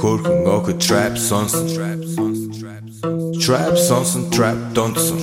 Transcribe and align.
Хөрхөн 0.00 0.44
охид 0.54 0.78
trap 0.86 1.14
сонсон 1.16 1.66
Trap 3.44 3.74
сонсон 3.88 4.24
trap 4.34 4.58
донсон 4.76 5.20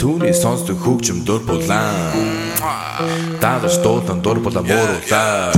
Түүний 0.00 0.34
сонсдог 0.34 0.78
хөгжим 0.84 1.22
дур 1.28 1.40
булаан 1.46 2.16
Даадаш 3.42 3.76
дуулан 3.84 4.18
дур 4.24 4.38
булаа 4.42 4.62
мууруулаа 4.66 5.54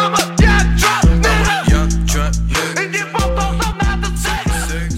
I'm 0.00 0.12
a 0.16 0.24
young 0.40 0.70
trap 0.80 1.04
nigga. 1.24 2.24
And 2.80 2.94
you 2.96 3.04
both 3.12 3.36
also 3.44 3.68
not 3.82 3.98
the 4.04 4.12
same. 4.24 4.90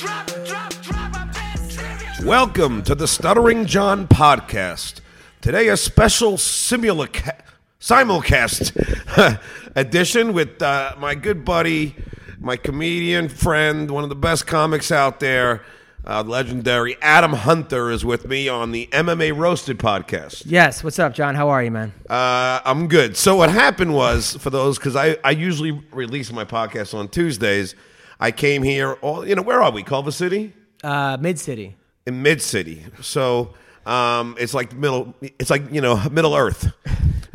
Trap, 0.00 0.26
trap, 0.46 0.70
trap, 0.86 1.10
I'm 1.18 1.28
dead 1.34 1.58
serious. 1.72 2.24
Welcome 2.24 2.82
to 2.84 2.94
the 2.94 3.08
Stuttering 3.08 3.66
John 3.66 4.06
podcast. 4.06 5.00
Today, 5.40 5.66
a 5.68 5.76
special 5.76 6.34
simulca- 6.36 7.40
simulcast 7.79 9.39
edition 9.75 10.33
with 10.33 10.61
uh, 10.61 10.95
my 10.97 11.15
good 11.15 11.45
buddy, 11.45 11.95
my 12.39 12.55
comedian 12.57 13.29
friend, 13.29 13.89
one 13.91 14.03
of 14.03 14.09
the 14.09 14.15
best 14.15 14.47
comics 14.47 14.91
out 14.91 15.19
there, 15.19 15.63
uh, 16.05 16.23
legendary 16.25 16.95
Adam 17.01 17.33
Hunter 17.33 17.91
is 17.91 18.05
with 18.05 18.27
me 18.27 18.47
on 18.47 18.71
the 18.71 18.87
MMA 18.93 19.35
Roasted 19.37 19.77
podcast. 19.77 20.43
Yes, 20.45 20.83
what's 20.83 20.99
up, 20.99 21.13
John? 21.13 21.35
How 21.35 21.49
are 21.49 21.61
you, 21.61 21.69
man? 21.71 21.91
Uh, 22.09 22.61
I'm 22.63 22.87
good. 22.87 23.17
So 23.17 23.35
what 23.35 23.49
happened 23.51 23.93
was 23.93 24.35
for 24.37 24.49
those 24.49 24.77
because 24.77 24.95
I, 24.95 25.17
I 25.23 25.31
usually 25.31 25.71
release 25.91 26.31
my 26.31 26.45
podcast 26.45 26.93
on 26.97 27.09
Tuesdays. 27.09 27.75
I 28.19 28.31
came 28.31 28.63
here. 28.63 28.93
All 28.93 29.27
you 29.27 29.35
know, 29.35 29.41
where 29.41 29.61
are 29.61 29.71
we? 29.71 29.83
Culver 29.83 30.11
City. 30.11 30.53
Uh, 30.83 31.17
Mid 31.19 31.37
City. 31.39 31.75
in 32.05 32.21
mid 32.21 32.41
city. 32.41 32.85
So 33.01 33.53
um, 33.85 34.35
it's 34.39 34.53
like 34.53 34.73
middle. 34.73 35.13
It's 35.21 35.49
like 35.49 35.71
you 35.73 35.81
know 35.81 36.01
Middle 36.09 36.35
Earth. 36.35 36.71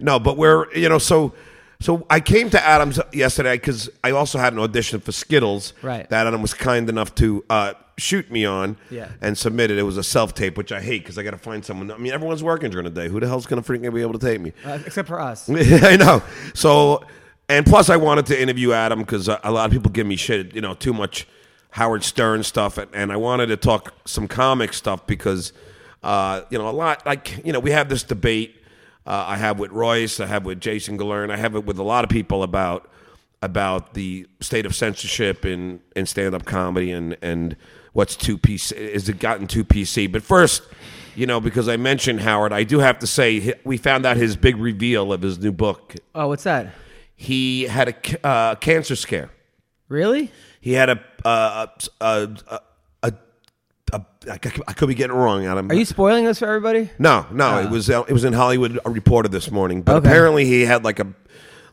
No, 0.02 0.18
but 0.18 0.36
we're 0.36 0.72
you 0.74 0.88
know 0.88 0.98
so. 0.98 1.34
So 1.80 2.06
I 2.08 2.20
came 2.20 2.48
to 2.50 2.64
Adams 2.64 3.00
yesterday 3.12 3.56
because 3.56 3.90
I 4.04 4.12
also 4.12 4.38
had 4.38 4.52
an 4.52 4.60
audition 4.60 5.00
for 5.00 5.10
Skittles. 5.10 5.72
Right. 5.82 6.08
That 6.10 6.28
Adam 6.28 6.40
was 6.40 6.54
kind 6.54 6.88
enough 6.88 7.12
to 7.16 7.44
uh, 7.50 7.72
shoot 7.98 8.30
me 8.30 8.44
on. 8.44 8.76
Yeah. 8.88 9.08
And 9.20 9.36
submit 9.36 9.72
it. 9.72 9.78
It 9.78 9.82
was 9.82 9.96
a 9.96 10.04
self 10.04 10.32
tape, 10.32 10.56
which 10.56 10.70
I 10.70 10.80
hate 10.80 11.02
because 11.02 11.18
I 11.18 11.24
got 11.24 11.32
to 11.32 11.38
find 11.38 11.64
someone. 11.64 11.90
I 11.90 11.96
mean, 11.96 12.12
everyone's 12.12 12.42
working 12.42 12.70
during 12.70 12.84
the 12.84 12.90
day. 12.90 13.08
Who 13.08 13.18
the 13.18 13.26
hell's 13.26 13.46
going 13.46 13.60
to 13.60 13.68
freaking 13.68 13.92
be 13.92 14.00
able 14.00 14.12
to 14.12 14.24
tape 14.24 14.40
me? 14.40 14.52
Uh, 14.64 14.78
except 14.86 15.08
for 15.08 15.20
us. 15.20 15.50
I 15.50 15.96
know. 15.96 16.22
So, 16.54 17.04
and 17.48 17.66
plus, 17.66 17.90
I 17.90 17.96
wanted 17.96 18.26
to 18.26 18.40
interview 18.40 18.72
Adam 18.72 19.00
because 19.00 19.26
a 19.28 19.50
lot 19.50 19.66
of 19.66 19.72
people 19.72 19.90
give 19.90 20.06
me 20.06 20.16
shit, 20.16 20.54
you 20.54 20.60
know, 20.60 20.74
too 20.74 20.92
much 20.92 21.26
Howard 21.70 22.04
Stern 22.04 22.42
stuff, 22.42 22.78
and, 22.78 22.90
and 22.94 23.12
I 23.12 23.16
wanted 23.16 23.46
to 23.46 23.56
talk 23.56 23.94
some 24.04 24.28
comic 24.28 24.72
stuff 24.72 25.06
because, 25.06 25.52
uh, 26.02 26.42
you 26.50 26.58
know, 26.58 26.68
a 26.68 26.70
lot 26.70 27.04
like 27.06 27.44
you 27.44 27.52
know 27.52 27.60
we 27.60 27.70
have 27.70 27.88
this 27.88 28.02
debate. 28.02 28.61
Uh, 29.06 29.24
I 29.28 29.36
have 29.36 29.58
with 29.58 29.70
Royce, 29.72 30.20
I 30.20 30.26
have 30.26 30.44
with 30.44 30.60
Jason 30.60 30.98
Galern, 30.98 31.30
I 31.30 31.36
have 31.36 31.54
it 31.56 31.64
with 31.64 31.78
a 31.78 31.82
lot 31.82 32.04
of 32.04 32.10
people 32.10 32.42
about 32.42 32.88
about 33.42 33.94
the 33.94 34.26
state 34.40 34.64
of 34.64 34.74
censorship 34.74 35.44
in, 35.44 35.80
in 35.96 36.06
stand 36.06 36.34
up 36.34 36.44
comedy 36.44 36.92
and 36.92 37.16
and 37.22 37.56
what's 37.92 38.14
two 38.16 38.38
PC 38.38 38.72
is 38.72 39.08
it 39.08 39.18
gotten 39.18 39.46
too 39.46 39.64
PC. 39.64 40.10
But 40.10 40.22
first, 40.22 40.62
you 41.14 41.26
know, 41.26 41.40
because 41.40 41.68
I 41.68 41.76
mentioned 41.76 42.20
Howard, 42.20 42.52
I 42.52 42.64
do 42.64 42.78
have 42.78 42.98
to 43.00 43.06
say 43.06 43.54
we 43.64 43.76
found 43.76 44.06
out 44.06 44.16
his 44.16 44.36
big 44.36 44.56
reveal 44.56 45.12
of 45.12 45.22
his 45.22 45.38
new 45.38 45.52
book. 45.52 45.94
Oh, 46.14 46.28
what's 46.28 46.44
that? 46.44 46.72
He 47.16 47.64
had 47.64 47.88
a 47.88 48.26
uh, 48.26 48.54
cancer 48.56 48.96
scare. 48.96 49.30
Really? 49.88 50.30
He 50.60 50.72
had 50.72 50.88
a 50.90 51.04
uh, 51.24 51.66
a, 52.00 52.28
a, 52.48 52.60
a, 53.92 54.04
I 54.30 54.38
could 54.38 54.88
be 54.88 54.94
getting 54.94 55.14
it 55.16 55.18
wrong, 55.18 55.44
Adam. 55.46 55.70
Are 55.70 55.74
you 55.74 55.84
spoiling 55.84 56.24
this 56.24 56.38
for 56.38 56.46
everybody? 56.46 56.90
No, 56.98 57.26
no, 57.30 57.58
it 57.60 57.70
was 57.70 57.90
uh, 57.90 58.02
it 58.08 58.12
was 58.12 58.24
in 58.24 58.32
Hollywood 58.32 58.78
Reporter 58.86 59.28
this 59.28 59.50
morning. 59.50 59.82
But 59.82 59.96
Okay. 59.96 60.08
apparently 60.08 60.44
he 60.46 60.62
had 60.62 60.84
like 60.84 60.98
a 60.98 61.06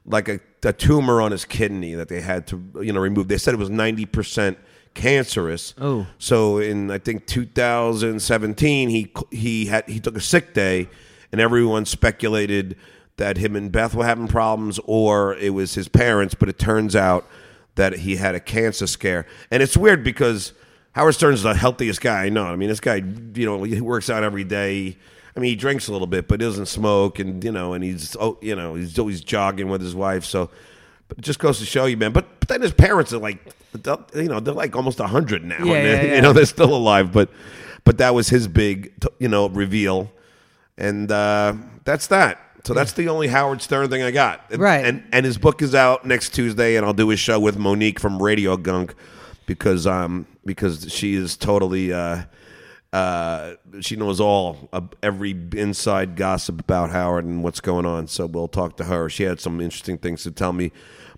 like 0.06 0.28
a, 0.28 0.40
a 0.64 0.74
tumor 0.74 1.22
on 1.22 1.32
his 1.32 1.46
kidney 1.46 1.94
that 1.94 2.10
they 2.10 2.22
had 2.22 2.48
to 2.48 2.62
you 2.82 2.92
know 2.94 3.00
remove. 3.00 3.28
They 3.28 3.38
said 3.38 3.54
it 3.54 3.58
was 3.58 3.70
ninety 3.70 4.06
percent 4.06 4.58
cancerous. 4.96 5.74
Oh. 5.80 6.08
so 6.18 6.58
in 6.58 6.92
I 6.92 6.98
think 6.98 7.26
2017 7.28 8.90
he 8.90 9.14
he 9.32 9.66
had 9.68 9.88
he 9.88 10.00
took 10.00 10.18
a 10.18 10.22
sick 10.22 10.54
day, 10.54 10.90
and 11.32 11.40
everyone 11.40 11.86
speculated 11.86 12.76
that 13.18 13.38
him 13.38 13.56
and 13.56 13.72
Beth 13.72 13.94
were 13.94 14.06
having 14.06 14.28
problems 14.28 14.80
or 14.86 15.36
it 15.36 15.54
was 15.54 15.76
his 15.76 15.88
parents. 15.88 16.34
But 16.36 16.50
it 16.50 16.58
turns 16.58 16.96
out 16.96 17.28
that 17.76 17.94
he 18.00 18.16
had 18.18 18.36
a 18.36 18.40
cancer 18.40 18.88
scare, 18.88 19.26
and 19.52 19.64
it's 19.64 19.78
weird 19.78 20.04
because. 20.04 20.54
Howard 20.94 21.16
Stern's 21.16 21.44
the 21.44 21.54
healthiest 21.54 22.02
guy 22.02 22.26
I 22.26 22.30
know. 22.30 22.46
I 22.46 22.56
mean, 22.56 22.70
this 22.70 22.80
guy, 22.80 22.96
you 22.96 23.46
know, 23.46 23.64
he 23.64 23.80
works 23.82 24.10
out 24.10 24.24
every 24.24 24.44
day. 24.44 24.98
I 25.36 25.40
mean, 25.40 25.52
he 25.52 25.56
drinks 25.56 25.88
a 25.88 25.92
little 25.92 26.08
bit, 26.08 26.28
but 26.28 26.40
doesn't 26.40 26.66
smoke, 26.66 27.20
and 27.20 27.44
you 27.44 27.52
know, 27.52 27.74
and 27.74 27.84
he's 27.84 28.16
oh, 28.20 28.38
you 28.42 28.56
know, 28.56 28.76
he's 28.76 28.98
always 28.98 29.22
jogging 29.22 29.70
with 29.70 29.82
his 29.82 29.96
wife. 29.96 30.26
So, 30.26 30.50
but 31.08 31.20
it 31.20 31.22
just 31.22 31.40
goes 31.40 31.60
to 31.60 31.66
show 31.66 31.86
you, 31.86 31.98
man. 31.98 32.12
But, 32.12 32.40
but 32.40 32.50
then 32.50 32.62
his 32.62 32.74
parents 32.74 33.14
are 33.14 33.20
like, 33.20 33.40
you 34.16 34.24
know, 34.24 34.40
they're 34.40 34.54
like 34.54 34.76
almost 34.76 35.00
hundred 35.00 35.46
now. 35.46 35.64
Yeah, 35.64 35.74
and 35.76 35.88
yeah, 35.88 36.02
yeah. 36.02 36.16
You 36.16 36.22
know, 36.22 36.34
they're 36.34 36.46
still 36.46 36.74
alive, 36.74 37.12
but 37.14 37.30
but 37.86 38.00
that 38.00 38.14
was 38.14 38.30
his 38.30 38.48
big, 38.48 38.92
you 39.20 39.28
know, 39.28 39.48
reveal, 39.48 40.12
and 40.78 41.12
uh, 41.12 41.54
that's 41.86 42.08
that. 42.08 42.40
So 42.66 42.74
that's 42.74 42.92
the 42.92 43.08
only 43.08 43.28
Howard 43.28 43.62
Stern 43.62 43.90
thing 43.90 44.02
I 44.02 44.12
got. 44.12 44.44
Right. 44.58 44.84
And 44.86 45.08
and 45.14 45.26
his 45.26 45.38
book 45.38 45.62
is 45.62 45.74
out 45.74 46.06
next 46.06 46.34
Tuesday, 46.34 46.76
and 46.76 46.86
I'll 46.86 46.94
do 46.94 47.08
his 47.10 47.20
show 47.20 47.40
with 47.40 47.58
Monique 47.58 48.00
from 48.00 48.22
Radio 48.22 48.58
Gunk 48.58 48.96
because 49.50 49.88
um 49.88 50.28
because 50.46 50.94
she 50.94 51.16
is 51.16 51.36
totally 51.36 51.92
uh 51.92 52.22
uh 52.94 53.54
she 53.82 53.96
knows 53.96 54.20
all 54.22 54.70
of 54.72 54.90
every 55.02 55.32
inside 55.54 56.16
gossip 56.16 56.62
about 56.62 56.92
Howard 56.92 57.26
and 57.26 57.44
what's 57.44 57.60
going 57.60 57.88
on. 57.88 58.06
So 58.06 58.28
we'll 58.28 58.48
talk 58.48 58.78
to 58.78 58.84
her. 58.84 59.10
She 59.10 59.24
had 59.24 59.40
some 59.40 59.60
interesting 59.60 59.98
things 59.98 60.22
to 60.24 60.32
tell 60.32 60.54
me. 60.54 60.72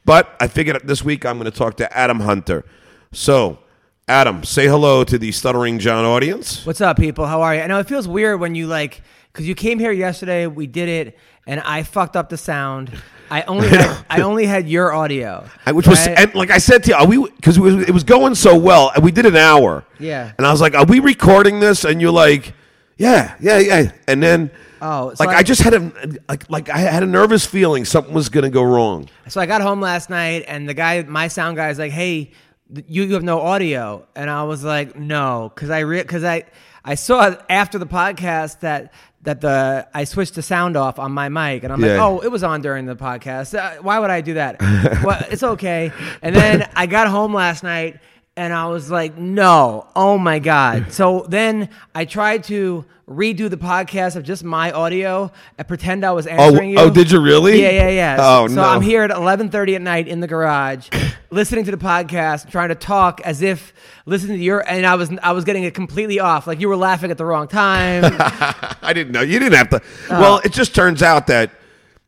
But 0.05 0.33
I 0.39 0.47
figured 0.47 0.81
this 0.85 1.03
week 1.03 1.25
I'm 1.25 1.37
going 1.37 1.51
to 1.51 1.57
talk 1.57 1.75
to 1.77 1.97
Adam 1.97 2.21
Hunter. 2.21 2.63
So, 3.11 3.59
Adam, 4.07 4.45
say 4.45 4.65
hello 4.65 5.03
to 5.03 5.17
the 5.17 5.31
Stuttering 5.33 5.77
John 5.77 6.05
audience. 6.05 6.65
What's 6.65 6.81
up, 6.81 6.97
people? 6.97 7.27
How 7.27 7.41
are 7.41 7.53
you? 7.53 7.61
I 7.61 7.67
know 7.67 7.79
it 7.79 7.87
feels 7.87 8.07
weird 8.07 8.39
when 8.39 8.55
you 8.55 8.65
like, 8.67 9.01
because 9.31 9.47
you 9.47 9.55
came 9.55 9.77
here 9.77 9.91
yesterday, 9.91 10.47
we 10.47 10.67
did 10.67 10.89
it, 10.89 11.17
and 11.45 11.59
I 11.59 11.83
fucked 11.83 12.15
up 12.15 12.29
the 12.29 12.37
sound. 12.37 12.91
I 13.31 13.41
only 13.43 13.69
had, 13.69 14.05
I 14.09 14.21
only 14.29 14.45
had 14.45 14.67
your 14.67 14.93
audio, 14.93 15.45
I- 15.65 15.71
Which 15.71 15.87
was 15.87 16.05
right? 16.05 16.19
and 16.19 16.35
like 16.35 16.51
I 16.51 16.57
said 16.57 16.83
to 16.83 16.89
you, 16.91 16.95
are 16.97 17.07
we 17.07 17.17
because 17.37 17.57
it 17.57 17.61
was, 17.61 17.75
it 17.87 17.91
was 17.91 18.03
going 18.03 18.35
so 18.35 18.57
well, 18.57 18.91
and 18.93 19.03
we 19.03 19.11
did 19.11 19.25
an 19.25 19.37
hour. 19.37 19.83
Yeah. 19.99 20.31
And 20.37 20.45
I 20.45 20.51
was 20.51 20.59
like, 20.61 20.75
"Are 20.75 20.85
we 20.85 20.99
recording 20.99 21.59
this?" 21.61 21.85
And 21.85 22.01
you're 22.01 22.11
like, 22.11 22.53
"Yeah, 22.97 23.35
yeah, 23.39 23.57
yeah." 23.59 23.91
And 24.07 24.21
then, 24.21 24.51
Oh, 24.81 25.13
so 25.13 25.23
like 25.23 25.35
I- 25.35 25.39
I, 25.39 25.43
just 25.43 25.61
had 25.61 25.73
a 25.75 25.91
like 26.27 26.49
like 26.49 26.69
I 26.69 26.79
had 26.79 27.03
a 27.03 27.05
nervous 27.05 27.45
feeling 27.45 27.85
something 27.85 28.13
was 28.13 28.29
going 28.29 28.43
to 28.43 28.49
go 28.49 28.63
wrong. 28.63 29.07
So 29.29 29.39
I 29.39 29.45
got 29.45 29.61
home 29.61 29.79
last 29.79 30.09
night, 30.09 30.43
and 30.47 30.67
the 30.67 30.73
guy, 30.73 31.01
my 31.03 31.27
sound 31.29 31.55
guy, 31.55 31.69
is 31.69 31.79
like, 31.79 31.91
"Hey, 31.93 32.31
th- 32.73 32.85
you, 32.89 33.03
you 33.03 33.13
have 33.13 33.23
no 33.23 33.39
audio," 33.41 34.05
and 34.15 34.29
I 34.29 34.43
was 34.43 34.63
like, 34.63 34.95
"No," 34.97 35.51
because 35.55 35.69
I 35.69 35.83
because 35.85 36.23
I 36.23 36.43
I 36.83 36.95
saw 36.95 37.35
after 37.47 37.77
the 37.77 37.85
podcast 37.85 38.61
that 38.61 38.91
that 39.23 39.41
the 39.41 39.87
I 39.93 40.03
switched 40.03 40.35
the 40.35 40.41
sound 40.41 40.75
off 40.75 40.97
on 40.99 41.11
my 41.11 41.29
mic, 41.29 41.63
and 41.63 41.71
I'm 41.71 41.79
like, 41.81 41.91
"Oh, 41.91 42.19
it 42.19 42.29
was 42.31 42.43
on 42.43 42.61
during 42.61 42.85
the 42.85 42.95
podcast. 42.95 43.57
Uh, 43.57 43.81
why 43.81 43.99
would 43.99 44.09
I 44.09 44.21
do 44.21 44.33
that? 44.35 44.59
well, 45.03 45.23
it's 45.29 45.43
okay." 45.43 45.91
And 46.21 46.35
then 46.35 46.67
I 46.75 46.85
got 46.87 47.07
home 47.07 47.33
last 47.33 47.63
night. 47.63 47.99
And 48.37 48.53
I 48.53 48.67
was 48.67 48.89
like, 48.89 49.17
no, 49.17 49.87
oh 49.95 50.17
my 50.17 50.39
God. 50.39 50.91
So 50.91 51.25
then 51.27 51.69
I 51.93 52.05
tried 52.05 52.43
to 52.45 52.85
redo 53.07 53.49
the 53.49 53.57
podcast 53.57 54.15
of 54.15 54.23
just 54.23 54.43
my 54.43 54.71
audio 54.71 55.31
and 55.57 55.67
pretend 55.67 56.05
I 56.05 56.11
was 56.11 56.27
answering 56.27 56.69
you. 56.69 56.79
oh, 56.79 56.89
did 56.89 57.11
you 57.11 57.19
really? 57.21 57.61
Yeah, 57.61 57.71
yeah, 57.71 57.89
yeah. 57.89 58.17
Oh, 58.19 58.47
so 58.47 58.55
no. 58.55 58.63
I'm 58.63 58.81
here 58.81 59.03
at 59.03 59.11
11:30 59.11 59.75
at 59.75 59.81
night 59.81 60.07
in 60.07 60.19
the 60.21 60.27
garage, 60.27 60.89
listening 61.29 61.65
to 61.65 61.71
the 61.71 61.77
podcast, 61.77 62.49
trying 62.49 62.69
to 62.69 62.75
talk 62.75 63.19
as 63.21 63.41
if 63.41 63.73
listening 64.05 64.37
to 64.37 64.43
your, 64.43 64.67
and 64.67 64.85
I 64.85 64.95
was 64.95 65.11
I 65.21 65.31
was 65.33 65.43
getting 65.43 65.63
it 65.63 65.73
completely 65.73 66.19
off. 66.19 66.47
Like 66.47 66.59
you 66.59 66.69
were 66.69 66.77
laughing 66.77 67.11
at 67.11 67.17
the 67.17 67.25
wrong 67.25 67.47
time. 67.47 68.03
I 68.81 68.93
didn't 68.93 69.11
know 69.11 69.21
you 69.21 69.39
didn't 69.39 69.57
have 69.57 69.69
to. 69.69 69.81
Oh. 70.09 70.21
Well, 70.21 70.41
it 70.45 70.53
just 70.53 70.73
turns 70.75 71.01
out 71.03 71.27
that 71.27 71.51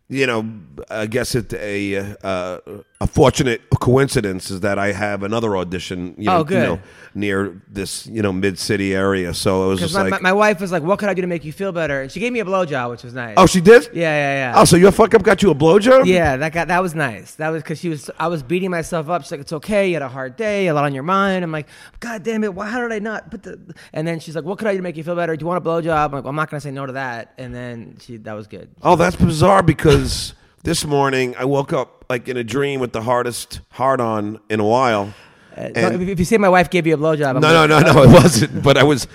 you 0.10 0.28
know, 0.28 0.48
I 0.90 1.08
guess 1.08 1.36
it 1.36 1.54
a 1.54 2.16
uh, 2.24 2.60
a 3.04 3.08
fortunate 3.08 3.62
coincidence 3.82 4.50
is 4.50 4.62
that 4.62 4.80
I 4.80 4.94
have 4.94 5.24
another 5.24 5.58
audition. 5.58 6.16
You 6.18 6.28
know, 6.28 6.38
Oh, 6.38 6.44
good. 6.46 6.56
You 6.56 6.76
know, 6.76 6.80
near 7.14 7.62
this 7.68 8.08
you 8.08 8.22
know 8.22 8.32
mid 8.32 8.58
city 8.58 8.96
area. 8.96 9.34
So 9.34 9.66
it 9.66 9.68
was 9.68 9.80
just 9.82 9.94
my, 9.94 10.04
like, 10.04 10.12
my, 10.12 10.20
my 10.20 10.34
wife 10.34 10.62
was 10.62 10.72
like, 10.72 10.84
"What 10.84 11.00
could 11.00 11.10
I 11.10 11.14
do 11.14 11.22
to 11.22 11.28
make 11.28 11.44
you 11.44 11.52
feel 11.52 11.74
better?" 11.74 12.02
And 12.02 12.10
she 12.12 12.22
gave 12.22 12.32
me 12.32 12.40
a 12.40 12.46
blowjob, 12.46 12.90
which 12.92 13.04
was 13.04 13.14
nice. 13.14 13.34
oh, 13.36 13.46
she 13.46 13.60
did. 13.60 13.90
yeah, 13.94 14.02
yeah, 14.02 14.52
yeah. 14.54 14.54
Oh, 14.56 14.64
so 14.64 14.78
your 14.78 14.92
fuck 14.94 15.14
up 15.14 15.22
got 15.22 15.44
you 15.44 15.52
a 15.52 15.56
blowjob? 15.56 16.06
Yeah, 16.06 16.38
that 16.38 16.54
got 16.54 16.70
that 16.70 16.82
was 16.82 16.96
nice. 16.96 17.36
That 17.36 17.50
was 17.50 17.62
because 17.62 17.80
she 17.80 17.90
was. 17.90 18.10
I 18.18 18.28
was 18.28 18.42
beating 18.42 18.72
myself 18.72 19.10
up. 19.10 19.24
She's 19.24 19.32
like, 19.32 19.42
"It's 19.42 19.54
okay. 19.54 19.88
You 19.90 19.96
had 19.96 20.02
a 20.02 20.08
hard 20.08 20.38
day. 20.38 20.68
A 20.68 20.74
lot 20.74 20.86
on 20.86 20.94
your 20.94 21.04
mind." 21.04 21.44
I'm 21.44 21.52
like, 21.52 21.68
"God 22.00 22.24
damn 22.24 22.44
it! 22.46 22.54
Why? 22.54 22.68
How 22.68 22.80
did 22.82 22.94
I 22.94 23.00
not 23.00 23.30
put 23.30 23.44
the?" 23.44 23.76
And 23.92 24.08
then 24.08 24.20
she's 24.22 24.34
like, 24.36 24.46
"What 24.46 24.58
could 24.60 24.68
I 24.68 24.72
do 24.72 24.78
to 24.78 24.84
make 24.84 24.96
you 24.96 25.04
feel 25.04 25.16
better? 25.16 25.36
Do 25.36 25.44
you 25.44 25.48
want 25.48 25.66
a 25.66 25.70
blowjob?" 25.70 26.06
I'm 26.06 26.12
like, 26.14 26.24
well, 26.24 26.30
"I'm 26.30 26.36
not 26.38 26.50
gonna 26.50 26.62
say 26.62 26.72
no 26.72 26.86
to 26.86 26.94
that." 26.94 27.34
And 27.38 27.54
then 27.54 27.98
she, 28.00 28.16
that 28.18 28.34
was 28.34 28.48
good. 28.48 28.70
Oh, 28.82 28.96
that's 28.96 29.18
bizarre 29.18 29.62
because 29.62 30.34
this 30.64 30.86
morning 30.86 31.36
I 31.38 31.46
woke 31.46 31.74
up 31.74 32.06
like 32.10 32.28
in 32.28 32.38
a 32.38 32.44
dream 32.44 32.80
with 32.80 32.94
the 32.94 33.02
hardest 33.02 33.62
hard 33.72 34.00
on 34.02 34.40
in 34.50 34.60
a 34.60 34.66
while. 34.66 35.14
Uh, 35.56 35.70
And- 35.76 36.02
if, 36.10 36.18
you 36.20 36.26
say 36.26 36.38
my 36.38 36.50
wife 36.50 36.70
gave 36.70 36.88
you 36.88 36.96
a 36.96 36.98
blowjob, 36.98 37.36
I'm 37.36 37.42
No, 37.42 37.68
no, 37.68 37.80
no, 37.80 37.94
no, 37.94 38.04
it 38.08 38.10
wasn't. 38.10 38.64
But 38.64 38.78
I 38.78 38.84
was, 38.84 39.08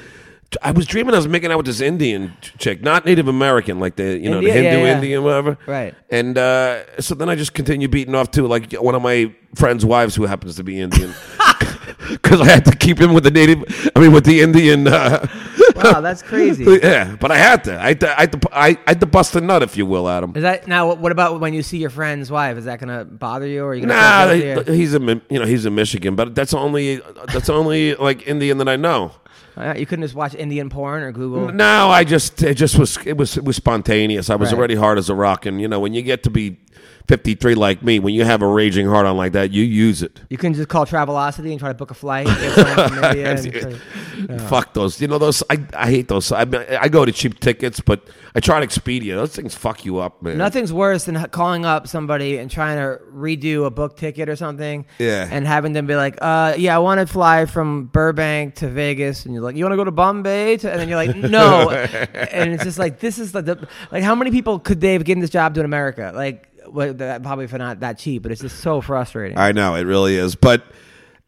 I 0.63 0.71
was 0.71 0.87
dreaming 0.87 1.15
I 1.15 1.17
was 1.19 1.29
making 1.29 1.51
out 1.51 1.57
with 1.57 1.67
this 1.67 1.81
Indian 1.81 2.35
chick, 2.59 2.83
not 2.83 3.05
Native 3.05 3.29
American, 3.29 3.81
like 3.81 3.97
the 3.97 4.19
you 4.19 4.31
know 4.31 4.37
India? 4.39 4.53
the 4.55 4.61
Hindu 4.61 4.79
Yeah, 4.79 4.85
yeah. 4.85 4.95
Indian, 4.95 5.25
whatever. 5.25 5.59
Right. 5.67 5.95
And 6.11 6.39
uh, 6.39 7.01
so 7.01 7.15
then 7.15 7.29
I 7.29 7.35
just 7.35 7.55
continued 7.55 7.91
beating 7.91 8.15
off 8.15 8.31
to 8.33 8.47
like 8.47 8.73
one 8.75 8.95
of 8.95 9.03
my 9.03 9.35
friends' 9.55 9.85
wives 9.85 10.15
who 10.15 10.27
happens 10.27 10.57
to 10.57 10.65
be 10.65 10.81
Indian, 10.81 11.13
because 12.11 12.41
I 12.41 12.47
had 12.47 12.65
to 12.67 12.77
keep 12.77 12.99
him 12.99 13.13
with 13.15 13.25
the 13.25 13.31
Native. 13.31 13.91
I 13.97 14.01
mean, 14.01 14.13
with 14.13 14.25
the 14.25 14.41
Indian. 14.43 14.87
Uh, 14.89 15.27
Wow, 15.85 16.01
that's 16.03 16.23
crazy. 16.23 16.65
yeah, 16.83 17.17
but 17.21 17.31
I 17.31 17.37
had 17.39 17.65
to. 17.65 17.81
I 17.81 17.89
had 17.89 18.01
to, 18.01 18.17
I 18.17 18.21
had 18.23 18.33
to, 18.33 18.49
I 18.53 18.79
had 18.87 19.01
to 19.01 19.07
bust 19.07 19.35
a 19.37 19.41
nut, 19.41 19.63
if 19.63 19.77
you 19.77 19.87
will, 19.87 20.09
Adam. 20.09 20.33
Is 20.37 20.43
that 20.43 20.67
now? 20.69 20.93
What 20.95 21.13
about 21.13 21.41
when 21.41 21.55
you 21.55 21.63
see 21.63 21.79
your 21.79 21.91
friend's 21.91 22.31
wife? 22.31 22.57
Is 22.57 22.65
that 22.67 22.79
gonna 22.81 23.05
bother 23.05 23.47
you, 23.47 23.63
or 23.65 23.69
are 23.69 23.75
you 23.75 23.83
gonna? 23.83 23.95
Nah, 23.95 24.29
feel 24.29 24.55
guilty, 24.55 24.71
or- 24.71 24.75
he- 24.75 24.79
he's 24.81 24.95
a 24.95 25.01
you 25.31 25.39
know 25.39 25.47
he's 25.47 25.67
in 25.67 25.75
Michigan, 25.75 26.17
but 26.17 26.35
that's 26.35 26.55
only 26.55 27.01
that's 27.33 27.49
only 27.49 27.95
like 27.95 28.27
Indian 28.27 28.59
that 28.59 28.69
I 28.69 28.77
know. 28.77 29.13
Uh, 29.57 29.75
you 29.77 29.87
couldn't 29.87 30.05
just 30.05 30.15
watch 30.15 30.37
Indian 30.37 30.71
porn 30.71 31.03
or 31.03 31.11
Google. 31.11 31.53
No, 31.53 31.89
I 31.91 32.05
just 32.05 32.41
it 32.45 32.55
just 32.55 32.79
was 32.79 32.97
it 33.05 33.17
was 33.17 33.37
it 33.37 33.45
was 33.45 33.57
spontaneous. 33.57 34.31
I 34.31 34.37
was 34.37 34.53
Right. 34.53 34.59
already 34.59 34.75
hard 34.77 34.99
as 34.99 35.11
a 35.11 35.15
rock, 35.17 35.47
and 35.47 35.61
you 35.61 35.67
know 35.67 35.81
when 35.81 35.95
you 35.95 36.03
get 36.03 36.23
to 36.25 36.31
be 36.31 36.59
fifty 37.09 37.35
three 37.35 37.55
like 37.55 37.83
me, 37.83 37.99
when 37.99 38.15
you 38.15 38.25
have 38.25 38.43
a 38.43 38.47
raging 38.47 38.87
heart 38.87 39.07
on 39.07 39.17
like 39.17 39.33
that, 39.33 39.51
you 39.51 39.65
use 39.65 40.03
it. 40.03 40.21
You 40.29 40.37
couldn't 40.37 40.55
just 40.55 40.69
call 40.69 40.87
Travelocity 40.87 41.51
and 41.51 41.59
try 41.59 41.69
to 41.71 41.75
book 41.75 41.91
a 41.91 41.95
flight. 41.95 42.27
get 42.41 42.53
someone 42.55 42.89
from 42.89 43.05
India 43.05 43.31
and- 43.33 44.43
Fuck 44.43 44.75
those. 44.75 45.01
You 45.01 45.09
know 45.09 45.19
those. 45.19 45.43
I, 45.49 45.65
I 45.75 45.91
hate 45.91 46.09
those. 46.09 46.33
I 46.33 46.43
I 46.81 46.89
go 46.89 47.05
to 47.05 47.13
cheap 47.13 47.41
tickets, 47.41 47.81
but 47.81 48.09
I 48.35 48.41
try 48.41 48.61
to 48.61 48.67
Expedia. 48.67 49.15
Those 49.15 49.35
things 49.35 49.55
fuck 49.55 49.85
you 49.85 49.99
up, 49.99 50.23
man. 50.23 50.37
Nothing's 50.39 50.73
worse 50.73 51.05
than 51.05 51.17
calling 51.31 51.65
up 51.65 51.87
somebody 51.87 52.39
and 52.39 52.51
trying 52.51 52.79
to 52.79 53.01
redo 53.13 53.65
a 53.65 53.71
book 53.71 53.97
ticket 53.97 54.29
or 54.29 54.37
something. 54.37 54.87
Yeah. 54.99 55.29
And 55.31 55.47
having 55.47 55.73
them 55.73 55.87
be 55.87 55.97
like, 55.97 56.19
uh, 56.21 56.55
yeah, 56.59 56.75
I 56.75 56.79
want 56.79 57.01
to 57.01 57.07
fly 57.07 57.47
from 57.47 57.87
Burbank 57.87 58.57
to 58.57 58.69
Vegas. 58.69 59.25
And 59.25 59.35
you're 59.35 59.43
like, 59.43 59.57
you 59.57 59.65
want 59.65 59.73
to 59.73 59.77
go 59.77 59.85
to 59.85 59.91
Bombay? 59.91 60.59
To, 60.59 60.71
and 60.71 60.81
then 60.81 60.89
you're 60.89 60.99
like, 60.99 61.17
no. 61.17 61.71
and 61.71 62.53
it's 62.53 62.65
just 62.65 62.79
like, 62.79 63.01
this 63.01 63.19
is 63.19 63.35
like, 63.35 63.45
the, 63.45 63.69
like, 63.91 64.03
how 64.03 64.15
many 64.15 64.31
people 64.31 64.59
could 64.59 64.81
they 64.81 64.93
have 64.93 65.05
given 65.05 65.21
this 65.21 65.31
job 65.31 65.55
to 65.55 65.61
in 65.61 65.67
America? 65.67 66.13
Like, 66.15 66.48
well, 66.73 66.95
that, 66.95 67.23
probably 67.23 67.47
for 67.47 67.59
not 67.59 67.81
that 67.81 67.99
cheap, 67.99 68.23
but 68.23 68.33
it's 68.33 68.41
just 68.41 68.61
so 68.61 68.81
frustrating. 68.81 69.39
I 69.39 69.53
know 69.53 69.75
it 69.75 69.85
really 69.85 70.17
is. 70.17 70.35
But 70.35 70.65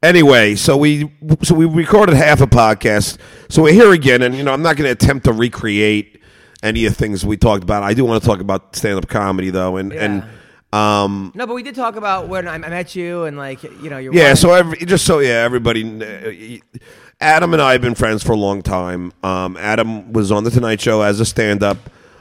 anyway, 0.02 0.54
so 0.54 0.76
we 0.76 1.12
so 1.42 1.54
we 1.54 1.66
recorded 1.66 2.16
half 2.16 2.40
a 2.40 2.46
podcast. 2.46 3.18
So 3.48 3.62
we're 3.62 3.72
here 3.72 3.92
again, 3.92 4.22
and 4.22 4.34
you 4.34 4.42
know 4.42 4.52
I'm 4.52 4.62
not 4.62 4.76
going 4.76 4.86
to 4.86 4.92
attempt 4.92 5.24
to 5.26 5.32
recreate 5.32 6.20
any 6.62 6.86
of 6.86 6.92
the 6.92 6.98
things 6.98 7.24
we 7.24 7.36
talked 7.36 7.62
about. 7.62 7.82
I 7.82 7.94
do 7.94 8.04
want 8.04 8.22
to 8.22 8.28
talk 8.28 8.40
about 8.40 8.76
stand 8.76 8.98
up 8.98 9.08
comedy 9.08 9.50
though, 9.50 9.76
and 9.76 9.92
and 9.92 10.24
um 10.72 11.32
no, 11.34 11.46
but 11.46 11.54
we 11.54 11.62
did 11.62 11.74
talk 11.74 11.96
about 11.96 12.28
when 12.28 12.46
I, 12.46 12.54
I 12.54 12.58
met 12.58 12.94
you 12.94 13.24
and 13.24 13.36
like, 13.36 13.62
you 13.62 13.90
know, 13.90 13.98
your 13.98 14.14
yeah. 14.14 14.30
wife. 14.30 14.38
So 14.38 14.52
every, 14.52 14.78
just 14.78 15.04
so 15.04 15.18
yeah, 15.18 15.42
everybody. 15.42 16.60
uh, 16.62 16.78
Adam 17.22 17.52
and 17.52 17.60
I 17.60 17.72
have 17.72 17.82
been 17.82 17.94
friends 17.94 18.22
for 18.22 18.32
a 18.32 18.36
long 18.36 18.62
time. 18.62 19.12
Um, 19.22 19.56
Adam 19.58 20.12
was 20.14 20.32
on 20.32 20.44
the 20.44 20.50
Tonight 20.50 20.80
Show 20.80 21.02
as 21.02 21.20
a 21.20 21.26
stand-up 21.26 21.76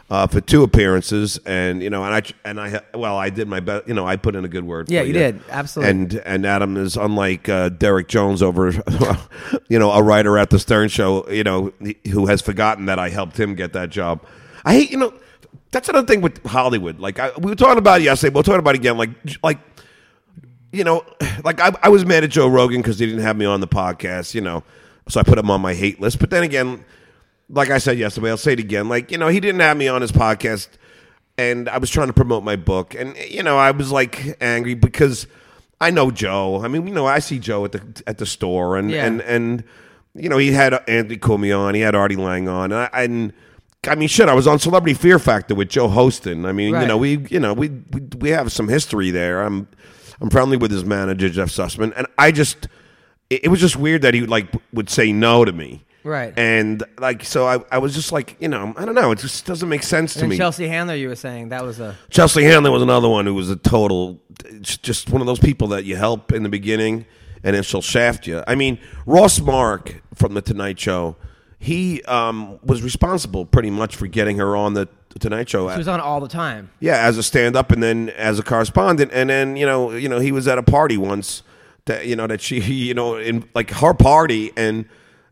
uh, 0.10 0.26
for 0.26 0.42
two 0.42 0.64
appearances, 0.64 1.40
and 1.46 1.84
you 1.84 1.90
know, 1.90 2.04
and 2.04 2.16
I 2.16 2.22
and 2.44 2.60
I 2.60 2.82
well, 2.96 3.18
I 3.18 3.30
did 3.30 3.48
my 3.48 3.60
best. 3.60 3.88
You 3.88 3.94
know, 3.94 4.08
I 4.08 4.16
put 4.16 4.36
in 4.36 4.44
a 4.44 4.48
good 4.48 4.64
word. 4.64 4.90
Yeah, 4.90 5.02
for 5.02 5.08
you 5.08 5.14
did. 5.14 5.42
Absolutely. 5.50 5.92
And 5.92 6.14
and 6.26 6.46
Adam 6.46 6.78
is 6.78 6.98
unlike 6.98 7.48
uh, 7.48 7.70
Derek 7.70 8.08
Jones 8.08 8.42
over, 8.42 8.72
you 9.70 9.78
know, 9.78 9.92
a 9.92 10.02
writer 10.02 10.38
at 10.38 10.50
the 10.50 10.58
Stern 10.58 10.90
Show. 10.90 11.30
You 11.30 11.44
know, 11.44 11.72
who 12.12 12.26
has 12.26 12.42
forgotten 12.42 12.86
that 12.86 12.98
I 12.98 13.10
helped 13.10 13.40
him 13.40 13.54
get 13.56 13.74
that 13.74 13.92
job. 13.92 14.24
I 14.66 14.74
hate, 14.74 14.92
you 14.92 14.98
know, 14.98 15.14
that's 15.72 15.90
another 15.90 16.08
thing 16.08 16.22
with 16.22 16.44
Hollywood. 16.46 17.00
Like 17.00 17.20
I, 17.20 17.32
we 17.38 17.52
were 17.52 17.56
talking 17.56 17.78
about 17.78 18.02
yesterday. 18.02 18.34
We'll 18.34 18.44
talk 18.44 18.60
about 18.60 18.76
it 18.76 18.80
again. 18.80 18.98
Like 18.98 19.12
like 19.44 19.60
you 20.72 20.84
know, 20.84 21.06
like 21.44 21.60
I, 21.60 21.72
I 21.84 21.90
was 21.90 22.06
mad 22.06 22.24
at 22.24 22.32
Joe 22.32 22.48
Rogan 22.48 22.82
because 22.82 22.98
he 22.98 23.06
didn't 23.06 23.22
have 23.22 23.38
me 23.38 23.46
on 23.46 23.60
the 23.60 23.68
podcast, 23.68 24.34
you 24.34 24.42
know, 24.42 24.64
so 25.08 25.20
I 25.20 25.24
put 25.24 25.38
him 25.38 25.52
on 25.52 25.62
my 25.62 25.74
hate 25.74 26.02
list. 26.02 26.20
But 26.20 26.30
then 26.32 26.44
again, 26.44 26.84
like 27.50 27.70
I 27.70 27.78
said 27.80 27.98
yesterday, 27.98 28.30
I'll 28.30 28.38
say 28.38 28.54
it 28.54 28.60
again. 28.60 28.90
Like, 28.90 29.12
you 29.12 29.18
know, 29.18 29.28
he 29.28 29.40
didn't 29.40 29.62
have 29.62 29.76
me 29.78 29.88
on 29.88 30.02
his 30.02 30.12
podcast 30.12 30.70
and 31.38 31.68
I 31.70 31.78
was 31.78 31.90
trying 31.90 32.08
to 32.08 32.14
promote 32.14 32.44
my 32.44 32.56
book. 32.56 32.94
And, 32.96 33.16
you 33.18 33.44
know, 33.44 33.58
I 33.58 33.72
was 33.72 33.92
like 33.92 34.38
angry 34.42 34.74
because 34.76 35.26
I 35.82 35.90
know 35.92 36.12
Joe. 36.12 36.62
I 36.64 36.68
mean, 36.68 36.86
you 36.88 36.94
know, 36.94 37.06
I 37.08 37.20
see 37.20 37.40
Joe 37.40 37.66
at 37.66 37.72
the 37.72 38.04
at 38.06 38.18
the 38.18 38.26
store 38.26 38.78
and, 38.78 38.92
Yeah. 38.92 39.06
and, 39.06 39.22
and, 39.22 39.64
you 40.16 40.28
know, 40.30 40.38
he 40.38 40.52
had 40.52 40.74
Anthony 40.88 41.18
Cumia 41.18 41.58
on, 41.58 41.76
he 41.76 41.82
had 41.82 41.96
Artie 41.96 42.16
Lange 42.18 42.48
on. 42.50 42.72
And, 42.72 42.90
I, 42.94 43.04
and 43.04 43.34
I 43.88 43.96
mean, 43.96 44.10
shit, 44.10 44.28
I 44.28 44.34
was 44.34 44.48
on 44.48 44.60
Celebrity 44.60 44.94
Fear 44.94 45.20
Factor 45.20 45.56
with 45.56 45.70
Joe 45.70 45.88
Hostin. 45.88 46.46
I 46.46 46.52
mean, 46.52 46.80
you 46.82 46.86
know, 46.88 46.98
we, 46.98 47.26
you 47.30 47.40
know, 47.40 47.54
we, 47.54 47.70
we, 47.70 48.02
we 48.20 48.30
have 48.32 48.52
some 48.52 48.68
history 48.68 49.10
there. 49.12 49.42
I'm, 49.42 49.68
I'm 50.20 50.30
friendly 50.30 50.58
with 50.58 50.72
his 50.72 50.84
manager, 50.84 51.30
Jeff 51.30 51.48
Sussman. 51.50 51.94
And 51.96 52.06
I 52.18 52.32
just, 52.32 52.68
it, 53.30 53.46
it 53.46 53.48
was 53.48 53.62
just 53.62 53.78
weird 53.78 54.02
that 54.02 54.14
he 54.14 54.26
like 54.26 54.48
would 54.74 54.90
say 54.90 55.14
no 55.14 55.46
to 55.46 55.54
me. 55.54 55.86
Right. 56.10 56.34
And 56.38 56.84
like, 56.98 57.24
so 57.24 57.48
I, 57.48 57.60
I 57.72 57.78
was 57.78 57.94
just 57.94 58.12
like, 58.12 58.36
you 58.40 58.48
know, 58.48 58.74
I 58.76 58.86
don't 58.86 58.96
know. 58.96 59.12
It 59.12 59.20
just 59.20 59.46
doesn't 59.46 59.70
make 59.70 59.84
sense 59.84 60.14
to 60.16 60.22
and 60.22 60.30
me. 60.30 60.38
Chelsea 60.38 60.68
Handler, 60.68 60.96
you 60.96 61.08
were 61.08 61.16
saying 61.16 61.50
that 61.50 61.64
was 61.64 61.80
a 61.80 61.96
Chelsea 62.10 62.44
Handler 62.44 62.72
was 62.72 62.82
another 62.82 63.10
one 63.10 63.26
who 63.26 63.36
was 63.36 63.50
a 63.50 63.56
total, 63.56 64.20
it's 64.46 64.78
just 64.78 65.10
one 65.10 65.22
of 65.22 65.28
those 65.28 65.40
people 65.40 65.68
that 65.70 65.86
you 65.86 65.96
help 65.96 66.32
in 66.32 66.44
the 66.44 66.50
beginning 66.50 67.06
and 67.44 67.56
then 67.56 67.64
she'll 67.64 67.82
shaft 67.82 68.28
you. 68.28 68.44
I 68.48 68.56
mean, 68.56 68.80
Ross 69.06 69.40
Mark 69.40 70.02
from 70.16 70.34
The 70.34 70.42
Tonight 70.42 70.80
Show, 70.80 71.16
he 71.58 72.02
um, 72.04 72.60
was 72.64 72.82
responsible 72.82 73.46
pretty 73.46 73.70
much 73.70 73.96
for 73.96 74.08
getting 74.08 74.38
her 74.38 74.56
on 74.56 74.74
The 74.74 74.88
Tonight 75.20 75.50
Show. 75.50 75.70
she 75.72 75.78
was 75.78 75.88
on 75.88 76.00
all 76.00 76.20
the 76.20 76.28
time. 76.28 76.70
Yeah, 76.80 76.98
as 76.98 77.18
a 77.18 77.24
stand-up 77.24 77.72
and 77.72 77.82
then 77.82 78.10
as 78.10 78.40
a 78.40 78.44
correspondent, 78.44 79.12
and 79.14 79.30
then 79.30 79.56
you 79.56 79.66
know, 79.66 79.92
you 79.92 80.10
know, 80.10 80.20
he 80.20 80.32
was 80.32 80.48
at 80.48 80.58
a 80.58 80.64
party 80.64 80.98
once 80.98 81.44
that 81.86 82.06
you 82.06 82.16
know 82.16 82.28
that 82.28 82.42
she, 82.42 82.60
you 82.74 82.94
know, 82.94 83.18
in 83.18 83.50
like 83.54 83.72
her 83.72 83.94
party, 83.94 84.52
and 84.56 84.86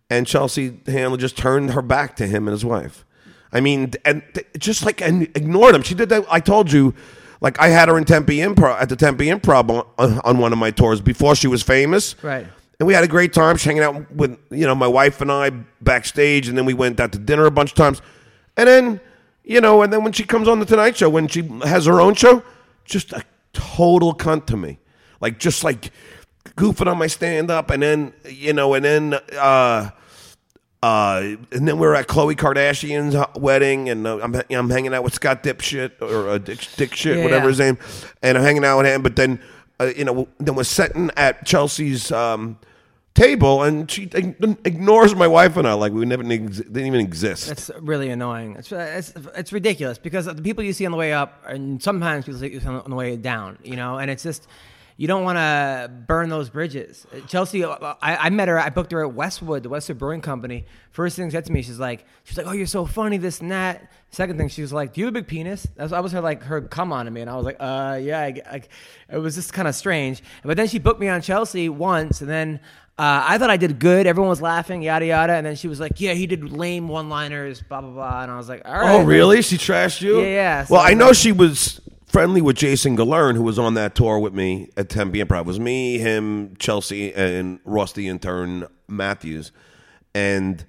and 0.10 0.26
Chelsea 0.26 0.80
Handler 0.86 1.18
just 1.18 1.38
turned 1.38 1.72
her 1.72 1.82
back 1.82 2.16
to 2.18 2.28
him 2.28 2.48
and 2.48 2.54
his 2.54 2.66
wife. 2.66 3.06
I 3.52 3.62
mean, 3.62 3.94
and 4.06 4.24
just 4.58 4.86
like 4.86 5.02
and 5.02 5.24
ignored 5.36 5.76
him. 5.76 5.82
She 5.82 5.96
did 5.96 6.10
that. 6.10 6.26
I 6.30 6.40
told 6.40 6.72
you, 6.72 6.94
like 7.42 7.60
I 7.60 7.68
had 7.68 7.88
her 7.88 7.98
in 7.98 8.06
Tempe 8.06 8.38
Improv 8.38 8.80
at 8.82 8.90
the 8.90 8.96
Tempe 8.96 9.26
Improv 9.26 9.86
on, 9.98 10.20
on 10.20 10.38
one 10.38 10.52
of 10.52 10.60
my 10.60 10.72
tours 10.72 11.02
before 11.02 11.36
she 11.36 11.48
was 11.48 11.64
famous. 11.64 12.22
Right. 12.24 12.48
And 12.80 12.86
we 12.86 12.94
had 12.94 13.04
a 13.04 13.08
great 13.08 13.34
time 13.34 13.56
just 13.56 13.66
hanging 13.66 13.84
out 13.84 14.12
with 14.12 14.38
you 14.52 14.66
know 14.68 14.76
my 14.76 14.88
wife 14.88 15.22
and 15.22 15.32
I 15.32 15.50
backstage, 15.82 16.48
and 16.48 16.58
then 16.58 16.66
we 16.66 16.74
went 16.74 17.00
out 17.00 17.12
to 17.14 17.20
dinner 17.20 17.46
a 17.46 17.52
bunch 17.52 17.72
of 17.72 17.76
times, 17.76 18.02
and 18.56 18.68
then 18.68 19.02
you 19.44 19.62
know, 19.62 19.82
and 19.82 19.92
then 19.92 20.04
when 20.04 20.14
she 20.14 20.24
comes 20.24 20.48
on 20.48 20.60
the 20.60 20.66
Tonight 20.66 20.98
Show, 20.98 21.10
when 21.10 21.28
she 21.28 21.42
has 21.64 21.86
her 21.86 22.02
own 22.02 22.14
show, 22.14 22.44
just 22.86 23.14
a 23.14 23.24
total 23.54 24.14
cunt 24.14 24.46
to 24.48 24.58
me, 24.58 24.78
like 25.22 25.40
just 25.40 25.64
like 25.64 25.92
goofing 26.56 26.92
on 26.92 26.98
my 26.98 27.08
stand 27.08 27.50
up, 27.50 27.72
and 27.72 27.82
then 27.82 28.14
you 28.26 28.54
know, 28.54 28.74
and 28.74 28.86
then 28.86 29.14
uh, 29.40 29.90
uh, 30.88 31.36
and 31.52 31.68
then 31.68 31.78
we 31.80 31.86
were 31.86 31.96
at 31.96 32.08
Khloe 32.08 32.34
Kardashian's 32.36 33.14
wedding, 33.38 33.90
and 33.90 34.08
uh, 34.08 34.20
I'm 34.20 34.34
I'm 34.50 34.70
hanging 34.70 34.94
out 34.94 35.04
with 35.04 35.14
Scott 35.14 35.44
Dipshit 35.44 36.02
or 36.02 36.30
uh, 36.30 36.38
Dick, 36.38 36.66
Dick 36.78 36.96
Shit, 36.96 37.18
Yeah, 37.18 37.24
whatever 37.24 37.46
yeah. 37.46 37.50
his 37.50 37.60
name, 37.60 37.78
and 38.22 38.38
I'm 38.38 38.44
hanging 38.44 38.64
out 38.64 38.78
with 38.78 38.86
him. 38.86 39.02
But 39.02 39.18
then, 39.18 39.42
uh, 39.82 39.92
you 39.98 40.06
know, 40.06 40.30
then 40.38 40.56
we're 40.56 40.64
sitting 40.64 41.12
at 41.18 41.46
Chelsea's 41.46 42.10
um, 42.14 42.58
table, 43.16 43.64
and 43.64 43.92
she 43.92 44.04
ignores 44.14 45.14
my 45.14 45.28
wife 45.28 45.58
and 45.58 45.68
I 45.68 45.74
like 45.74 45.92
we 45.92 46.06
never 46.06 46.24
didn't 46.24 46.78
even 46.78 47.02
exist. 47.02 47.48
That's 47.48 47.70
really 47.82 48.10
annoying. 48.10 48.56
It's, 48.58 48.72
it's 48.72 49.14
it's 49.36 49.52
ridiculous 49.52 49.98
because 49.98 50.26
the 50.26 50.42
people 50.42 50.64
you 50.64 50.72
see 50.72 50.86
on 50.86 50.94
the 50.94 50.98
way 50.98 51.12
up, 51.12 51.44
and 51.48 51.84
sometimes 51.84 52.24
people 52.24 52.42
you 52.46 52.62
see 52.62 52.66
on 52.66 52.90
the 52.90 52.96
way 52.96 53.18
down. 53.18 53.58
You 53.62 53.76
know, 53.76 53.98
and 53.98 54.10
it's 54.10 54.24
just 54.24 54.48
you 54.98 55.08
don't 55.08 55.24
want 55.24 55.38
to 55.38 55.92
burn 56.08 56.30
those 56.30 56.50
bridges. 56.50 57.06
Chelsea, 57.28 57.64
I, 57.64 57.96
I 58.02 58.30
met 58.32 58.48
her. 58.48 58.60
I 58.60 58.72
booked 58.72 58.92
her 58.92 59.04
at 59.06 59.14
Westwood, 59.14 59.62
the 59.62 59.70
Westwood 59.70 60.00
Brewing 60.00 60.22
Company. 60.22 60.66
First 60.90 61.16
thing 61.16 61.30
she 61.30 61.34
said 61.34 61.46
to 61.46 61.52
me, 61.52 61.62
she's 61.62 61.80
like, 61.80 62.06
she's 62.24 62.36
like, 62.36 62.48
"Oh, 62.48 62.52
you're 62.52 62.66
so 62.66 62.86
funny, 62.86 63.18
this 63.18 63.40
and 63.40 63.52
that." 63.52 63.92
Second 64.10 64.40
thing, 64.40 64.50
she 64.50 64.64
was 64.64 64.74
like, 64.74 64.94
"Do 64.94 65.02
you 65.02 65.06
have 65.06 65.14
a 65.16 65.20
big 65.20 65.28
penis?" 65.28 65.68
That 65.76 65.84
was, 65.84 65.92
that 65.92 66.02
was 66.02 66.12
her 66.14 66.22
like 66.22 66.42
her 66.44 66.62
come 66.62 66.92
on 66.92 67.06
to 67.06 67.12
me, 67.12 67.22
and 67.22 67.30
I 67.30 67.36
was 67.36 67.46
like, 67.46 67.58
"Uh, 67.60 68.00
yeah." 68.02 68.22
I, 68.22 68.42
I, 68.50 68.62
it 69.16 69.20
was 69.20 69.36
just 69.36 69.54
kind 69.54 69.68
of 69.68 69.76
strange. 69.76 70.24
But 70.44 70.58
then 70.58 70.68
she 70.68 70.80
booked 70.80 71.00
me 71.00 71.08
on 71.08 71.22
Chelsea 71.22 71.70
once, 71.70 72.22
and 72.22 72.30
then. 72.30 72.60
Uh, 73.00 73.24
I 73.28 73.38
thought 73.38 73.52
I 73.52 73.58
did 73.58 73.78
good. 73.78 74.08
Everyone 74.08 74.28
was 74.28 74.42
laughing, 74.42 74.82
yada 74.82 75.06
yada, 75.06 75.34
and 75.34 75.46
then 75.46 75.56
she 75.56 75.68
was 75.68 75.80
like, 75.80 76.02
"Yeah, 76.02 76.14
he 76.14 76.26
did 76.26 76.52
lame 76.52 76.88
one-liners, 76.88 77.62
blah 77.62 77.80
blah 77.82 77.92
blah," 77.92 78.24
and 78.24 78.32
I 78.32 78.38
was 78.38 78.50
like, 78.50 78.64
"All 78.66 78.74
right." 78.74 78.96
Oh, 78.96 79.04
really? 79.04 79.44
She 79.44 79.58
trashed 79.58 80.02
you? 80.02 80.20
Yeah, 80.20 80.26
yeah. 80.26 80.66
Well, 80.68 80.82
I 80.82 80.96
know 80.96 81.14
she 81.14 81.32
was 81.32 81.80
friendly 82.08 82.42
with 82.42 82.56
Jason 82.56 82.98
Galern, 82.98 83.36
who 83.36 83.44
was 83.44 83.60
on 83.60 83.74
that 83.76 83.94
tour 83.94 84.18
with 84.18 84.34
me 84.34 84.70
at 84.78 84.90
Tempe 84.90 85.20
Improv. 85.20 85.42
It 85.42 85.46
was 85.46 85.60
me, 85.60 85.98
him, 86.00 86.56
Chelsea, 86.58 87.14
and 87.14 87.60
Ross 87.66 87.94
the 87.94 88.08
intern 88.08 88.66
Matthews, 88.88 89.52
and 90.16 90.66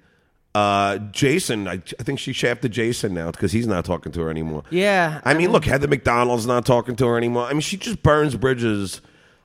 uh, 0.53 0.97
Jason. 0.97 1.67
I, 1.67 1.81
I 1.99 2.03
think 2.03 2.19
she 2.19 2.33
shafted 2.33 2.71
Jason 2.71 3.13
now 3.13 3.31
because 3.31 3.51
he's 3.51 3.67
not 3.67 3.85
talking 3.85 4.11
to 4.11 4.21
her 4.21 4.29
anymore. 4.29 4.63
Yeah, 4.69 5.21
I 5.23 5.33
mean, 5.33 5.51
look, 5.51 5.65
Heather 5.65 5.87
McDonald's 5.87 6.45
not 6.45 6.65
talking 6.65 6.95
to 6.97 7.07
her 7.07 7.17
anymore. 7.17 7.45
I 7.45 7.53
mean, 7.53 7.61
she 7.61 7.77
just 7.77 8.03
burns 8.03 8.35
bridges 8.35 9.01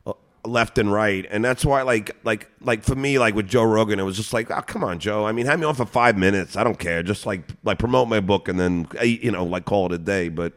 uh, 0.06 0.14
left 0.44 0.78
and 0.78 0.92
right, 0.92 1.26
and 1.30 1.44
that's 1.44 1.64
why, 1.64 1.82
like, 1.82 2.16
like, 2.24 2.50
like 2.60 2.82
for 2.82 2.96
me, 2.96 3.18
like 3.20 3.34
with 3.34 3.46
Joe 3.46 3.64
Rogan, 3.64 4.00
it 4.00 4.02
was 4.02 4.16
just 4.16 4.32
like, 4.32 4.50
oh, 4.50 4.62
come 4.62 4.82
on, 4.82 4.98
Joe. 4.98 5.24
I 5.24 5.32
mean, 5.32 5.46
have 5.46 5.60
me 5.60 5.66
on 5.66 5.74
for 5.74 5.86
five 5.86 6.18
minutes. 6.18 6.56
I 6.56 6.64
don't 6.64 6.78
care. 6.78 7.02
Just 7.04 7.26
like, 7.26 7.48
like 7.62 7.78
promote 7.78 8.08
my 8.08 8.20
book 8.20 8.48
and 8.48 8.58
then, 8.58 8.88
uh, 8.98 9.04
you 9.04 9.30
know, 9.30 9.44
like 9.44 9.66
call 9.66 9.86
it 9.86 9.92
a 9.92 9.98
day. 9.98 10.28
But 10.30 10.54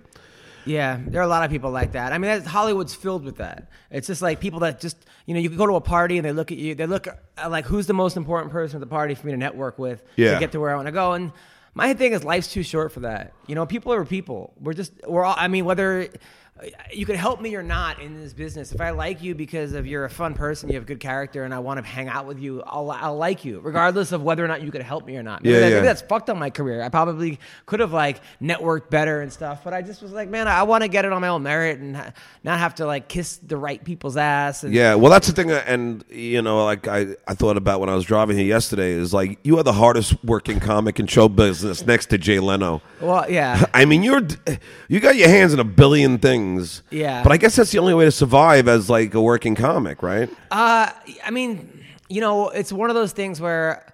Yeah, 0.67 0.99
there 1.07 1.21
are 1.21 1.23
a 1.23 1.27
lot 1.27 1.43
of 1.43 1.49
people 1.51 1.71
like 1.71 1.93
that. 1.93 2.13
I 2.13 2.17
mean, 2.17 2.29
that's, 2.29 2.45
Hollywood's 2.47 2.93
filled 2.93 3.23
with 3.23 3.37
that. 3.37 3.69
It's 3.89 4.07
just 4.07 4.21
like 4.21 4.39
people 4.39 4.59
that 4.61 4.79
just, 4.79 4.97
you 5.25 5.33
know, 5.33 5.39
you 5.39 5.49
can 5.49 5.57
go 5.57 5.65
to 5.65 5.75
a 5.75 5.81
party 5.81 6.17
and 6.17 6.25
they 6.25 6.31
look 6.33 6.51
at 6.51 6.57
you, 6.57 6.75
they 6.75 6.85
look 6.85 7.07
at 7.07 7.51
like 7.51 7.65
who's 7.65 7.87
the 7.87 7.93
most 7.93 8.17
important 8.17 8.51
person 8.51 8.77
at 8.77 8.81
the 8.81 8.87
party 8.87 9.15
for 9.15 9.25
me 9.27 9.31
to 9.33 9.37
network 9.37 9.79
with 9.79 10.03
Yeah. 10.15 10.33
to 10.35 10.39
get 10.39 10.51
to 10.51 10.59
where 10.59 10.71
I 10.71 10.75
want 10.75 10.87
to 10.87 10.91
go. 10.91 11.13
And 11.13 11.31
my 11.73 11.93
thing 11.93 12.13
is, 12.13 12.23
life's 12.23 12.51
too 12.51 12.63
short 12.63 12.91
for 12.91 13.01
that. 13.01 13.33
You 13.47 13.55
know, 13.55 13.65
people 13.65 13.93
are 13.93 14.03
people. 14.05 14.53
We're 14.59 14.73
just, 14.73 14.91
we're 15.07 15.23
all. 15.23 15.35
I 15.37 15.47
mean, 15.47 15.63
whether 15.65 16.09
you 16.93 17.05
could 17.05 17.15
help 17.15 17.39
me 17.41 17.55
or 17.55 17.63
not 17.63 18.01
in 18.01 18.19
this 18.19 18.33
business, 18.33 18.71
if 18.71 18.81
I 18.81 18.89
like 18.89 19.21
you 19.21 19.35
because 19.35 19.73
of 19.73 19.85
you're 19.85 20.05
a 20.05 20.09
fun 20.09 20.33
person, 20.33 20.69
you 20.69 20.75
have 20.75 20.85
good 20.85 20.99
character, 20.99 21.43
and 21.43 21.53
I 21.53 21.59
want 21.59 21.79
to 21.79 21.85
hang 21.85 22.07
out 22.07 22.25
with 22.25 22.39
you, 22.39 22.63
I'll, 22.65 22.89
I'll 22.89 23.17
like 23.17 23.45
you, 23.45 23.59
regardless 23.59 24.11
of 24.11 24.23
whether 24.23 24.43
or 24.43 24.47
not 24.47 24.61
you 24.63 24.71
could 24.71 24.81
help 24.81 25.05
me 25.05 25.17
or 25.17 25.23
not. 25.23 25.43
Maybe, 25.43 25.53
Yeah, 25.53 25.59
that- 25.61 25.67
yeah. 25.69 25.75
maybe 25.75 25.85
that's 25.87 26.01
fucked 26.01 26.29
up 26.29 26.37
my 26.37 26.49
career. 26.49 26.81
I 26.81 26.89
probably 26.89 27.39
could 27.65 27.79
have 27.79 27.93
like 27.93 28.21
networked 28.41 28.89
better 28.89 29.21
and 29.21 29.31
stuff, 29.31 29.63
but 29.63 29.73
I 29.73 29.81
just 29.81 30.01
was 30.01 30.11
like, 30.11 30.29
man, 30.29 30.47
I 30.47 30.63
want 30.63 30.83
to 30.83 30.87
get 30.87 31.05
it 31.05 31.13
on 31.13 31.21
my 31.21 31.27
own 31.27 31.43
merit 31.43 31.79
and 31.79 31.95
ha- 31.95 32.11
not 32.43 32.59
have 32.59 32.75
to 32.75 32.85
like 32.85 33.07
kiss 33.07 33.37
the 33.37 33.57
right 33.57 33.83
people's 33.83 34.17
ass. 34.17 34.63
And, 34.63 34.73
Yeah, 34.73 34.95
well, 34.95 35.11
that's 35.11 35.27
the 35.27 35.33
thing, 35.33 35.51
and 35.51 36.03
you 36.09 36.41
know, 36.41 36.65
like 36.65 36.87
I, 36.87 37.15
I 37.27 37.33
thought 37.35 37.57
about 37.57 37.79
when 37.81 37.89
I 37.89 37.95
was 37.95 38.05
driving 38.05 38.37
here 38.37 38.45
yesterday 38.47 38.91
is 38.91 39.13
like 39.13 39.37
you 39.43 39.57
are 39.59 39.63
the 39.63 39.73
hardest 39.73 40.15
working 40.23 40.59
comic 40.59 40.99
in 40.99 41.07
show 41.07 41.29
business 41.29 41.85
next 41.85 42.07
to 42.07 42.17
Jay 42.17 42.39
Leno. 42.39 42.81
Well, 42.99 43.29
yeah. 43.29 43.65
I 43.73 43.85
mean, 43.85 44.01
you're 44.01 44.21
you 44.87 44.99
got 44.99 45.15
your 45.17 45.27
hands 45.29 45.53
in 45.53 45.59
a 45.59 45.63
billion 45.63 46.17
things. 46.17 46.46
Yeah. 46.91 47.23
but 47.23 47.31
I 47.31 47.37
guess 47.37 47.55
that's 47.55 47.71
the 47.71 47.79
only 47.79 47.93
way 47.93 48.05
to 48.05 48.11
survive 48.11 48.67
as 48.67 48.89
like 48.89 49.13
a 49.13 49.21
working 49.21 49.55
comic, 49.55 50.01
right? 50.01 50.29
Uh, 50.51 50.89
I 51.25 51.31
mean, 51.31 51.83
you 52.09 52.21
know, 52.21 52.49
it's 52.49 52.71
one 52.71 52.89
of 52.89 52.95
those 52.95 53.11
things 53.11 53.41
where 53.41 53.85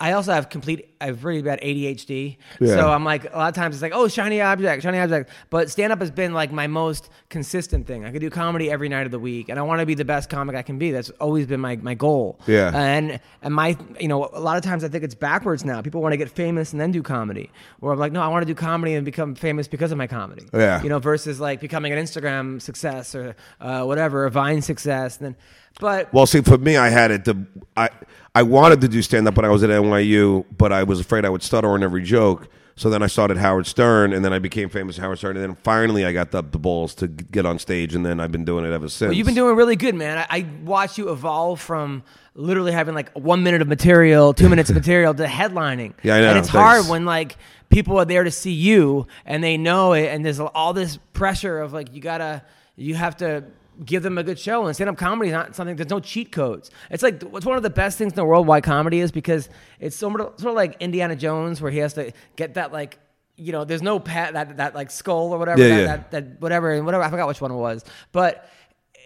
I 0.00 0.12
also 0.12 0.32
have 0.32 0.48
complete, 0.48 0.89
I 1.00 1.06
have 1.06 1.24
really 1.24 1.42
bad 1.42 1.60
ADHD. 1.62 2.36
Yeah. 2.60 2.74
So 2.74 2.90
I'm 2.90 3.04
like, 3.04 3.24
a 3.32 3.36
lot 3.36 3.48
of 3.48 3.54
times 3.54 3.74
it's 3.74 3.82
like, 3.82 3.92
oh, 3.94 4.06
shiny 4.06 4.40
object, 4.40 4.82
shiny 4.82 4.98
object. 4.98 5.30
But 5.48 5.70
stand 5.70 5.92
up 5.92 6.00
has 6.00 6.10
been 6.10 6.34
like 6.34 6.52
my 6.52 6.66
most 6.66 7.08
consistent 7.30 7.86
thing. 7.86 8.04
I 8.04 8.12
could 8.12 8.20
do 8.20 8.28
comedy 8.28 8.70
every 8.70 8.88
night 8.88 9.06
of 9.06 9.10
the 9.10 9.18
week, 9.18 9.48
and 9.48 9.58
I 9.58 9.62
want 9.62 9.80
to 9.80 9.86
be 9.86 9.94
the 9.94 10.04
best 10.04 10.28
comic 10.28 10.56
I 10.56 10.62
can 10.62 10.78
be. 10.78 10.90
That's 10.90 11.10
always 11.20 11.46
been 11.46 11.60
my, 11.60 11.76
my 11.76 11.94
goal. 11.94 12.38
Yeah. 12.46 12.70
And 12.74 13.20
and 13.42 13.54
my, 13.54 13.76
you 13.98 14.08
know, 14.08 14.28
a 14.32 14.40
lot 14.40 14.56
of 14.56 14.62
times 14.62 14.84
I 14.84 14.88
think 14.88 15.04
it's 15.04 15.14
backwards 15.14 15.64
now. 15.64 15.80
People 15.80 16.02
want 16.02 16.12
to 16.12 16.18
get 16.18 16.28
famous 16.28 16.72
and 16.72 16.80
then 16.80 16.90
do 16.90 17.02
comedy. 17.02 17.50
Where 17.78 17.92
I'm 17.92 17.98
like, 17.98 18.12
no, 18.12 18.20
I 18.20 18.28
want 18.28 18.42
to 18.42 18.46
do 18.46 18.54
comedy 18.54 18.94
and 18.94 19.04
become 19.04 19.34
famous 19.34 19.68
because 19.68 19.92
of 19.92 19.98
my 19.98 20.06
comedy. 20.06 20.46
Yeah. 20.52 20.82
You 20.82 20.90
know, 20.90 20.98
versus 20.98 21.40
like 21.40 21.60
becoming 21.60 21.92
an 21.92 21.98
Instagram 21.98 22.60
success 22.60 23.14
or 23.14 23.36
uh, 23.60 23.84
whatever, 23.84 24.26
a 24.26 24.30
Vine 24.30 24.60
success. 24.60 25.16
And 25.18 25.26
then, 25.26 25.36
but 25.78 26.12
Well, 26.12 26.26
see, 26.26 26.40
for 26.42 26.58
me, 26.58 26.76
I 26.76 26.88
had 26.88 27.10
it. 27.10 27.24
To, 27.24 27.46
I 27.76 27.88
I 28.34 28.42
wanted 28.44 28.80
to 28.82 28.88
do 28.88 29.02
stand 29.02 29.26
up 29.26 29.36
when 29.36 29.44
I 29.44 29.48
was 29.48 29.64
at 29.64 29.70
NYU, 29.70 30.44
but 30.56 30.72
I 30.72 30.84
was 30.90 31.00
afraid 31.00 31.24
I 31.24 31.30
would 31.30 31.42
stutter 31.42 31.68
on 31.68 31.82
every 31.82 32.02
joke. 32.02 32.48
So 32.76 32.88
then 32.88 33.02
I 33.02 33.08
started 33.08 33.36
Howard 33.36 33.66
Stern, 33.66 34.12
and 34.12 34.24
then 34.24 34.32
I 34.32 34.38
became 34.38 34.68
famous 34.70 34.98
at 34.98 35.02
Howard 35.02 35.18
Stern, 35.18 35.36
and 35.36 35.44
then 35.44 35.54
finally 35.54 36.04
I 36.04 36.12
got 36.12 36.30
the, 36.30 36.42
the 36.42 36.58
balls 36.58 36.94
to 36.96 37.08
get 37.08 37.44
on 37.44 37.58
stage, 37.58 37.94
and 37.94 38.06
then 38.06 38.20
I've 38.20 38.32
been 38.32 38.44
doing 38.44 38.64
it 38.64 38.72
ever 38.72 38.88
since. 38.88 39.10
Well, 39.10 39.12
you've 39.12 39.26
been 39.26 39.34
doing 39.34 39.54
really 39.54 39.76
good, 39.76 39.94
man. 39.94 40.18
I, 40.18 40.26
I 40.30 40.46
watched 40.64 40.96
you 40.96 41.10
evolve 41.10 41.60
from 41.60 42.02
literally 42.34 42.72
having 42.72 42.94
like 42.94 43.12
one 43.12 43.42
minute 43.42 43.60
of 43.60 43.68
material, 43.68 44.32
two 44.32 44.48
minutes 44.48 44.70
of 44.70 44.76
material 44.76 45.12
to 45.14 45.26
headlining. 45.26 45.92
Yeah, 46.02 46.16
I 46.16 46.20
know. 46.20 46.28
And 46.30 46.38
it's 46.38 46.50
Thanks. 46.50 46.84
hard 46.84 46.88
when 46.88 47.04
like 47.04 47.36
people 47.68 47.98
are 47.98 48.06
there 48.06 48.24
to 48.24 48.30
see 48.30 48.52
you 48.52 49.06
and 49.26 49.44
they 49.44 49.58
know 49.58 49.92
it, 49.92 50.06
and 50.06 50.24
there's 50.24 50.40
all 50.40 50.72
this 50.72 50.98
pressure 51.12 51.60
of 51.60 51.72
like 51.74 51.92
you 51.94 52.00
gotta, 52.00 52.42
you 52.76 52.94
have 52.94 53.16
to 53.18 53.44
give 53.84 54.02
them 54.02 54.18
a 54.18 54.22
good 54.22 54.38
show. 54.38 54.66
And 54.66 54.74
stand 54.74 54.90
up 54.90 54.96
comedy 54.96 55.30
is 55.30 55.34
not 55.34 55.54
something. 55.56 55.76
There's 55.76 55.90
no 55.90 56.00
cheat 56.00 56.32
codes. 56.32 56.70
It's 56.90 57.02
like 57.02 57.22
it's 57.22 57.46
one 57.46 57.56
of 57.56 57.62
the 57.62 57.70
best 57.70 57.98
things 57.98 58.12
in 58.12 58.16
the 58.16 58.24
world. 58.24 58.46
Why 58.46 58.60
comedy 58.60 59.00
is 59.00 59.10
because 59.12 59.48
it's 59.78 59.96
sort 59.96 60.20
of, 60.20 60.38
sort 60.38 60.50
of 60.50 60.56
like 60.56 60.76
Indiana 60.80 61.16
Jones, 61.16 61.60
where 61.60 61.70
he 61.70 61.78
has 61.78 61.94
to 61.94 62.12
get 62.36 62.54
that 62.54 62.72
like. 62.72 62.98
You 63.36 63.52
know, 63.52 63.64
there's 63.64 63.80
no 63.80 63.98
pat 63.98 64.34
that 64.34 64.58
that 64.58 64.74
like 64.74 64.90
skull 64.90 65.32
or 65.32 65.38
whatever 65.38 65.62
Yeah, 65.62 65.68
that, 65.68 65.78
yeah. 65.78 65.86
that 65.86 66.10
that 66.10 66.40
whatever 66.42 66.72
and 66.72 66.84
whatever 66.84 67.02
I 67.02 67.08
forgot 67.08 67.26
which 67.26 67.40
one 67.40 67.50
it 67.50 67.56
was, 67.56 67.82
but 68.12 68.46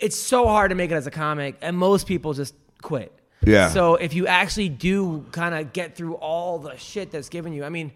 it's 0.01 0.19
so 0.19 0.49
hard 0.49 0.71
to 0.71 0.75
make 0.75 0.91
it 0.91 0.95
as 0.95 1.07
a 1.07 1.11
comic, 1.13 1.57
and 1.63 1.77
most 1.77 2.09
people 2.09 2.33
just 2.33 2.55
quit. 2.83 3.13
Yeah. 3.47 3.69
So 3.69 3.95
if 3.95 4.13
you 4.13 4.27
actually 4.27 4.71
do 4.71 5.25
kind 5.31 5.55
of 5.55 5.73
get 5.73 5.95
through 5.95 6.15
all 6.15 6.59
the 6.59 6.77
shit 6.77 7.13
that's 7.13 7.29
given 7.29 7.53
you, 7.53 7.63
I 7.65 7.69
mean, 7.69 7.93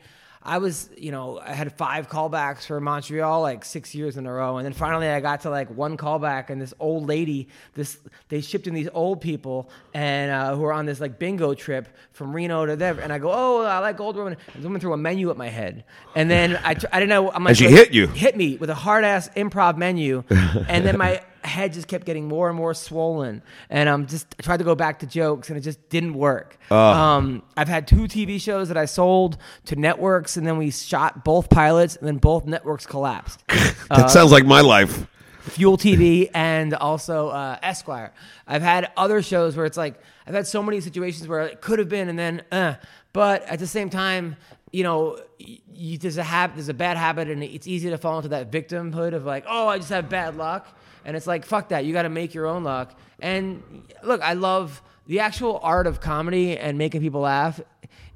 I 0.48 0.58
was, 0.58 0.88
you 0.96 1.12
know, 1.12 1.38
I 1.38 1.52
had 1.52 1.70
five 1.74 2.08
callbacks 2.08 2.66
for 2.66 2.80
Montreal 2.80 3.42
like 3.42 3.66
six 3.66 3.94
years 3.94 4.16
in 4.16 4.24
a 4.26 4.32
row, 4.32 4.56
and 4.56 4.64
then 4.64 4.72
finally 4.72 5.06
I 5.06 5.20
got 5.20 5.42
to 5.42 5.50
like 5.50 5.68
one 5.70 5.98
callback, 5.98 6.48
and 6.48 6.58
this 6.60 6.72
old 6.80 7.06
lady, 7.06 7.48
this 7.74 7.98
they 8.30 8.40
shipped 8.40 8.66
in 8.66 8.72
these 8.72 8.88
old 8.94 9.20
people, 9.20 9.68
and 9.92 10.30
uh, 10.32 10.56
who 10.56 10.64
are 10.64 10.72
on 10.72 10.86
this 10.86 11.00
like 11.00 11.18
bingo 11.18 11.52
trip 11.52 11.86
from 12.12 12.34
Reno 12.34 12.64
to 12.64 12.76
there, 12.76 12.98
and 12.98 13.12
I 13.12 13.18
go, 13.18 13.30
oh, 13.30 13.64
I 13.66 13.78
like 13.80 14.00
old 14.00 14.16
women. 14.16 14.38
The 14.56 14.62
woman 14.62 14.80
threw 14.80 14.94
a 14.94 14.96
menu 14.96 15.28
at 15.30 15.36
my 15.36 15.48
head, 15.48 15.84
and 16.14 16.30
then 16.30 16.58
I, 16.64 16.72
tr- 16.74 16.86
I 16.92 16.98
didn't 17.00 17.10
know. 17.10 17.30
I'm 17.30 17.44
like, 17.44 17.50
And 17.50 17.58
she 17.58 17.68
hit 17.68 17.92
you. 17.92 18.06
hit 18.06 18.34
me 18.34 18.56
with 18.56 18.70
a 18.70 18.74
hard 18.74 19.04
ass 19.04 19.28
improv 19.36 19.76
menu, 19.76 20.24
and 20.30 20.86
then 20.86 20.96
my 20.96 21.22
head 21.42 21.72
just 21.72 21.88
kept 21.88 22.04
getting 22.04 22.28
more 22.28 22.48
and 22.48 22.56
more 22.56 22.74
swollen, 22.74 23.42
and 23.70 23.88
I'm 23.88 24.06
just 24.06 24.34
I 24.38 24.42
tried 24.42 24.58
to 24.58 24.64
go 24.64 24.74
back 24.74 25.00
to 25.00 25.06
jokes, 25.06 25.48
and 25.48 25.58
it 25.58 25.62
just 25.62 25.88
didn't 25.88 26.14
work. 26.14 26.58
Um, 26.70 27.42
I've 27.56 27.68
had 27.68 27.86
two 27.86 28.02
TV 28.02 28.40
shows 28.40 28.68
that 28.68 28.76
I 28.76 28.84
sold 28.84 29.38
to 29.66 29.76
networks, 29.76 30.36
and 30.36 30.46
then 30.46 30.58
we 30.58 30.70
shot 30.70 31.24
both 31.24 31.50
pilots, 31.50 31.96
and 31.96 32.06
then 32.06 32.16
both 32.18 32.46
networks 32.46 32.86
collapsed. 32.86 33.42
that 33.90 34.10
sounds 34.10 34.32
like 34.32 34.46
my 34.46 34.60
life. 34.60 35.06
Fuel 35.48 35.78
TV 35.78 36.30
and 36.34 36.74
also 36.74 37.28
uh, 37.28 37.58
Esquire. 37.62 38.12
I've 38.46 38.62
had 38.62 38.90
other 38.96 39.22
shows 39.22 39.56
where 39.56 39.66
it's 39.66 39.76
like 39.78 40.00
I've 40.26 40.34
had 40.34 40.46
so 40.46 40.62
many 40.62 40.80
situations 40.80 41.26
where 41.26 41.40
it 41.40 41.60
could 41.60 41.78
have 41.78 41.88
been 41.88 42.08
and 42.08 42.18
then, 42.18 42.42
uh, 42.52 42.74
but 43.12 43.42
at 43.44 43.58
the 43.58 43.66
same 43.66 43.88
time, 43.88 44.36
you 44.72 44.84
know, 44.84 45.18
you, 45.38 45.96
there's 45.98 46.18
a 46.18 46.22
hab- 46.22 46.54
there's 46.54 46.68
a 46.68 46.74
bad 46.74 46.96
habit 46.96 47.28
and 47.28 47.42
it's 47.42 47.66
easy 47.66 47.90
to 47.90 47.98
fall 47.98 48.18
into 48.18 48.28
that 48.28 48.50
victimhood 48.50 49.14
of 49.14 49.24
like, 49.24 49.44
oh, 49.48 49.68
I 49.68 49.78
just 49.78 49.90
have 49.90 50.08
bad 50.08 50.36
luck, 50.36 50.77
and 51.04 51.16
it's 51.16 51.26
like 51.26 51.44
fuck 51.44 51.68
that. 51.70 51.84
You 51.84 51.92
got 51.92 52.02
to 52.02 52.08
make 52.08 52.34
your 52.34 52.46
own 52.46 52.64
luck. 52.64 52.98
And 53.20 53.62
look, 54.02 54.20
I 54.22 54.34
love 54.34 54.82
the 55.06 55.20
actual 55.20 55.58
art 55.62 55.86
of 55.86 56.00
comedy 56.00 56.56
and 56.56 56.78
making 56.78 57.00
people 57.00 57.22
laugh 57.22 57.60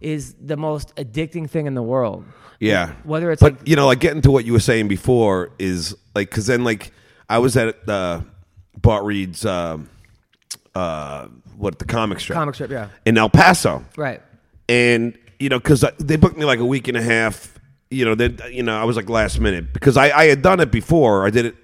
is 0.00 0.34
the 0.34 0.56
most 0.56 0.94
addicting 0.96 1.48
thing 1.48 1.66
in 1.66 1.74
the 1.74 1.82
world. 1.82 2.24
Yeah. 2.60 2.92
Whether 3.04 3.32
it's 3.32 3.40
but 3.40 3.54
like 3.54 3.68
you 3.68 3.76
know, 3.76 3.86
like 3.86 4.00
getting 4.00 4.22
to 4.22 4.30
what 4.30 4.44
you 4.44 4.52
were 4.52 4.60
saying 4.60 4.88
before 4.88 5.50
is 5.58 5.96
like 6.14 6.30
because 6.30 6.46
then 6.46 6.64
like 6.64 6.92
I 7.28 7.38
was 7.38 7.56
at 7.56 7.88
uh, 7.88 8.20
Bart 8.76 9.04
Reed's 9.04 9.44
uh, 9.44 9.78
uh, 10.74 11.28
what 11.56 11.78
the 11.78 11.84
comic 11.84 12.20
strip 12.20 12.34
comic 12.34 12.54
strip, 12.54 12.70
yeah, 12.70 12.88
in 13.06 13.16
El 13.16 13.30
Paso, 13.30 13.84
right. 13.96 14.20
and 14.68 15.18
you 15.38 15.48
know 15.48 15.58
because 15.58 15.84
they 15.98 16.16
booked 16.16 16.36
me 16.36 16.44
like 16.44 16.58
a 16.58 16.64
week 16.64 16.88
and 16.88 16.96
a 16.96 17.02
half. 17.02 17.58
You 17.90 18.04
know, 18.06 18.14
then 18.14 18.38
you 18.50 18.62
know 18.62 18.78
I 18.78 18.84
was 18.84 18.96
like 18.96 19.08
last 19.08 19.40
minute 19.40 19.72
because 19.72 19.96
I, 19.96 20.10
I 20.10 20.24
had 20.26 20.42
done 20.42 20.60
it 20.60 20.70
before. 20.70 21.26
I 21.26 21.30
did 21.30 21.46
it 21.46 21.56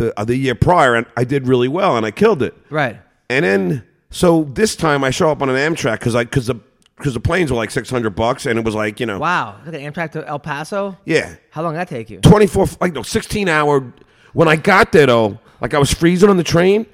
the 0.00 0.18
uh, 0.18 0.24
the 0.24 0.36
year 0.36 0.54
prior, 0.54 0.94
and 0.94 1.06
I 1.16 1.24
did 1.24 1.46
really 1.46 1.68
well, 1.68 1.96
and 1.96 2.04
I 2.06 2.10
killed 2.10 2.42
it. 2.42 2.54
Right. 2.70 3.00
And 3.28 3.44
then 3.44 3.84
so 4.10 4.44
this 4.44 4.74
time 4.74 5.04
I 5.04 5.10
show 5.10 5.30
up 5.30 5.42
on 5.42 5.48
an 5.50 5.56
Amtrak 5.56 5.98
because 6.00 6.14
I 6.16 6.24
because 6.24 6.46
the 6.46 6.56
because 6.96 7.14
the 7.14 7.20
planes 7.20 7.50
were 7.50 7.56
like 7.56 7.70
six 7.70 7.88
hundred 7.90 8.10
bucks, 8.16 8.46
and 8.46 8.58
it 8.58 8.64
was 8.64 8.74
like 8.74 8.98
you 9.00 9.06
know 9.06 9.18
Wow. 9.18 9.56
Look 9.64 9.74
at 9.74 9.80
Amtrak 9.80 10.12
to 10.12 10.26
El 10.26 10.38
Paso. 10.38 10.96
yeah 11.04 11.34
How 11.50 11.62
long 11.62 11.74
did 11.74 11.80
that 11.80 11.88
take 11.88 12.10
you? 12.10 12.20
24 12.20 12.66
like 12.80 12.92
no 12.92 13.02
16 13.02 13.48
hour 13.48 13.92
when 14.32 14.46
i 14.48 14.54
got 14.56 14.92
there 14.92 15.06
though 15.06 15.38
like 15.60 15.74
i 15.74 15.78
was 15.78 15.92
freezing 15.92 16.28
on 16.30 16.36
the 16.36 16.44
train 16.44 16.86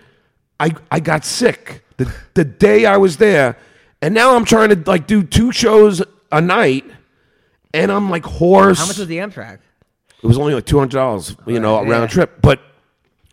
i 0.58 0.70
i 0.90 0.98
got 1.00 1.22
sick 1.24 1.84
the 1.98 2.10
the 2.34 2.44
day 2.46 2.86
i 2.86 2.96
was 2.96 3.18
there 3.18 3.58
and 4.00 4.14
now 4.14 4.34
i'm 4.36 4.44
trying 4.46 4.70
to 4.70 4.90
like 4.90 5.06
do 5.06 5.22
two 5.22 5.52
shows 5.52 6.02
a 6.32 6.40
night 6.40 6.84
and 7.74 7.92
i'm 7.92 8.08
like 8.08 8.24
hoarse 8.24 8.78
How 8.78 8.86
much 8.86 8.96
was 8.98 9.08
the 9.08 9.18
Amtrak? 9.18 9.58
it 10.22 10.26
was 10.26 10.38
only 10.38 10.54
like 10.54 10.64
$200 10.64 11.46
you 11.46 11.60
know 11.60 11.76
a 11.78 11.84
yeah. 11.84 11.90
round 11.92 12.10
trip 12.10 12.40
but 12.40 12.58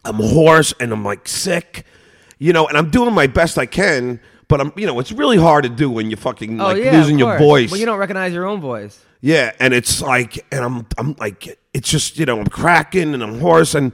i'm 0.05 0.15
hoarse 0.15 0.73
and 0.79 0.91
i'm 0.91 1.03
like 1.03 1.27
sick 1.27 1.85
you 2.39 2.53
know 2.53 2.67
and 2.67 2.77
i'm 2.77 2.89
doing 2.89 3.13
my 3.13 3.27
best 3.27 3.57
i 3.57 3.65
can 3.65 4.19
but 4.47 4.59
i'm 4.61 4.71
you 4.75 4.85
know 4.85 4.99
it's 4.99 5.11
really 5.11 5.37
hard 5.37 5.63
to 5.63 5.69
do 5.69 5.89
when 5.89 6.09
you're 6.09 6.17
fucking 6.17 6.59
oh, 6.59 6.65
like 6.65 6.83
of 6.83 6.93
losing 6.93 7.17
your 7.19 7.37
course. 7.37 7.41
voice 7.41 7.71
Well, 7.71 7.79
you 7.79 7.85
don't 7.85 7.99
recognize 7.99 8.33
your 8.33 8.45
own 8.45 8.59
voice. 8.61 9.03
yeah, 9.21 9.51
and 9.59 9.73
it's 9.73 10.01
like, 10.01 10.45
and 10.51 10.63
I'm, 10.65 10.85
I'm 10.97 11.15
like, 11.17 11.57
it's 11.73 11.89
just, 11.89 12.19
you 12.19 12.25
know, 12.25 12.39
I'm 12.39 12.47
cracking 12.47 13.13
and 13.13 13.23
I'm 13.23 13.39
hoarse, 13.39 13.73
and 13.73 13.93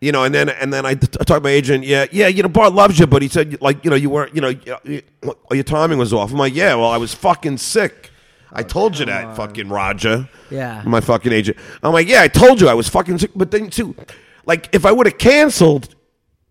you 0.00 0.12
know, 0.12 0.22
and 0.22 0.32
then, 0.32 0.48
and 0.48 0.72
then 0.72 0.86
I, 0.86 0.94
t- 0.94 1.08
I 1.20 1.24
talked 1.24 1.26
to 1.26 1.40
my 1.40 1.50
agent. 1.50 1.84
Yeah, 1.84 2.06
yeah, 2.12 2.28
you 2.28 2.42
know, 2.44 2.48
Bart 2.48 2.72
loves 2.72 2.98
you, 3.00 3.06
but 3.08 3.20
he 3.20 3.28
said, 3.28 3.60
like, 3.60 3.84
you 3.84 3.90
know, 3.90 3.96
you 3.96 4.08
weren't, 4.08 4.32
you 4.34 4.40
know, 4.40 4.48
you, 4.50 4.76
you- 4.84 5.02
your 5.50 5.64
timing 5.64 5.98
was 5.98 6.12
off. 6.14 6.30
I'm 6.32 6.38
like, 6.38 6.54
yeah, 6.54 6.74
well, 6.76 6.88
I 6.88 6.96
was 6.98 7.12
fucking 7.12 7.58
sick. 7.58 8.10
I 8.52 8.60
oh, 8.60 8.62
told 8.64 8.98
you 8.98 9.06
that, 9.06 9.36
fucking 9.36 9.68
Roger. 9.68 10.28
Yeah. 10.50 10.82
my 10.86 11.00
fucking 11.00 11.32
agent. 11.32 11.58
I'm 11.82 11.92
like, 11.92 12.06
yeah, 12.08 12.22
I 12.22 12.28
told 12.28 12.60
you 12.60 12.68
I 12.68 12.74
was 12.74 12.88
fucking 12.88 13.18
sick, 13.18 13.32
but 13.34 13.50
then 13.50 13.68
too, 13.70 13.94
like 14.46 14.68
if 14.72 14.84
I 14.86 14.92
would 14.92 15.06
have 15.06 15.18
canceled, 15.18 15.94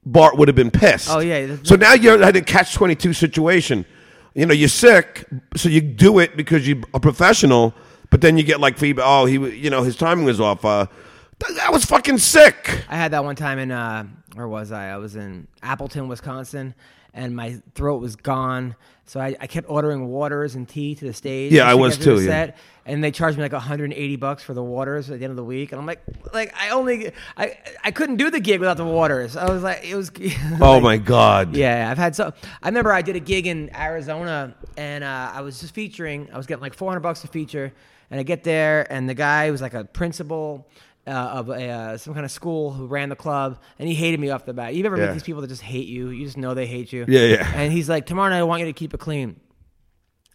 Bart 0.06 0.38
would 0.38 0.48
have 0.48 0.56
been 0.56 0.72
pissed. 0.72 1.10
Oh, 1.10 1.20
yeah, 1.20 1.58
So 1.64 1.76
now 1.76 1.94
you're 1.94 2.22
in 2.22 2.36
a 2.36 2.42
catch 2.42 2.74
twenty 2.74 2.96
two 2.96 3.14
situation. 3.14 3.86
You 4.36 4.46
know, 4.46 4.54
you're 4.54 4.70
sick, 4.70 5.26
so 5.56 5.70
you 5.70 5.82
do 5.82 6.20
it 6.20 6.38
because 6.38 6.68
you're 6.68 6.82
a 6.94 7.00
professional, 7.00 7.74
but 8.10 8.22
then 8.22 8.38
you 8.38 8.44
get 8.44 8.60
like 8.60 8.78
feedback. 8.78 9.06
Oh, 9.08 9.26
he, 9.26 9.34
you 9.34 9.70
know, 9.70 9.84
his 9.84 9.96
timing 9.96 10.24
was 10.26 10.40
off. 10.40 10.64
Uh, 10.64 10.86
I 11.62 11.72
was 11.72 11.84
fucking 11.86 12.20
sick. 12.20 12.84
I 12.90 12.96
had 12.96 13.12
that 13.12 13.24
one 13.24 13.36
time 13.36 13.60
in 13.60 13.72
uh, 13.72 14.06
where 14.36 14.48
was 14.48 14.72
I? 14.72 14.90
I 14.92 14.98
was 14.98 15.16
in 15.16 15.48
Appleton, 15.64 16.08
Wisconsin, 16.08 16.76
and 17.14 17.36
my 17.36 17.62
throat 17.76 18.02
was 18.02 18.16
gone. 18.16 18.76
So 19.06 19.20
I, 19.20 19.36
I 19.40 19.48
kept 19.48 19.68
ordering 19.70 20.08
waters 20.08 20.54
and 20.54 20.70
tea 20.70 20.94
to 20.94 21.06
the 21.06 21.14
stage. 21.14 21.52
Yeah, 21.52 21.68
I 21.68 21.74
was 21.74 21.98
too, 21.98 22.20
yeah. 22.20 22.28
Set, 22.28 22.58
and 22.86 23.04
they 23.04 23.10
charged 23.10 23.38
me 23.38 23.44
like 23.44 23.54
180 23.54 24.16
bucks 24.18 24.44
for 24.44 24.54
the 24.54 24.62
waters 24.64 25.10
at 25.10 25.18
the 25.18 25.26
end 25.26 25.32
of 25.32 25.36
the 25.38 25.44
week, 25.44 25.72
and 25.72 25.82
I'm 25.82 25.88
like, 25.88 26.02
like 26.32 26.54
I 26.56 26.70
only 26.70 27.12
I 27.36 27.58
I 27.84 27.90
couldn't 27.92 28.18
do 28.18 28.30
the 28.30 28.40
gig 28.40 28.60
without 28.60 28.78
the 28.78 28.86
waters. 28.86 29.36
I 29.36 29.50
was 29.52 29.64
like, 29.64 29.84
it 29.84 29.96
was. 29.96 30.12
Oh 30.62 30.74
like- 30.74 30.84
my 30.84 30.98
god. 30.98 31.56
Yeah, 31.56 31.90
I've 31.90 31.98
had 31.98 32.16
so. 32.16 32.34
I 32.62 32.68
remember 32.68 32.94
I 32.94 33.02
did 33.02 33.16
a 33.16 33.20
gig 33.20 33.48
in 33.48 33.76
Arizona, 33.76 34.56
and 34.78 35.04
uh, 35.04 35.32
I 35.34 35.42
was 35.42 35.60
just 35.60 35.74
featuring. 35.74 36.30
I 36.32 36.38
was 36.38 36.46
getting 36.46 36.62
like 36.62 36.76
400 36.76 37.00
bucks 37.00 37.22
to 37.22 37.28
feature, 37.28 37.74
and 38.12 38.20
I 38.20 38.24
get 38.24 38.44
there, 38.44 38.92
and 38.94 39.10
the 39.10 39.16
guy 39.16 39.50
was 39.50 39.62
like 39.62 39.74
a 39.74 39.86
principal 39.86 40.68
uh, 41.10 41.40
of 41.40 41.50
a, 41.50 41.68
uh, 41.70 41.98
some 41.98 42.14
kind 42.14 42.26
of 42.26 42.32
school 42.32 42.72
who 42.72 42.86
ran 42.88 43.10
the 43.10 43.16
club, 43.16 43.60
and 43.80 43.88
he 43.90 43.96
hated 43.96 44.20
me 44.20 44.30
off 44.30 44.46
the 44.46 44.54
bat. 44.54 44.76
You've 44.76 44.86
ever 44.86 44.98
Yeah. 44.98 45.08
meet 45.08 45.14
these 45.14 45.24
people 45.24 45.42
that 45.42 45.48
just 45.48 45.62
hate 45.64 45.88
you? 45.88 46.10
You 46.10 46.26
just 46.26 46.38
know 46.38 46.54
they 46.54 46.68
hate 46.68 46.94
you. 46.94 47.06
Yeah, 47.08 47.22
yeah. 47.26 47.52
And 47.56 47.74
he's 47.74 47.90
like, 47.90 48.06
tomorrow 48.06 48.30
night 48.30 48.40
I 48.40 48.44
want 48.44 48.60
you 48.62 48.66
to 48.68 48.74
keep 48.74 48.94
it 48.94 49.00
clean. 49.00 49.40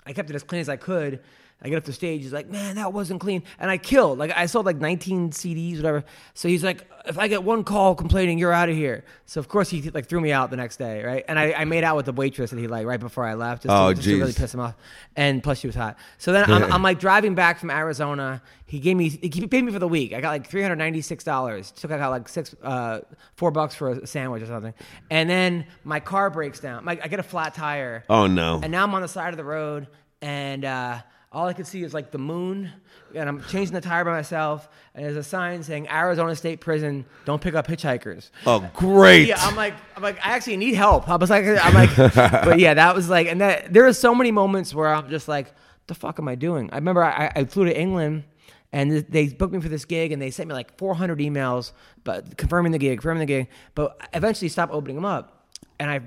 I 0.07 0.12
kept 0.12 0.28
it 0.31 0.37
as 0.37 0.43
clean 0.43 0.61
as 0.61 0.69
I 0.69 0.76
could. 0.76 1.21
I 1.64 1.68
get 1.71 1.78
up 1.78 1.85
the 1.85 1.94
stage. 1.94 2.23
He's 2.23 2.33
like, 2.33 2.50
"Man, 2.50 2.76
that 2.76 2.92
wasn't 2.92 3.21
clean," 3.23 3.42
and 3.59 3.71
I 3.71 3.78
killed. 3.78 4.18
Like 4.18 4.30
I 4.37 4.44
sold 4.44 4.66
like 4.66 4.76
19 4.76 5.30
CDs, 5.30 5.76
whatever. 5.76 6.04
So 6.35 6.47
he's 6.47 6.62
like, 6.62 6.87
"If 7.06 7.18
I 7.18 7.26
get 7.26 7.42
one 7.42 7.64
call 7.64 7.94
complaining, 7.94 8.38
you're 8.38 8.52
out 8.52 8.68
of 8.68 8.76
here." 8.76 9.04
So 9.25 9.40
of 9.40 9.49
course 9.49 9.71
he 9.71 9.80
like 9.90 10.06
threw 10.06 10.21
me 10.21 10.30
out 10.30 10.50
the 10.50 10.59
next 10.59 10.76
day, 10.76 11.02
right? 11.02 11.25
And 11.26 11.38
I, 11.38 11.54
I 11.54 11.64
made 11.64 11.83
out 11.83 11.97
with 11.97 12.04
the 12.04 12.12
waitress 12.12 12.50
that 12.50 12.59
he 12.59 12.66
like 12.66 12.87
right 12.87 13.00
before 13.00 13.25
I 13.25 13.33
left, 13.33 13.62
just, 13.62 13.73
Oh, 13.75 13.88
to, 13.88 13.94
just 13.94 14.06
to 14.06 14.18
really 14.18 14.35
piss 14.35 14.52
him 14.52 14.61
off. 14.61 14.75
And 15.16 15.42
plus 15.42 15.59
she 15.61 15.66
was 15.66 15.75
hot. 15.75 15.97
So 16.18 16.33
then 16.33 16.50
I'm, 16.50 16.71
I'm 16.71 16.83
like 16.83 16.99
driving 17.00 17.35
back 17.35 17.59
from 17.59 17.71
Arizona. 17.71 18.42
He 18.66 18.78
gave 18.78 18.97
me 18.99 19.09
he 19.09 19.47
paid 19.47 19.64
me 19.64 19.73
for 19.73 19.78
the 19.78 19.88
week. 19.88 20.12
I 20.12 20.21
got 20.21 20.30
like 20.30 20.47
396 20.47 21.25
dollars. 21.25 21.71
Took 21.71 21.92
I 21.92 21.97
got 21.97 22.11
like 22.11 22.28
six 22.28 22.54
uh, 22.62 23.00
four 23.37 23.50
bucks 23.50 23.75
for 23.75 23.88
a 23.90 24.06
sandwich 24.06 24.42
or 24.42 24.47
something. 24.47 24.75
And 25.11 25.30
then 25.30 25.66
my 25.83 26.00
car 26.00 26.28
breaks 26.28 26.61
down. 26.61 26.85
My, 26.85 26.92
I 27.02 27.09
get 27.09 27.21
a 27.21 27.25
flat 27.25 27.54
tire. 27.54 28.04
Oh 28.11 28.26
no. 28.26 28.61
And 28.62 28.71
now 28.71 28.83
I'm 28.85 28.94
on 28.94 29.00
the 29.00 29.09
side 29.09 29.33
of 29.33 29.38
the 29.38 29.44
road, 29.44 29.87
and 30.21 30.64
uh, 30.64 30.99
all 31.35 31.49
I 31.49 31.53
can 31.53 31.64
see 31.64 31.83
is 31.83 31.93
like 31.93 32.12
the 32.12 32.19
moon, 32.19 32.71
and 33.14 33.29
I'm 33.29 33.43
changing 33.45 33.75
the 33.75 33.81
tire 33.81 34.05
by 34.05 34.12
myself. 34.12 34.69
And 34.95 35.05
there's 35.05 35.17
a 35.17 35.23
sign 35.23 35.62
saying 35.64 35.88
Arizona 35.88 36.37
State 36.37 36.61
Prison, 36.61 37.05
don't 37.25 37.43
pick 37.43 37.55
up 37.55 37.67
hitchhikers. 37.67 38.31
Oh 38.47 38.69
great. 38.73 39.26
Yeah, 39.26 39.37
I'm 39.41 39.57
like, 39.57 39.75
I'm 39.97 40.03
like, 40.03 40.17
I 40.25 40.31
actually 40.31 40.57
need 40.57 40.75
help. 40.75 41.09
I 41.09 41.17
was 41.17 41.31
like, 41.31 41.45
I'm 41.45 41.75
like, 41.75 41.95
but 42.14 42.61
yeah, 42.61 42.75
that 42.75 42.95
was 42.95 43.09
like, 43.09 43.26
and 43.26 43.41
that 43.41 43.73
there 43.73 43.85
are 43.87 43.93
so 43.93 44.14
many 44.14 44.31
moments 44.31 44.73
where 44.73 44.95
I'm 44.95 45.11
just 45.11 45.26
like, 45.26 45.53
the 45.88 45.95
fuck 45.95 46.19
am 46.19 46.29
I 46.29 46.37
doing? 46.37 46.71
I 46.73 46.76
remember 46.76 47.05
I, 47.05 47.33
I 47.35 47.45
flew 47.45 47.64
to 47.64 47.79
England. 47.79 48.25
And 48.73 48.91
they 48.91 49.29
booked 49.29 49.55
me 49.55 49.61
for 49.61 49.69
this 49.69 49.85
gig, 49.85 50.11
and 50.11 50.21
they 50.21 50.33
sent 50.33 50.49
me 50.49 50.53
like 50.53 50.76
400 50.79 51.21
emails, 51.21 51.71
but 52.03 52.37
confirming 52.37 52.73
the 52.73 52.79
gig, 52.79 52.99
confirming 52.99 53.21
the 53.21 53.26
gig. 53.26 53.49
But 53.76 53.97
I 54.00 54.17
eventually 54.17 54.49
stopped 54.49 54.73
opening 54.73 54.97
them 54.97 55.05
up, 55.05 55.47
and 55.79 55.88
I, 55.88 56.00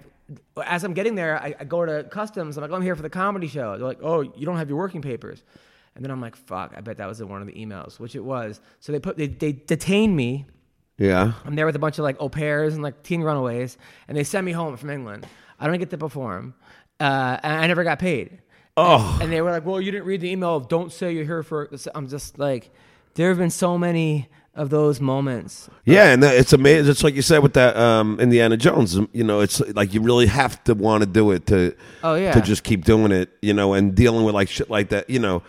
as 0.66 0.84
I'm 0.84 0.94
getting 0.94 1.16
there, 1.16 1.42
I, 1.42 1.56
I 1.60 1.64
go 1.64 1.86
to 1.86 2.04
customs. 2.06 2.58
I'm 2.58 2.62
like, 2.62 2.72
oh, 2.72 2.76
I'm 2.76 2.82
here 2.82 2.96
for 2.96 3.02
the 3.02 3.10
comedy 3.10 3.48
show. 3.48 3.78
They're 3.78 3.88
like, 3.88 4.00
oh, 4.02 4.22
you 4.22 4.46
don't 4.46 4.58
have 4.58 4.70
your 4.70 4.78
working 4.78 5.02
papers, 5.02 5.44
and 5.96 6.04
then 6.04 6.12
I'm 6.12 6.22
like, 6.22 6.36
fuck, 6.36 6.74
I 6.76 6.82
bet 6.82 6.98
that 6.98 7.08
was 7.08 7.22
in 7.22 7.30
one 7.30 7.42
of 7.42 7.48
the 7.48 7.54
emails, 7.54 8.00
which 8.00 8.16
it 8.16 8.24
was. 8.24 8.60
So 8.80 8.92
they 8.92 9.00
put 9.00 9.18
they, 9.18 9.28
they 9.28 9.54
detained 9.54 10.16
me, 10.16 10.46
yeah. 10.98 11.34
I'm 11.46 11.56
there 11.56 11.66
with 11.66 11.76
a 11.76 11.80
bunch 11.80 12.00
of 12.00 12.04
like 12.04 12.18
au 12.20 12.30
pairs 12.30 12.74
and 12.74 12.84
like 12.84 13.04
teen 13.04 13.22
runaways, 13.22 13.78
and 14.08 14.18
they 14.18 14.24
send 14.24 14.46
me 14.46 14.52
home 14.52 14.78
from 14.78 14.90
England. 14.90 15.28
I 15.60 15.68
don't 15.68 15.78
get 15.78 15.90
to 15.92 15.98
perform, 15.98 16.56
uh, 17.00 17.38
and 17.44 17.54
I 17.54 17.68
never 17.68 17.84
got 17.84 18.00
paid. 18.00 18.40
Oh. 18.76 19.18
And 19.22 19.32
they 19.32 19.42
were 19.42 19.52
like, 19.52 19.66
"Well, 19.66 19.80
you 19.82 19.92
didn't 19.92 20.06
read 20.06 20.22
the 20.22 20.30
email. 20.30 20.60
Don't 20.60 20.92
say 20.92 21.14
you're 21.14 21.26
here 21.26 21.44
for." 21.44 21.70
I'm 21.94 22.08
just 22.08 22.40
like, 22.40 22.72
there 23.16 23.30
have 23.30 23.38
been 23.38 23.50
so 23.50 23.78
many 23.78 24.28
of 24.58 24.72
those 24.72 25.00
moments. 25.00 25.70
Yeah, 25.86 26.12
and 26.12 26.24
it's 26.24 26.52
amazing. 26.52 26.90
It's 26.90 27.04
like 27.04 27.16
you 27.16 27.22
said 27.22 27.44
with 27.44 27.54
that 27.54 27.78
um, 27.78 28.20
Indiana 28.20 28.58
Jones. 28.58 28.98
You 29.14 29.24
know, 29.24 29.40
it's 29.40 29.62
like 29.76 29.94
you 29.94 30.02
really 30.02 30.26
have 30.26 30.62
to 30.66 30.74
want 30.74 31.04
to 31.04 31.06
do 31.06 31.32
it 31.32 31.46
to. 31.48 31.76
Oh, 32.04 32.16
yeah. 32.16 32.34
To 32.34 32.42
just 32.42 32.64
keep 32.64 32.84
doing 32.84 33.12
it, 33.12 33.30
you 33.42 33.54
know, 33.54 33.74
and 33.74 33.96
dealing 33.96 34.26
with 34.26 34.36
like 34.36 34.50
shit 34.50 34.70
like 34.70 34.90
that. 34.90 35.10
You 35.10 35.20
know, 35.20 35.44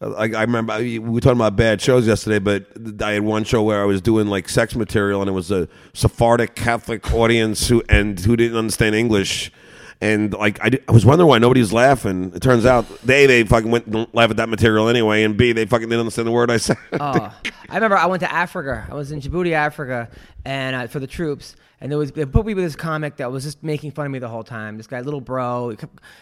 like 0.00 0.34
I 0.34 0.42
remember 0.42 0.78
we 0.78 0.98
were 0.98 1.20
talking 1.20 1.38
about 1.38 1.56
bad 1.56 1.80
shows 1.80 2.06
yesterday, 2.06 2.38
but 2.38 2.66
I 3.02 3.12
had 3.12 3.24
one 3.24 3.44
show 3.44 3.62
where 3.62 3.82
I 3.82 3.84
was 3.84 4.00
doing 4.00 4.28
like 4.28 4.48
sex 4.48 4.74
material, 4.74 5.20
and 5.20 5.28
it 5.28 5.32
was 5.32 5.50
a 5.50 5.68
Sephardic 5.92 6.54
Catholic 6.54 7.12
audience 7.12 7.68
who 7.68 7.82
and 7.88 8.18
who 8.18 8.36
didn't 8.36 8.56
understand 8.56 8.94
English. 8.94 9.52
And 10.02 10.32
like 10.34 10.58
I, 10.62 10.68
did- 10.68 10.82
I 10.88 10.92
was 10.92 11.06
wondering 11.06 11.28
why 11.28 11.38
nobody 11.38 11.60
was 11.60 11.72
laughing. 11.72 12.32
It 12.34 12.42
turns 12.42 12.66
out 12.66 12.86
they 13.04 13.26
they 13.26 13.44
fucking 13.44 13.70
went 13.70 13.86
and 13.86 14.06
laugh 14.12 14.30
at 14.30 14.36
that 14.38 14.48
material 14.48 14.88
anyway, 14.88 15.22
and 15.22 15.36
B 15.36 15.52
they 15.52 15.64
fucking 15.64 15.88
didn't 15.88 16.00
understand 16.00 16.26
the 16.26 16.32
word 16.32 16.50
I 16.50 16.56
said. 16.56 16.76
Oh, 16.92 17.32
I 17.70 17.74
remember 17.76 17.96
I 17.96 18.06
went 18.06 18.20
to 18.20 18.30
Africa. 18.32 18.86
I 18.90 18.94
was 18.94 19.12
in 19.12 19.20
Djibouti, 19.20 19.52
Africa, 19.52 20.10
and 20.44 20.74
uh, 20.74 20.86
for 20.88 20.98
the 20.98 21.06
troops. 21.06 21.54
And 21.80 21.90
there 21.90 21.98
was 21.98 22.10
they 22.12 22.24
put 22.26 22.46
me 22.46 22.54
with 22.54 22.64
this 22.64 22.74
comic 22.76 23.16
that 23.16 23.30
was 23.30 23.44
just 23.44 23.62
making 23.62 23.92
fun 23.92 24.06
of 24.06 24.12
me 24.12 24.18
the 24.18 24.28
whole 24.28 24.42
time. 24.44 24.76
This 24.76 24.86
guy, 24.88 25.00
little 25.02 25.20
bro, 25.20 25.76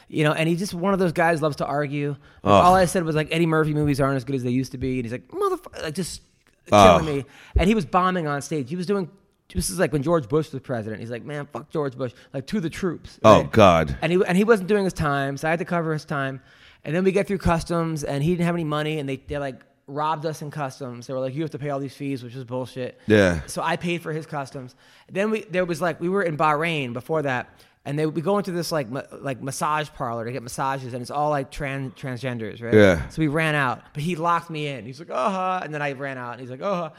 you 0.09 0.25
know, 0.25 0.33
and 0.33 0.49
he's 0.49 0.59
just 0.59 0.75
one 0.75 0.93
of 0.93 0.99
those 0.99 1.13
guys 1.13 1.41
loves 1.43 1.57
to 1.57 1.67
argue. 1.67 2.17
All 2.45 2.75
I 2.75 2.85
said 2.85 3.03
was 3.05 3.15
like 3.17 3.29
Eddie 3.31 3.47
Murphy 3.47 3.73
movies 3.75 4.01
aren't 4.01 4.17
as 4.17 4.25
good 4.25 4.37
as 4.37 4.43
they 4.43 4.51
used 4.51 4.73
to 4.73 4.79
be, 4.79 4.97
and 4.99 5.05
he's 5.07 5.13
like 5.13 5.29
motherfucker, 5.29 5.83
like 5.83 5.95
just 5.95 6.23
killing 6.69 7.05
me. 7.07 7.25
And 7.57 7.67
he 7.69 7.75
was 7.75 7.85
bombing 7.87 8.27
on 8.27 8.41
stage. 8.43 8.69
He 8.71 8.77
was 8.77 8.87
doing. 8.87 9.11
This 9.55 9.71
is 9.71 9.79
like 9.79 9.93
when 9.93 10.03
George 10.03 10.29
Bush 10.29 10.53
was 10.53 10.63
president. 10.63 11.01
He's 11.01 11.11
like, 11.11 11.25
man, 11.25 11.47
fuck 11.53 11.71
George 11.71 11.97
Bush, 11.97 12.13
like 12.33 12.47
to 12.49 12.61
the 12.61 12.71
troops. 12.71 13.19
Oh. 13.25 13.45
God. 13.45 13.97
And 14.03 14.13
he 14.13 14.23
and 14.27 14.37
he 14.37 14.45
wasn't 14.45 14.69
doing 14.69 14.85
his 14.85 14.93
time, 14.93 15.37
so 15.37 15.49
I 15.49 15.51
had 15.51 15.59
to 15.59 15.65
cover 15.65 15.93
his 15.93 16.05
time. 16.05 16.41
And 16.85 16.95
then 16.95 17.05
we 17.05 17.13
get 17.13 17.27
through 17.27 17.39
customs, 17.39 18.05
and 18.05 18.23
he 18.23 18.31
didn't 18.31 18.47
have 18.47 18.55
any 18.55 18.65
money, 18.65 18.99
and 18.99 19.09
they 19.09 19.17
they 19.17 19.39
like 19.39 19.61
robbed 19.87 20.25
us 20.25 20.41
in 20.41 20.51
customs. 20.51 21.07
They 21.07 21.13
were 21.13 21.21
like, 21.21 21.35
you 21.35 21.43
have 21.43 21.51
to 21.51 21.59
pay 21.59 21.71
all 21.71 21.81
these 21.81 21.95
fees, 21.95 22.23
which 22.23 22.35
was 22.35 22.45
bullshit. 22.45 22.99
Yeah. 23.07 23.41
So 23.47 23.63
I 23.63 23.77
paid 23.77 24.03
for 24.03 24.13
his 24.13 24.25
customs. 24.25 24.75
Then 25.11 25.31
we 25.31 25.43
there 25.43 25.65
was 25.65 25.81
like 25.81 26.01
we 26.01 26.09
were 26.09 26.23
in 26.23 26.37
Bahrain 26.37 26.93
before 26.93 27.23
that, 27.23 27.51
and 27.85 27.99
they 27.99 28.07
we 28.07 28.23
go 28.23 28.39
into 28.39 28.53
this 28.53 28.73
like 28.73 28.89
ma- 28.89 29.03
like 29.13 29.43
massage 29.43 29.89
parlor 29.91 30.25
to 30.25 30.33
get 30.33 30.43
massages, 30.43 30.95
and 30.95 31.03
it's 31.03 31.11
all 31.11 31.31
like 31.31 31.51
trans 31.51 31.93
transgenders, 31.95 32.63
right? 32.63 32.73
Yeah. 32.75 33.09
So 33.09 33.21
we 33.21 33.29
ran 33.29 33.55
out, 33.55 33.83
but 33.93 34.03
he 34.03 34.17
locked 34.17 34.49
me 34.49 34.69
in. 34.69 34.87
He's 34.87 35.01
like, 35.01 35.11
uh 35.11 35.31
huh, 35.31 35.61
and 35.63 35.75
then 35.75 35.83
I 35.83 35.93
ran 35.93 36.19
out, 36.19 36.33
and 36.33 36.41
he's 36.41 36.51
like, 36.51 36.63
uh 36.63 36.75
huh. 36.75 36.91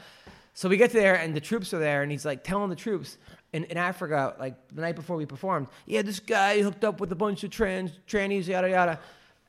So 0.54 0.68
we 0.68 0.76
get 0.76 0.92
there, 0.92 1.14
and 1.14 1.34
the 1.34 1.40
troops 1.40 1.72
are 1.72 1.78
there, 1.78 2.02
and 2.02 2.10
he's 2.12 2.24
like 2.24 2.44
telling 2.44 2.68
the 2.68 2.76
troops 2.76 3.16
in, 3.52 3.64
in 3.64 3.76
Africa, 3.76 4.34
like 4.38 4.54
the 4.68 4.82
night 4.82 4.96
before 4.96 5.16
we 5.16 5.26
performed, 5.26 5.68
yeah, 5.86 6.02
this 6.02 6.20
guy 6.20 6.62
hooked 6.62 6.84
up 6.84 7.00
with 7.00 7.10
a 7.12 7.16
bunch 7.16 7.42
of 7.44 7.50
trans 7.50 7.92
trannies, 8.06 8.46
yada 8.46 8.68
yada. 8.68 9.00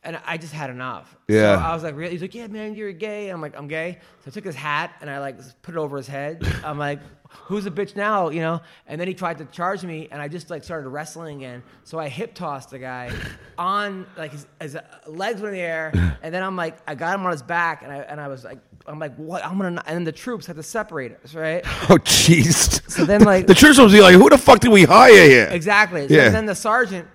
And 0.05 0.19
I 0.25 0.37
just 0.37 0.53
had 0.53 0.69
enough. 0.69 1.15
Yeah. 1.29 1.55
So 1.57 1.63
I 1.63 1.73
was 1.73 1.83
like, 1.83 1.95
really? 1.95 2.11
He's 2.11 2.21
like, 2.21 2.35
yeah, 2.35 2.47
man, 2.47 2.75
you're 2.75 2.91
gay. 2.91 3.29
I'm 3.29 3.39
like, 3.41 3.55
I'm 3.57 3.67
gay. 3.69 3.99
So 4.19 4.27
I 4.27 4.31
took 4.31 4.43
his 4.43 4.55
hat 4.55 4.91
and 4.99 5.09
I 5.09 5.19
like 5.19 5.37
put 5.61 5.75
it 5.75 5.77
over 5.77 5.95
his 5.95 6.07
head. 6.07 6.45
I'm 6.65 6.77
like, 6.77 6.99
who's 7.29 7.65
a 7.65 7.71
bitch 7.71 7.95
now? 7.95 8.27
You 8.29 8.41
know? 8.41 8.61
And 8.85 8.99
then 8.99 9.07
he 9.07 9.13
tried 9.13 9.37
to 9.37 9.45
charge 9.45 9.83
me 9.85 10.09
and 10.11 10.21
I 10.21 10.27
just 10.27 10.49
like 10.49 10.63
started 10.65 10.89
wrestling 10.89 11.37
again. 11.37 11.63
So 11.85 11.99
I 11.99 12.09
hip 12.09 12.33
tossed 12.35 12.71
the 12.71 12.79
guy 12.79 13.11
on 13.57 14.05
like 14.17 14.31
his, 14.33 14.45
his 14.61 14.75
uh, 14.75 14.81
legs 15.07 15.39
were 15.41 15.47
in 15.49 15.53
the 15.55 15.61
air. 15.61 15.91
And 16.23 16.33
then 16.33 16.41
I'm 16.41 16.55
like, 16.55 16.77
I 16.87 16.95
got 16.95 17.15
him 17.15 17.25
on 17.25 17.31
his 17.33 17.41
back 17.41 17.83
and 17.83 17.91
I, 17.91 17.97
and 17.97 18.19
I 18.21 18.29
was 18.29 18.45
like, 18.45 18.59
I'm 18.87 18.97
like, 18.99 19.13
what? 19.15 19.45
I'm 19.45 19.57
gonna, 19.57 19.71
not-" 19.71 19.85
and 19.87 19.95
then 19.95 20.03
the 20.05 20.11
troops 20.13 20.45
had 20.45 20.55
to 20.57 20.63
separate 20.63 21.17
us, 21.23 21.33
right? 21.35 21.61
Oh, 21.89 21.97
jeez. 21.97 22.81
So 22.89 23.03
then, 23.05 23.23
like- 23.23 23.47
the 23.47 23.53
troops 23.53 23.77
was 23.77 23.93
like, 23.93 24.15
"Who 24.15 24.29
the 24.29 24.37
fuck 24.37 24.59
did 24.59 24.71
we 24.71 24.83
hire 24.83 25.11
here?" 25.27 25.47
Exactly. 25.51 26.07
So 26.07 26.13
Yeah. 26.13 26.29
then 26.29 26.45
the 26.45 26.55
sergeant 26.55 27.07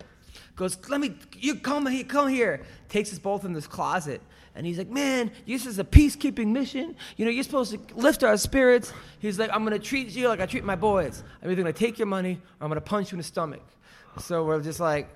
goes, 0.56 0.78
"Let 0.88 1.00
me, 1.00 1.16
you 1.36 1.54
come 1.56 1.86
here, 1.86 2.04
come 2.04 2.28
here." 2.28 2.62
Takes 2.88 3.12
us 3.12 3.18
both 3.18 3.44
in 3.44 3.52
this 3.52 3.66
closet, 3.66 4.20
and 4.54 4.64
he's 4.66 4.78
like, 4.78 4.88
"Man, 4.88 5.30
this 5.46 5.66
is 5.66 5.78
a 5.78 5.84
peacekeeping 5.84 6.48
mission. 6.48 6.96
You 7.16 7.24
know, 7.24 7.30
you're 7.30 7.44
supposed 7.44 7.72
to 7.72 7.94
lift 7.94 8.24
our 8.24 8.36
spirits." 8.36 8.92
He's 9.18 9.38
like, 9.38 9.50
"I'm 9.52 9.64
gonna 9.64 9.78
treat 9.78 10.08
you 10.08 10.28
like 10.28 10.40
I 10.40 10.46
treat 10.46 10.64
my 10.64 10.76
boys. 10.76 11.22
I'm 11.42 11.50
either 11.50 11.62
gonna 11.62 11.72
take 11.72 11.98
your 11.98 12.06
money 12.06 12.40
or 12.60 12.64
I'm 12.64 12.68
gonna 12.68 12.80
punch 12.80 13.12
you 13.12 13.16
in 13.16 13.18
the 13.18 13.24
stomach." 13.24 13.62
So 14.18 14.44
we're 14.44 14.60
just 14.60 14.80
like, 14.80 15.08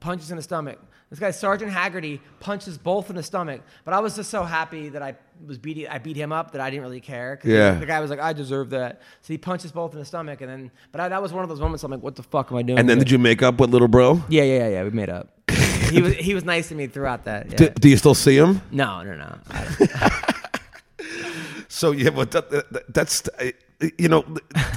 punches 0.00 0.30
in 0.30 0.36
the 0.36 0.42
stomach. 0.42 0.78
This 1.10 1.18
guy 1.18 1.30
Sergeant 1.30 1.70
Haggerty 1.70 2.22
punches 2.40 2.78
both 2.78 3.10
in 3.10 3.16
the 3.16 3.22
stomach, 3.22 3.60
but 3.84 3.92
I 3.92 4.00
was 4.00 4.16
just 4.16 4.30
so 4.30 4.44
happy 4.44 4.88
that 4.90 5.02
I 5.02 5.14
was 5.46 5.58
beating, 5.58 5.86
I 5.86 5.98
beat 5.98 6.16
him 6.16 6.32
up 6.32 6.52
that 6.52 6.62
I 6.62 6.70
didn't 6.70 6.84
really 6.84 7.02
care. 7.02 7.38
Yeah. 7.44 7.74
the 7.74 7.84
guy 7.84 8.00
was 8.00 8.08
like, 8.08 8.18
"I 8.18 8.32
deserve 8.32 8.70
that," 8.70 9.02
so 9.20 9.34
he 9.34 9.36
punches 9.36 9.72
both 9.72 9.92
in 9.92 9.98
the 9.98 10.06
stomach, 10.06 10.40
and 10.40 10.48
then, 10.48 10.70
but 10.90 11.02
I, 11.02 11.08
that 11.10 11.20
was 11.20 11.30
one 11.34 11.42
of 11.42 11.50
those 11.50 11.60
moments. 11.60 11.84
I'm 11.84 11.90
like, 11.90 12.02
"What 12.02 12.16
the 12.16 12.22
fuck 12.22 12.50
am 12.50 12.56
I 12.56 12.62
doing?" 12.62 12.78
And 12.78 12.88
then 12.88 12.96
here?" 12.96 13.04
did 13.04 13.10
you 13.10 13.18
make 13.18 13.42
up 13.42 13.60
with 13.60 13.68
little 13.68 13.88
bro? 13.88 14.22
Yeah, 14.30 14.44
yeah, 14.44 14.58
yeah, 14.60 14.68
yeah. 14.68 14.84
We 14.84 14.90
made 14.90 15.10
up. 15.10 15.41
He 15.92 16.02
was 16.02 16.14
he 16.14 16.34
was 16.34 16.44
nice 16.44 16.68
to 16.68 16.74
me 16.74 16.86
throughout 16.86 17.24
that. 17.24 17.50
Yeah. 17.50 17.56
Do, 17.56 17.68
do 17.70 17.88
you 17.88 17.96
still 17.96 18.14
see 18.14 18.36
him? 18.36 18.60
no, 18.70 19.02
no, 19.02 19.14
no. 19.16 19.32
So 21.68 21.90
yeah, 21.92 22.10
but 22.10 22.30
that, 22.32 22.50
that, 22.50 22.92
that's 22.94 23.26
uh, 23.40 23.50
you 23.98 24.08
know 24.08 24.24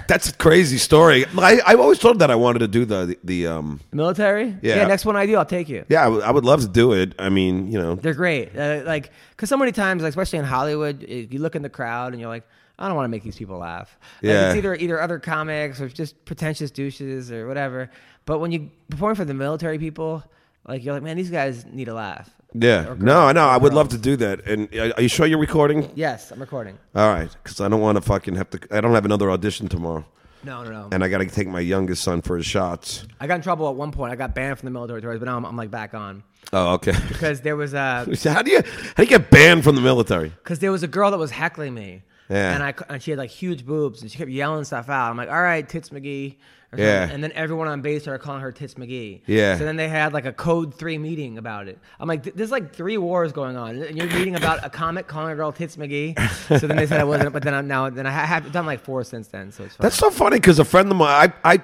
that's 0.08 0.30
a 0.30 0.34
crazy 0.34 0.78
story. 0.78 1.26
I 1.38 1.60
I've 1.68 1.80
always 1.80 2.00
told 2.00 2.20
that 2.20 2.32
I 2.32 2.36
wanted 2.36 2.60
to 2.60 2.68
do 2.70 2.86
the 2.86 3.18
the 3.24 3.48
um 3.48 3.82
Military? 3.92 4.58
Yeah. 4.62 4.88
Next 4.88 5.06
one 5.06 5.16
I 5.18 5.26
do, 5.26 5.36
I'll 5.36 5.46
take 5.46 5.68
you. 5.70 5.84
yeah 5.90 6.06
I 6.06 6.32
would- 6.32 6.46
love 6.46 6.62
to 6.62 6.68
do 6.70 6.94
it. 6.94 7.14
I 7.20 7.30
mean 7.30 7.70
you 7.72 7.78
know 7.78 7.96
They're 7.96 8.14
great. 8.14 8.58
Uh, 8.58 8.82
like, 8.86 9.12
because 9.32 9.50
so 9.50 9.58
many 9.58 9.72
times, 9.74 10.04
like, 10.04 10.10
especially 10.10 10.40
in 10.40 10.46
Hollywood, 10.46 11.04
i- 11.08 11.28
you 11.30 11.40
look 11.40 11.56
in 11.56 11.62
the 11.64 11.70
crowd 11.70 12.14
and 12.14 12.20
you're 12.22 12.30
like, 12.30 12.48
I 12.80 12.88
don't 12.88 12.96
want 12.96 13.06
to 13.06 13.10
make 13.10 13.24
these 13.24 13.38
people 13.38 13.58
laugh. 13.58 13.98
Like, 14.24 14.30
Yeah. 14.32 14.48
it's 14.50 14.58
either 14.58 14.74
either 14.76 15.02
other 15.02 15.20
comics 15.20 15.82
or 15.82 15.90
just 15.90 16.24
pretentious 16.26 16.72
douches 16.72 17.30
or 17.32 17.46
whatever. 17.48 17.92
But 18.26 18.40
when 18.40 18.52
you 18.54 18.72
perform 18.90 19.16
for 19.16 19.26
the 19.26 19.34
military 19.36 19.78
people, 19.78 20.24
like 20.68 20.84
you're 20.84 20.94
like, 20.94 21.04
man, 21.04 21.18
these 21.18 21.30
guys 21.30 21.66
need 21.66 21.88
a 21.88 21.94
laugh. 21.94 22.30
Yeah. 22.54 22.88
Or 22.92 22.96
No, 22.96 23.32
no, 23.32 23.46
I 23.48 23.58
would 23.58 23.74
love 23.74 23.90
to 23.90 23.98
do 23.98 24.16
that. 24.18 24.46
And 24.48 24.74
uh, 24.74 24.94
are 24.96 25.02
you 25.02 25.10
sure 25.10 25.26
you're 25.26 25.40
recording? 25.40 25.92
Yes, 25.96 26.32
I'm 26.32 26.40
recording. 26.40 26.78
All 26.96 27.12
right, 27.14 27.30
because 27.44 27.60
I 27.60 27.68
don't 27.68 27.82
want 27.82 27.98
to 27.98 28.02
fucking 28.02 28.36
have 28.36 28.50
to. 28.52 28.60
I 28.72 28.80
don't 28.82 28.94
have 28.94 29.04
another 29.06 29.30
audition 29.30 29.68
tomorrow, 29.68 30.06
No, 30.44 30.64
no, 30.64 30.72
no. 30.72 30.90
and 30.92 31.04
I 31.04 31.10
got 31.10 31.18
to 31.18 31.26
take 31.28 31.48
my 31.50 31.60
youngest 31.60 32.02
son 32.04 32.22
for 32.22 32.38
his 32.38 32.46
shots. 32.46 33.06
I 33.20 33.28
got 33.28 33.36
in 33.36 33.42
trouble 33.42 33.68
at 33.70 33.76
one 33.76 33.92
point. 33.92 34.14
I 34.14 34.16
got 34.16 34.34
banned 34.34 34.58
from 34.60 34.68
the 34.68 34.72
military 34.72 35.02
tours, 35.02 35.20
but 35.20 35.26
now 35.26 35.36
I'm, 35.38 35.46
I'm 35.46 35.58
like 35.58 35.70
back 35.72 35.94
on 35.94 36.24
Oh, 36.54 36.76
okay. 36.76 36.94
because 37.10 37.42
there 37.42 37.58
was 37.58 37.74
a 37.74 38.08
So 38.16 38.30
how 38.34 38.42
do 38.42 38.52
you 38.52 38.62
how 38.96 39.04
do 39.04 39.04
you 39.04 39.10
get 39.10 39.30
banned 39.30 39.64
from 39.66 39.76
the 39.76 39.82
military? 39.82 40.30
because 40.30 40.60
there 40.60 40.72
was 40.72 40.84
a 40.84 40.88
girl 40.88 41.12
that 41.12 41.18
was 41.18 41.32
heckling 41.32 41.74
me. 41.74 42.04
Yeah. 42.30 42.54
And 42.56 42.64
I 42.64 42.74
and 42.90 43.04
she 43.04 43.12
had 43.12 43.18
like 43.18 43.30
huge 43.32 43.66
boobs 43.66 44.02
and 44.02 44.10
she 44.10 44.18
kept 44.18 44.32
yelling 44.32 44.64
stuff 44.64 44.88
out. 44.90 45.10
I'm 45.12 45.18
like, 45.18 45.30
all 45.30 45.42
right, 45.42 45.68
Tits 45.68 45.90
McGee. 45.90 46.38
Yeah. 46.80 47.10
And 47.10 47.24
then 47.24 47.32
everyone 47.34 47.68
on 47.68 47.82
base 47.82 48.04
started 48.04 48.24
calling 48.24 48.42
her 48.42 48.52
Tits 48.52 48.76
McGee. 48.76 49.22
Yeah. 49.26 49.58
So 49.58 49.66
then 49.66 49.76
they 49.76 49.88
had 49.88 50.14
like 50.14 50.26
a 50.26 50.34
code 50.34 50.74
three 50.74 50.98
meeting 50.98 51.38
about 51.38 51.68
it. 51.68 51.80
I'm 52.00 52.08
like, 52.08 52.24
there's 52.36 52.52
like 52.52 52.74
three 52.74 52.98
wars 52.98 53.32
going 53.32 53.58
on, 53.58 53.82
and 53.82 53.98
you're 53.98 54.08
meeting 54.08 54.36
about 54.36 54.66
a 54.66 54.70
comic 54.70 55.08
calling 55.08 55.32
a 55.32 55.36
girl 55.36 55.52
Tits 55.52 55.78
McGee. 55.78 56.16
So 56.56 56.68
then 56.68 56.78
they 56.78 56.86
said 56.86 57.00
I 57.00 57.04
wasn't, 57.04 57.34
but 57.34 57.44
then 57.44 57.54
I'm 57.54 57.68
now 57.68 57.90
then 57.90 58.06
I 58.06 58.12
have 58.12 58.52
done 58.52 58.66
like 58.66 58.80
four 58.80 59.04
since 59.04 59.28
then. 59.28 59.52
So 59.52 59.64
it's. 59.64 59.76
That's 59.78 59.96
so 59.96 60.12
funny 60.12 60.38
because 60.38 60.60
a 60.60 60.66
friend 60.66 60.90
of 60.92 60.98
mine, 60.98 61.34
I, 61.44 61.56
I, 61.56 61.64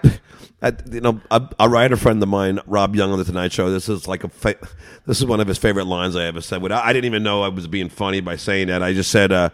I 0.62 0.74
you 0.91 1.02
know, 1.02 1.21
a, 1.30 1.47
a 1.60 1.69
writer 1.69 1.95
friend 1.95 2.21
of 2.21 2.30
mine, 2.30 2.60
Rob 2.65 2.95
Young 2.95 3.12
on 3.12 3.19
the 3.19 3.24
Tonight 3.26 3.52
Show. 3.52 3.69
This 3.69 3.88
is 3.89 4.08
like 4.08 4.24
a, 4.24 4.30
fa- 4.30 4.58
this 5.06 5.19
is 5.19 5.26
one 5.26 5.39
of 5.39 5.47
his 5.47 5.58
favorite 5.58 5.86
lines 5.86 6.15
I 6.15 6.26
ever 6.26 6.41
said. 6.41 6.63
I 6.71 6.93
didn't 6.93 7.06
even 7.06 7.21
know 7.24 7.43
I 7.43 7.50
was 7.50 7.67
being 7.67 7.89
funny 7.89 8.21
by 8.21 8.36
saying 8.38 8.67
that. 8.67 8.82
I 8.82 8.93
just 8.93 9.12
said, 9.12 9.32
uh, 9.32 9.50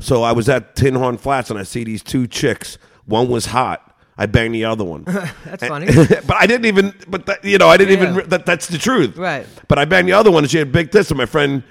so 0.00 0.22
I 0.22 0.32
was 0.32 0.48
at 0.48 0.76
Tinhorn 0.76 1.18
Flats 1.18 1.50
and 1.50 1.58
I 1.58 1.62
see 1.62 1.84
these 1.84 2.02
two 2.02 2.26
chicks. 2.26 2.78
One 3.06 3.28
was 3.28 3.46
hot. 3.46 3.87
I 4.18 4.26
banged 4.26 4.54
the 4.54 4.64
other 4.64 4.84
one. 4.84 5.04
That's 5.44 5.66
funny. 5.66 5.86
but 6.26 6.34
I 6.36 6.46
didn't 6.46 6.66
even. 6.66 6.92
But 7.08 7.26
that, 7.26 7.44
you 7.44 7.56
know, 7.56 7.68
I 7.68 7.76
didn't 7.76 8.00
Yeah. 8.02 8.10
even. 8.12 8.28
That, 8.28 8.44
that's 8.46 8.66
the 8.66 8.76
truth. 8.78 9.16
Right. 9.16 9.46
But 9.68 9.78
I 9.78 9.84
banged 9.84 10.08
the 10.08 10.12
other 10.14 10.30
one, 10.30 10.42
and 10.44 10.50
she 10.50 10.58
had 10.58 10.72
big 10.72 10.90
tits. 10.90 11.10
And 11.10 11.18
my 11.18 11.26
friend 11.26 11.62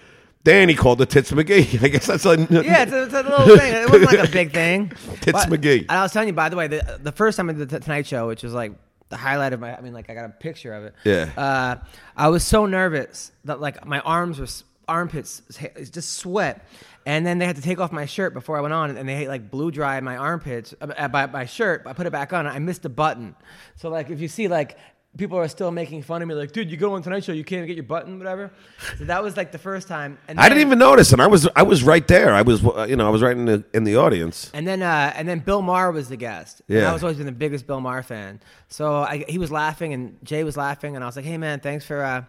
Danny 0.44 0.74
called 0.76 1.02
it 1.02 1.10
tits 1.10 1.30
McGee. 1.32 1.84
I 1.84 1.90
guess 1.90 2.08
that's 2.08 2.26
a 2.26 2.38
Yeah, 2.50 2.84
it's 2.84 2.92
a, 2.94 3.04
it's 3.04 3.14
a 3.14 3.24
little 3.24 3.58
thing. 3.58 3.74
It 3.74 3.90
wasn't 3.92 4.12
like 4.14 4.30
a 4.30 4.32
big 4.32 4.54
thing. 4.54 4.90
Tits 5.20 5.46
But 5.46 5.50
McGee. 5.62 5.86
I 5.90 6.02
was 6.04 6.14
telling 6.14 6.30
you, 6.30 6.34
by 6.34 6.48
the 6.48 6.56
way, 6.56 6.68
the, 6.68 7.00
the 7.04 7.12
first 7.12 7.36
time 7.36 7.50
I 7.50 7.54
did 7.54 7.68
the 7.68 7.80
Tonight 7.82 8.08
Show, 8.08 8.28
which 8.28 8.44
was 8.44 8.54
like 8.54 8.72
the 9.10 9.18
highlight 9.18 9.52
of 9.52 9.60
my, 9.60 9.78
I 9.78 9.82
mean, 9.82 9.94
like 9.94 10.10
I 10.10 10.14
got 10.14 10.26
a 10.26 10.30
picture 10.30 10.74
of 10.74 10.86
it. 10.86 10.96
Yeah. 11.04 11.30
Uh, 11.36 11.76
I 12.16 12.30
was 12.30 12.46
so 12.46 12.66
nervous 12.66 13.32
that 13.44 13.60
like 13.60 13.86
my 13.86 14.00
arms 14.00 14.40
were 14.40 14.48
armpits, 14.88 15.42
it's 15.76 15.90
just 15.90 16.14
sweat. 16.14 16.66
And 17.08 17.26
then 17.26 17.38
they 17.38 17.46
had 17.46 17.56
to 17.56 17.62
take 17.62 17.80
off 17.80 17.93
my 17.93 18.06
shirt 18.06 18.34
before 18.34 18.58
I 18.58 18.62
went 18.62 18.74
on, 18.74 18.98
and 18.98 19.08
they 19.08 19.30
like 19.30 19.50
blew 19.50 19.72
dry 19.72 19.98
my 20.02 20.17
armpits, 20.17 20.76
uh, 20.82 20.88
uh, 20.98 21.08
my, 21.08 21.26
my 21.28 21.46
shirt. 21.46 21.84
I 21.86 21.93
put 21.93 22.06
it 22.06 22.12
back 22.12 22.34
on. 22.34 22.46
I 22.46 22.60
missed 22.60 22.84
a 22.84 22.89
button, 22.89 23.34
so 23.78 23.88
like 23.89 24.10
if 24.10 24.20
you 24.20 24.28
see 24.28 24.50
like 24.50 24.78
people 25.17 25.38
are 25.38 25.48
still 25.48 25.72
making 25.72 26.04
fun 26.04 26.22
of 26.22 26.28
me, 26.28 26.36
like, 26.36 26.52
dude, 26.52 26.70
you 26.70 26.76
go 26.76 26.93
on 26.93 27.02
Tonight 27.02 27.24
Show, 27.24 27.32
you 27.32 27.46
can't 27.46 27.65
get 27.65 27.76
your 27.78 27.86
button, 27.86 28.17
whatever. 28.20 28.52
So 28.98 29.06
that 29.06 29.24
was 29.24 29.38
like 29.38 29.54
the 29.54 29.58
first 29.58 29.88
time. 29.88 30.17
And 30.28 30.38
I 30.38 30.50
didn't 30.50 30.62
even 30.62 30.80
notice, 30.80 31.13
and 31.13 31.22
I 31.22 31.28
was 31.28 31.48
I 31.56 31.63
was 31.63 31.82
right 31.82 32.06
there. 32.10 32.34
I 32.34 32.41
was 32.41 32.62
you 32.89 32.98
know 32.98 33.08
I 33.08 33.10
was 33.10 33.22
right 33.22 33.38
in 33.38 33.46
the 33.46 33.63
in 33.74 33.86
the 33.86 33.96
audience. 33.96 34.52
And 34.54 34.67
then, 34.67 34.82
uh, 34.84 35.13
and 35.15 35.30
then 35.30 35.39
Bill 35.39 35.62
Maher 35.62 35.93
was 35.93 36.10
the 36.10 36.17
guest. 36.17 36.62
And 36.67 36.78
Yeah. 36.80 36.89
I 36.89 36.93
was 36.93 37.04
always 37.04 37.15
been 37.15 37.26
the 37.26 37.32
biggest 37.32 37.65
Bill 37.67 37.80
Maher 37.80 38.04
fan. 38.04 38.41
So 38.67 38.98
I, 38.98 39.24
he 39.30 39.38
was 39.38 39.50
laughing, 39.50 39.93
and 39.93 40.17
Jay 40.26 40.43
was 40.43 40.58
laughing, 40.58 40.96
and 40.96 41.06
I 41.06 41.08
was 41.08 41.15
like, 41.15 41.24
"Hey, 41.26 41.38
man, 41.38 41.62
thanks 41.62 41.86
for, 41.86 42.04
uh, 42.04 42.24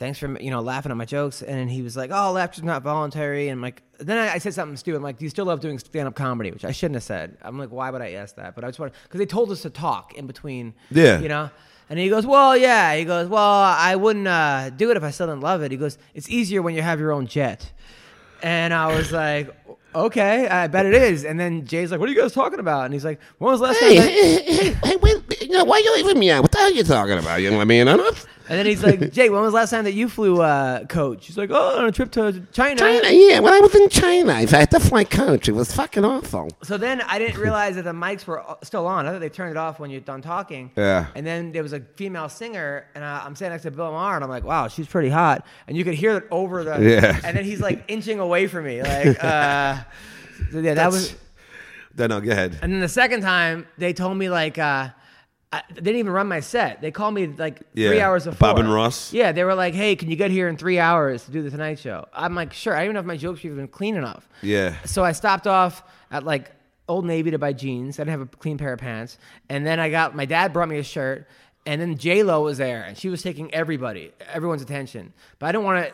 thanks 0.00 0.18
for 0.18 0.36
you 0.40 0.50
know 0.50 0.60
laughing 0.60 0.90
at 0.90 0.96
my 0.96 1.04
jokes." 1.04 1.42
And 1.42 1.70
he 1.70 1.82
was 1.82 1.96
like, 1.96 2.10
"Oh, 2.12 2.32
laughter's 2.32 2.64
not 2.64 2.82
voluntary." 2.82 3.48
And 3.48 3.58
I'm 3.58 3.62
like, 3.62 3.82
then 4.00 4.18
I, 4.18 4.34
I 4.34 4.38
said 4.38 4.54
something 4.54 4.76
stupid. 4.76 4.96
I'm 4.96 5.04
like, 5.04 5.18
"Do 5.18 5.24
you 5.24 5.30
still 5.30 5.44
love 5.44 5.60
doing 5.60 5.78
stand-up 5.78 6.16
comedy?" 6.16 6.50
Which 6.50 6.64
I 6.64 6.72
shouldn't 6.72 6.96
have 6.96 7.04
said. 7.04 7.36
I'm 7.42 7.56
like, 7.56 7.70
"Why 7.70 7.90
would 7.90 8.02
I 8.02 8.12
ask 8.12 8.34
that?" 8.34 8.56
But 8.56 8.64
I 8.64 8.68
just 8.68 8.80
want 8.80 8.92
because 9.04 9.18
they 9.20 9.26
told 9.26 9.52
us 9.52 9.62
to 9.62 9.70
talk 9.70 10.14
in 10.14 10.26
between. 10.26 10.74
Yeah. 10.90 11.20
You 11.20 11.28
know. 11.28 11.50
And 11.88 11.98
he 11.98 12.08
goes, 12.08 12.24
well, 12.24 12.56
yeah. 12.56 12.94
He 12.94 13.04
goes, 13.04 13.26
well, 13.26 13.42
I 13.42 13.96
wouldn't 13.96 14.28
uh, 14.28 14.70
do 14.70 14.92
it 14.92 14.96
if 14.96 15.02
I 15.02 15.10
still 15.10 15.26
didn't 15.26 15.40
love 15.40 15.60
it. 15.62 15.72
He 15.72 15.76
goes, 15.76 15.98
it's 16.14 16.30
easier 16.30 16.62
when 16.62 16.76
you 16.76 16.82
have 16.82 17.00
your 17.00 17.10
own 17.10 17.26
jet. 17.26 17.72
And 18.44 18.72
I 18.72 18.94
was 18.96 19.10
like, 19.10 19.52
okay, 19.94 20.48
I 20.48 20.68
bet 20.68 20.86
it 20.86 20.94
is. 20.94 21.24
And 21.24 21.38
then 21.38 21.66
Jay's 21.66 21.90
like, 21.90 21.98
what 21.98 22.08
are 22.08 22.12
you 22.12 22.20
guys 22.20 22.32
talking 22.32 22.60
about? 22.60 22.84
And 22.84 22.94
he's 22.94 23.04
like, 23.04 23.20
when 23.38 23.50
was 23.50 23.60
the 23.60 23.66
last 23.66 23.80
time? 23.80 23.96
that-" 23.96 24.08
hey, 24.08 24.72
hey, 24.84 24.96
wait, 24.96 25.19
you 25.40 25.48
know, 25.48 25.64
why 25.64 25.78
you 25.78 25.94
leaving 25.96 26.18
me 26.18 26.30
out? 26.30 26.42
What 26.42 26.52
the 26.52 26.58
hell 26.58 26.68
are 26.68 26.72
you 26.72 26.84
talking 26.84 27.18
about? 27.18 27.36
You 27.42 27.50
know 27.50 27.56
what 27.56 27.62
I 27.62 27.66
mean? 27.66 27.88
I 27.88 27.96
don't, 27.96 28.26
And 28.48 28.58
then 28.58 28.66
he's 28.66 28.82
like, 28.82 29.12
Jay, 29.12 29.30
when 29.30 29.40
was 29.42 29.52
the 29.52 29.56
last 29.56 29.70
time 29.70 29.84
that 29.84 29.92
you 29.92 30.08
flew 30.08 30.42
uh, 30.42 30.84
coach? 30.86 31.26
He's 31.26 31.38
like, 31.38 31.50
oh, 31.52 31.78
on 31.78 31.86
a 31.86 31.92
trip 31.92 32.10
to 32.12 32.42
China. 32.52 32.76
China, 32.80 33.08
yeah. 33.10 33.38
When 33.38 33.52
I 33.52 33.60
was 33.60 33.74
in 33.74 33.88
China, 33.88 34.40
If 34.40 34.52
I 34.52 34.58
had 34.58 34.70
to 34.72 34.80
fly 34.80 35.04
coach. 35.04 35.48
It 35.48 35.52
was 35.52 35.72
fucking 35.72 36.04
awful. 36.04 36.48
So 36.62 36.76
then 36.76 37.00
I 37.02 37.18
didn't 37.18 37.40
realize 37.40 37.76
that 37.76 37.84
the 37.84 37.92
mics 37.92 38.26
were 38.26 38.44
still 38.64 38.86
on. 38.86 39.06
I 39.06 39.12
thought 39.12 39.20
they 39.20 39.28
turned 39.28 39.52
it 39.52 39.56
off 39.56 39.78
when 39.78 39.90
you're 39.90 40.00
done 40.00 40.20
talking. 40.20 40.72
Yeah. 40.76 41.06
And 41.14 41.24
then 41.24 41.52
there 41.52 41.62
was 41.62 41.72
a 41.72 41.80
female 41.96 42.28
singer, 42.28 42.86
and 42.94 43.04
I, 43.04 43.22
I'm 43.24 43.36
sitting 43.36 43.52
next 43.52 43.62
to 43.62 43.70
Bill 43.70 43.92
Maher, 43.92 44.16
and 44.16 44.24
I'm 44.24 44.30
like, 44.30 44.44
wow, 44.44 44.66
she's 44.68 44.88
pretty 44.88 45.10
hot. 45.10 45.46
And 45.68 45.76
you 45.76 45.84
could 45.84 45.94
hear 45.94 46.16
it 46.16 46.24
over 46.30 46.64
the. 46.64 46.80
Yeah. 46.90 47.20
And 47.24 47.36
then 47.36 47.44
he's 47.44 47.60
like 47.60 47.84
inching 47.88 48.18
away 48.18 48.46
from 48.48 48.64
me, 48.64 48.82
like. 48.82 49.22
uh 49.22 49.76
so 50.50 50.58
yeah, 50.58 50.74
that 50.74 50.90
was. 50.90 51.14
no, 51.96 52.08
no, 52.08 52.20
go 52.20 52.30
ahead. 52.32 52.58
And 52.62 52.72
then 52.72 52.80
the 52.80 52.88
second 52.88 53.20
time, 53.20 53.66
they 53.78 53.92
told 53.92 54.16
me 54.18 54.28
like. 54.28 54.58
uh 54.58 54.88
I, 55.52 55.62
they 55.68 55.80
didn't 55.80 55.96
even 55.96 56.12
run 56.12 56.28
my 56.28 56.40
set. 56.40 56.80
They 56.80 56.92
called 56.92 57.12
me 57.14 57.26
like 57.26 57.62
three 57.74 58.00
hours 58.00 58.24
before. 58.24 58.38
Bob 58.38 58.58
and 58.60 58.72
Ross? 58.72 59.12
Yeah, 59.12 59.32
they 59.32 59.42
were 59.42 59.54
like, 59.56 59.74
"Hey, 59.74 59.96
can 59.96 60.08
you 60.08 60.14
get 60.14 60.30
here 60.30 60.48
in 60.48 60.56
three 60.56 60.78
hours 60.78 61.24
to 61.24 61.32
do 61.32 61.42
the 61.42 61.50
Tonight 61.50 61.80
Show?" 61.80 62.06
I'm 62.12 62.36
like, 62.36 62.52
"Sure." 62.52 62.74
I 62.74 62.78
don't 62.78 62.84
even 62.84 62.94
know 62.94 63.00
if 63.00 63.06
my 63.06 63.16
jokes 63.16 63.42
were 63.42 63.50
even 63.50 63.66
clean 63.66 63.96
enough. 63.96 64.28
Yeah. 64.42 64.76
So 64.84 65.02
I 65.02 65.10
stopped 65.10 65.48
off 65.48 65.82
at 66.12 66.22
like 66.24 66.52
Old 66.86 67.04
Navy 67.04 67.32
to 67.32 67.38
buy 67.38 67.52
jeans. 67.52 67.98
I 67.98 68.04
didn't 68.04 68.20
have 68.20 68.28
a 68.32 68.36
clean 68.36 68.58
pair 68.58 68.72
of 68.72 68.78
pants, 68.78 69.18
and 69.48 69.66
then 69.66 69.80
I 69.80 69.90
got 69.90 70.14
my 70.14 70.24
dad 70.24 70.52
brought 70.52 70.68
me 70.68 70.78
a 70.78 70.84
shirt, 70.84 71.26
and 71.66 71.80
then 71.80 71.98
J 71.98 72.22
Lo 72.22 72.42
was 72.42 72.58
there, 72.58 72.84
and 72.84 72.96
she 72.96 73.08
was 73.08 73.20
taking 73.20 73.52
everybody, 73.52 74.12
everyone's 74.32 74.62
attention. 74.62 75.12
But 75.40 75.46
I 75.46 75.52
didn't 75.52 75.64
want 75.64 75.86
to. 75.86 75.92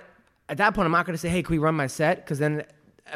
At 0.48 0.58
that 0.58 0.74
point, 0.74 0.84
I'm 0.84 0.92
not 0.92 1.06
going 1.06 1.14
to 1.14 1.18
say, 1.18 1.30
"Hey, 1.30 1.42
can 1.42 1.54
we 1.54 1.58
run 1.58 1.74
my 1.74 1.86
set?" 1.86 2.24
Because 2.24 2.38
then 2.38 2.62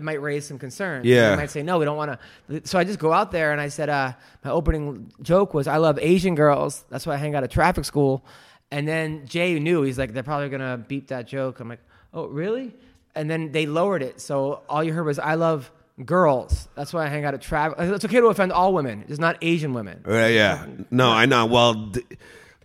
might 0.01 0.21
raise 0.21 0.47
some 0.47 0.59
concern. 0.59 1.03
Yeah. 1.05 1.31
They 1.31 1.37
might 1.37 1.51
say, 1.51 1.63
"No, 1.63 1.79
we 1.79 1.85
don't 1.85 1.97
want 1.97 2.19
to." 2.49 2.61
So 2.67 2.79
I 2.79 2.85
just 2.85 2.99
go 2.99 3.13
out 3.13 3.33
there, 3.33 3.53
and 3.53 3.61
I 3.61 3.69
said, 3.69 3.89
uh, 3.89 4.13
"My 4.45 4.51
opening 4.51 5.13
joke 5.23 5.55
was, 5.55 5.67
I 5.67 5.79
love 5.79 5.99
Asian 6.01 6.35
girls. 6.35 6.85
That's 6.91 7.07
why 7.07 7.15
I 7.15 7.17
hang 7.17 7.35
out 7.35 7.43
at 7.45 7.51
traffic 7.51 7.85
school." 7.85 8.25
And 8.71 8.87
then 8.87 9.27
Jay 9.27 9.59
knew 9.59 9.83
he's 9.83 9.99
like, 9.99 10.13
"They're 10.13 10.23
probably 10.23 10.49
gonna 10.49 10.79
beep 10.79 11.09
that 11.09 11.27
joke." 11.27 11.61
I'm 11.61 11.69
like, 11.69 11.81
"Oh, 12.15 12.27
really?" 12.27 12.75
And 13.15 13.29
then 13.29 13.51
they 13.53 13.67
lowered 13.67 14.03
it, 14.03 14.21
so 14.21 14.63
all 14.69 14.85
you 14.85 14.93
heard 14.93 15.07
was, 15.07 15.19
"I 15.19 15.35
love." 15.35 15.71
Girls. 16.03 16.67
That's 16.77 16.95
why 16.95 17.05
I 17.05 17.09
hang 17.09 17.27
out 17.27 17.35
at 17.35 17.43
traffic. 17.43 17.77
It's 17.79 18.07
okay 18.07 18.21
to 18.21 18.27
offend 18.29 18.53
all 18.53 18.73
women, 18.73 19.05
It's 19.07 19.19
not 19.19 19.37
Asian 19.43 19.75
women. 19.75 20.03
Uh, 20.09 20.15
yeah. 20.15 20.65
No, 20.91 21.11
I 21.11 21.27
know. 21.27 21.45
Well, 21.45 21.93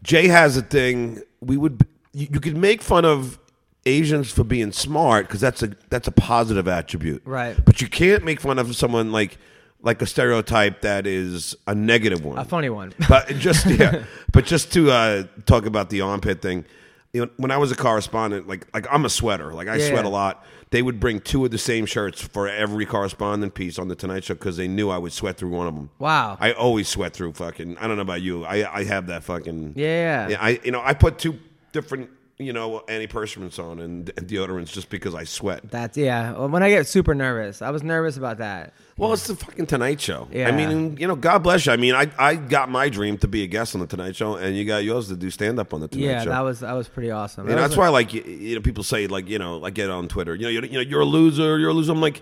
Jay 0.03 0.29
has 0.29 0.55
a 0.55 0.61
thing. 0.61 1.21
We 1.41 1.57
would 1.57 1.85
you 2.13 2.27
could 2.27 2.55
make 2.55 2.81
fun 2.81 3.03
of 3.03 3.37
Asians 3.85 4.31
for 4.31 4.43
being 4.43 4.71
smart 4.71 5.27
because 5.27 5.41
that's 5.41 5.61
a 5.63 5.71
that's 5.89 6.07
a 6.07 6.11
positive 6.11 6.67
attribute. 6.67 7.21
Right. 7.25 7.55
But 7.63 7.81
you 7.81 7.87
can't 7.87 8.23
make 8.23 8.39
fun 8.41 8.57
of 8.59 8.75
someone 8.75 9.11
like 9.11 9.37
like 9.81 10.01
a 10.01 10.05
stereotype 10.07 10.81
that 10.81 11.05
is 11.05 11.55
a 11.67 11.75
negative 11.75 12.25
one. 12.25 12.37
A 12.39 12.45
funny 12.45 12.69
one. 12.69 12.93
But 13.09 13.27
just 13.37 13.67
yeah, 13.67 14.05
but 14.31 14.45
just 14.45 14.73
to 14.73 14.89
uh, 14.91 15.23
talk 15.45 15.65
about 15.67 15.89
the 15.91 16.01
armpit 16.01 16.41
thing, 16.41 16.65
you 17.13 17.25
know, 17.25 17.31
when 17.37 17.51
I 17.51 17.57
was 17.57 17.71
a 17.71 17.75
correspondent, 17.75 18.47
like 18.47 18.65
like 18.73 18.87
I'm 18.91 19.05
a 19.05 19.09
sweater, 19.09 19.53
like 19.53 19.67
I 19.67 19.75
Yeah, 19.75 19.89
sweat 19.89 20.03
yeah. 20.05 20.09
a 20.09 20.11
lot. 20.11 20.43
They 20.71 20.81
would 20.81 20.99
bring 20.99 21.19
two 21.21 21.45
of 21.45 21.51
the 21.51 21.59
same 21.59 21.85
shirts 21.85 22.19
for 22.21 22.49
every 22.49 22.87
correspondent 22.87 23.53
piece 23.53 23.77
on 23.77 23.87
the 23.87 23.95
Tonight 23.95 24.23
Show 24.23 24.33
because 24.33 24.57
they 24.57 24.67
knew 24.67 24.89
I 24.89 24.97
would 24.97 25.13
sweat 25.13 25.37
through 25.37 25.51
one 25.51 25.67
of 25.67 25.75
them. 25.75 25.89
Wow. 25.99 26.37
I 26.41 26.53
always 26.53 26.87
sweat 26.89 27.13
through 27.13 27.33
fucking. 27.33 27.77
I 27.77 27.85
don't 27.87 27.95
know 27.97 28.01
about 28.01 28.23
you. 28.23 28.43
I 28.43 28.79
I 28.79 28.83
have 28.85 29.05
that 29.07 29.23
fucking. 29.23 29.73
Yeah. 29.75 30.29
Yeah. 30.29 30.37
I 30.41 30.59
you 30.63 30.71
know 30.71 30.81
I 30.83 30.95
put 30.95 31.19
two 31.19 31.37
different 31.71 32.09
you 32.37 32.51
know 32.51 32.83
antiperspirants 32.87 33.59
on 33.63 33.79
and, 33.79 34.07
deodorants 34.15 34.71
just 34.73 34.89
because 34.89 35.15
I 35.15 35.23
sweat. 35.23 35.61
That's 35.69 35.97
yeah. 35.97 36.33
When 36.45 36.63
I 36.63 36.69
get 36.69 36.87
super 36.87 37.15
nervous, 37.15 37.61
I 37.61 37.69
was 37.69 37.81
nervous 37.81 38.17
about 38.17 38.39
that. 38.39 38.73
Well, 38.97 39.13
it's 39.13 39.27
the 39.27 39.35
fucking 39.35 39.67
Tonight 39.67 40.01
Show. 40.01 40.27
Yeah. 40.31 40.49
I 40.49 40.51
mean, 40.51 40.97
you 40.97 41.07
know, 41.07 41.15
God 41.15 41.39
bless 41.39 41.65
you. 41.65 41.71
I 41.71 41.77
mean, 41.77 41.95
I 41.95 42.09
I 42.17 42.35
got 42.35 42.69
my 42.69 42.89
dream 42.89 43.17
to 43.19 43.27
be 43.27 43.43
a 43.43 43.47
guest 43.47 43.75
on 43.75 43.81
the 43.81 43.87
Tonight 43.87 44.15
Show, 44.15 44.35
and 44.35 44.55
you 44.55 44.65
got 44.65 44.83
yours 44.83 45.07
to 45.09 45.15
do 45.15 45.29
stand 45.29 45.59
up 45.59 45.73
on 45.73 45.79
the 45.81 45.87
Tonight 45.87 46.05
Yeah, 46.05 46.23
Show. 46.23 46.29
Yeah, 46.29 46.35
that 46.35 46.41
was 46.41 46.59
that 46.59 46.73
was 46.73 46.87
pretty 46.87 47.11
awesome. 47.11 47.47
You 47.47 47.55
know, 47.55 47.61
that's 47.61 47.77
why, 47.77 47.87
like, 47.89 48.13
you, 48.13 48.23
you 48.23 48.55
know, 48.55 48.61
people 48.61 48.83
say, 48.83 49.07
like, 49.07 49.29
you 49.29 49.39
know, 49.39 49.57
like, 49.57 49.73
get 49.73 49.89
on 49.89 50.07
Twitter. 50.07 50.35
You 50.35 50.43
know, 50.43 50.49
you're, 50.49 50.65
you 50.65 50.73
know, 50.73 50.81
you're 50.81 51.01
a 51.01 51.05
loser. 51.05 51.57
You're 51.57 51.69
a 51.69 51.73
loser. 51.73 51.91
I'm 51.93 52.01
like, 52.01 52.21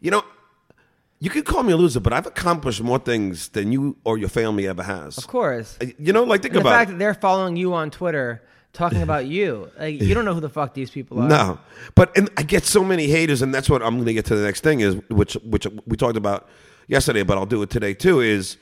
you 0.00 0.10
know, 0.10 0.24
you 1.18 1.28
could 1.28 1.44
call 1.44 1.62
me 1.62 1.72
a 1.74 1.76
loser, 1.76 2.00
but 2.00 2.14
I've 2.14 2.26
accomplished 2.26 2.82
more 2.82 2.98
things 2.98 3.48
than 3.50 3.72
you 3.72 3.98
or 4.04 4.16
your 4.16 4.30
family 4.30 4.66
ever 4.66 4.82
has. 4.82 5.18
Of 5.18 5.26
course. 5.26 5.76
Uh, 5.82 5.86
you 5.98 6.14
know, 6.14 6.24
like, 6.24 6.40
think 6.40 6.54
And 6.54 6.64
the 6.64 6.68
about 6.68 6.78
fact 6.78 6.88
it. 6.88 6.92
that 6.94 6.98
they're 6.98 7.14
following 7.14 7.56
you 7.56 7.74
on 7.74 7.90
Twitter 7.90 8.42
talking 8.72 9.02
about 9.02 9.26
you, 9.26 9.70
like 9.78 10.00
you 10.00 10.14
don't 10.14 10.24
know 10.24 10.34
who 10.34 10.40
the 10.40 10.48
fuck 10.48 10.74
these 10.74 10.90
people 10.90 11.20
are. 11.20 11.28
No, 11.28 11.58
but 11.94 12.16
and 12.16 12.30
I 12.36 12.42
get 12.42 12.64
so 12.64 12.84
many 12.84 13.06
haters, 13.06 13.42
and 13.42 13.54
that's 13.54 13.68
what 13.68 13.82
I'm 13.82 13.96
going 13.96 14.06
to 14.06 14.14
get 14.14 14.26
to 14.26 14.36
the 14.36 14.44
next 14.44 14.62
thing 14.62 14.80
is 14.80 14.96
which 15.08 15.34
which 15.44 15.66
we 15.86 15.96
talked 15.96 16.16
about 16.16 16.48
yesterday, 16.86 17.22
but 17.22 17.38
I'll 17.38 17.46
do 17.46 17.62
it 17.62 17.70
today 17.70 17.94
too. 17.94 18.20
Is 18.20 18.56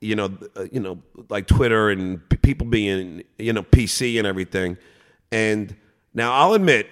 you 0.00 0.14
know 0.14 0.36
uh, 0.56 0.66
you 0.70 0.80
know 0.80 1.02
like 1.28 1.46
Twitter 1.46 1.90
and 1.90 2.26
p- 2.28 2.36
people 2.38 2.66
being 2.66 3.22
you 3.38 3.52
know 3.52 3.62
PC 3.62 4.18
and 4.18 4.26
everything, 4.26 4.76
and 5.30 5.74
now 6.14 6.32
I'll 6.32 6.54
admit 6.54 6.88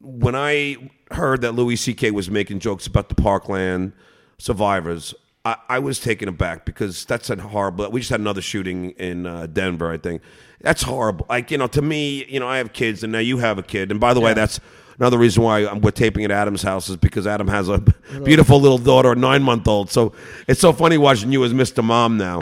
when 0.00 0.34
I 0.34 0.90
heard 1.10 1.40
that 1.42 1.52
Louis 1.52 1.76
C.K. 1.76 2.10
was 2.10 2.30
making 2.30 2.58
jokes 2.60 2.86
about 2.86 3.08
the 3.08 3.14
Parkland 3.14 3.92
survivors, 4.38 5.14
I, 5.44 5.56
I 5.68 5.78
was 5.78 6.00
taken 6.00 6.28
aback 6.28 6.64
because 6.64 7.04
that's 7.04 7.30
a 7.30 7.36
horrible. 7.36 7.90
We 7.90 8.00
just 8.00 8.10
had 8.10 8.20
another 8.20 8.42
shooting 8.42 8.90
in 8.92 9.26
uh, 9.26 9.46
Denver, 9.46 9.90
I 9.90 9.98
think. 9.98 10.22
That's 10.64 10.82
horrible. 10.82 11.26
Like 11.28 11.50
you 11.50 11.58
know, 11.58 11.66
to 11.68 11.82
me, 11.82 12.24
you 12.24 12.40
know, 12.40 12.48
I 12.48 12.56
have 12.58 12.72
kids, 12.72 13.02
and 13.04 13.12
now 13.12 13.18
you 13.20 13.38
have 13.38 13.58
a 13.58 13.62
kid, 13.62 13.90
and 13.90 14.00
by 14.00 14.14
the 14.14 14.20
way, 14.20 14.32
that's 14.34 14.58
another 14.98 15.18
reason 15.18 15.42
why 15.42 15.66
I'm, 15.66 15.80
we're 15.80 15.90
taping 15.90 16.24
at 16.24 16.30
Adam's 16.30 16.62
house 16.62 16.88
is 16.88 16.96
because 16.96 17.26
Adam 17.26 17.48
has 17.48 17.68
a 17.68 17.78
beautiful 18.24 18.60
little 18.60 18.78
daughter, 18.78 19.12
a 19.12 19.16
nine 19.16 19.42
month 19.42 19.68
old. 19.68 19.90
So 19.90 20.12
it's 20.48 20.60
so 20.60 20.72
funny 20.72 20.96
watching 20.98 21.30
you 21.32 21.44
as 21.44 21.52
Mr. 21.52 21.84
Mom 21.84 22.16
now. 22.16 22.40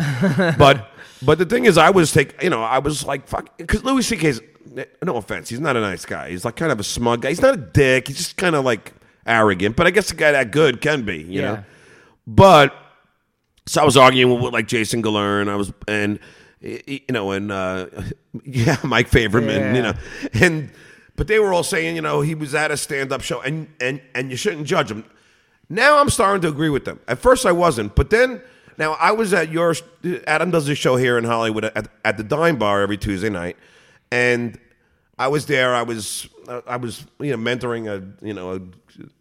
but 0.59 0.89
but 1.21 1.39
the 1.39 1.47
thing 1.47 1.65
is, 1.65 1.77
I 1.77 1.91
was 1.91 2.13
take 2.13 2.41
you 2.43 2.51
know, 2.51 2.63
I 2.63 2.79
was 2.79 3.05
like 3.05 3.27
fuck 3.29 3.59
because 3.59 3.83
Louis 3.85 4.07
C.K.'s 4.07 4.41
no 5.03 5.17
offense, 5.17 5.49
he's 5.51 5.61
not 5.61 5.77
a 5.77 5.81
nice 5.81 6.07
guy. 6.07 6.31
He's 6.31 6.45
like 6.45 6.57
kind 6.57 6.73
of 6.73 6.79
a 6.81 6.85
smug 6.85 7.23
guy. 7.23 7.29
He's 7.31 7.43
not 7.43 7.55
a 7.55 7.59
dick. 7.59 8.07
He's 8.09 8.17
just 8.17 8.37
kind 8.37 8.55
of 8.55 8.65
like 8.65 8.93
arrogant. 9.27 9.77
But 9.77 9.87
I 9.87 9.91
guess 9.91 10.11
a 10.13 10.15
guy 10.15 10.33
that 10.33 10.51
good 10.53 10.81
can 10.81 11.03
be, 11.03 11.19
you 11.19 11.41
Yeah. 11.41 11.55
know. 11.55 11.65
But 12.27 12.75
so 13.67 13.83
I 13.83 13.85
was 13.85 13.97
arguing 13.97 14.41
with 14.41 14.53
like 14.53 14.69
Jason 14.69 15.03
Galern. 15.03 15.49
I 15.49 15.57
was 15.57 15.73
and 15.89 16.19
you 16.63 17.01
know 17.11 17.33
and 17.33 17.51
uh, 17.51 17.87
yeah, 18.45 18.77
Mike 18.85 19.11
Favorman. 19.11 19.75
You 19.75 19.83
know, 19.83 19.95
and 20.35 20.71
but 21.17 21.27
they 21.27 21.39
were 21.39 21.53
all 21.53 21.63
saying 21.63 21.97
you 21.97 22.03
know 22.03 22.21
he 22.21 22.35
was 22.35 22.55
at 22.55 22.71
a 22.71 22.77
stand 22.77 23.13
up 23.13 23.23
show 23.23 23.41
and 23.41 23.69
and 23.81 24.01
and 24.15 24.31
you 24.31 24.37
shouldn't 24.37 24.67
judge 24.67 24.91
him. 24.91 25.05
Now 25.69 25.99
I'm 25.99 26.11
starting 26.11 26.43
to 26.43 26.49
agree 26.49 26.71
with 26.71 26.85
them. 26.85 27.01
At 27.09 27.19
first 27.19 27.47
I 27.47 27.53
wasn't, 27.53 27.95
but 27.95 28.11
then 28.11 28.43
now 28.79 28.93
I 28.95 29.13
was 29.13 29.33
at 29.33 29.51
your 29.51 29.75
Adam 30.27 30.51
does 30.51 30.69
a 30.69 30.75
show 30.75 30.97
here 30.97 31.19
in 31.19 31.25
Hollywood 31.25 31.65
at, 31.65 31.89
at 32.05 32.17
the 32.17 32.25
Dime 32.25 32.57
Bar 32.57 32.83
every 32.83 32.99
Tuesday 32.99 33.31
night, 33.31 33.57
and 34.11 34.59
I 35.19 35.29
was 35.29 35.47
there. 35.47 35.75
I 35.75 35.83
was 35.83 36.29
I 36.67 36.77
was 36.77 37.07
you 37.21 37.37
know 37.37 37.37
mentoring 37.37 37.87
a 37.89 38.27
you 38.27 38.35
know 38.35 38.55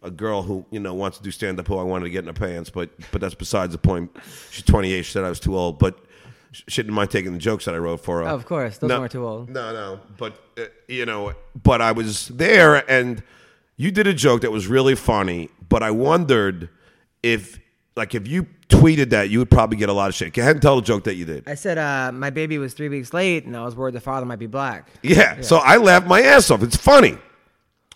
a, 0.02 0.06
a 0.06 0.10
girl 0.10 0.42
who 0.42 0.64
you 0.70 0.80
know 0.80 0.94
wants 0.94 1.18
to 1.18 1.22
do 1.22 1.30
stand 1.30 1.58
up 1.60 1.68
who 1.68 1.76
I 1.76 1.82
wanted 1.82 2.04
to 2.04 2.10
get 2.10 2.20
in 2.20 2.26
her 2.26 2.32
pants, 2.32 2.70
but 2.70 2.90
but 3.10 3.20
that's 3.20 3.34
besides 3.34 3.72
the 3.72 3.78
point. 3.78 4.10
She's 4.50 4.64
28. 4.64 5.02
She 5.02 5.12
said 5.12 5.24
I 5.24 5.28
was 5.28 5.40
too 5.40 5.56
old, 5.56 5.78
but 5.78 5.98
she 6.52 6.82
didn't 6.82 6.94
mind 6.94 7.10
taking 7.10 7.32
the 7.32 7.38
jokes 7.38 7.64
that 7.64 7.74
I 7.74 7.78
wrote 7.78 8.00
for 8.00 8.20
her. 8.22 8.28
Of 8.28 8.44
course, 8.46 8.78
those 8.78 8.88
No. 8.88 9.00
weren't 9.00 9.12
too 9.12 9.26
old. 9.26 9.48
No, 9.50 9.72
no, 9.72 10.00
but 10.18 10.34
uh, 10.58 10.64
you 10.88 11.06
know, 11.06 11.32
but 11.62 11.80
I 11.80 11.92
was 11.92 12.28
there, 12.28 12.88
and 12.90 13.22
you 13.76 13.90
did 13.90 14.06
a 14.06 14.14
joke 14.14 14.42
that 14.42 14.52
was 14.52 14.66
really 14.66 14.94
funny. 14.94 15.48
But 15.68 15.82
I 15.82 15.90
wondered 15.90 16.68
if, 17.22 17.58
like, 17.96 18.14
if 18.14 18.28
you 18.28 18.46
tweeted 18.68 19.10
that, 19.10 19.30
you 19.30 19.38
would 19.38 19.50
probably 19.50 19.78
get 19.78 19.88
a 19.88 19.92
lot 19.94 20.08
of 20.10 20.14
shit. 20.14 20.34
Go 20.34 20.42
ahead 20.42 20.56
and 20.56 20.62
tell 20.62 20.76
the 20.76 20.82
joke 20.82 21.04
that 21.04 21.14
you 21.14 21.24
did. 21.24 21.44
I 21.48 21.54
said 21.54 21.78
uh, 21.78 22.12
my 22.12 22.28
baby 22.30 22.58
was 22.58 22.74
three 22.74 22.88
weeks 22.90 23.14
late, 23.14 23.46
and 23.46 23.56
I 23.56 23.64
was 23.64 23.74
worried 23.74 23.94
the 23.94 24.00
father 24.00 24.26
might 24.26 24.38
be 24.38 24.46
black. 24.46 24.88
Yeah. 25.02 25.40
So 25.40 25.56
I 25.56 25.78
laughed 25.78 26.06
my 26.06 26.20
ass 26.20 26.50
off. 26.50 26.62
It's 26.62 26.76
funny, 26.76 27.16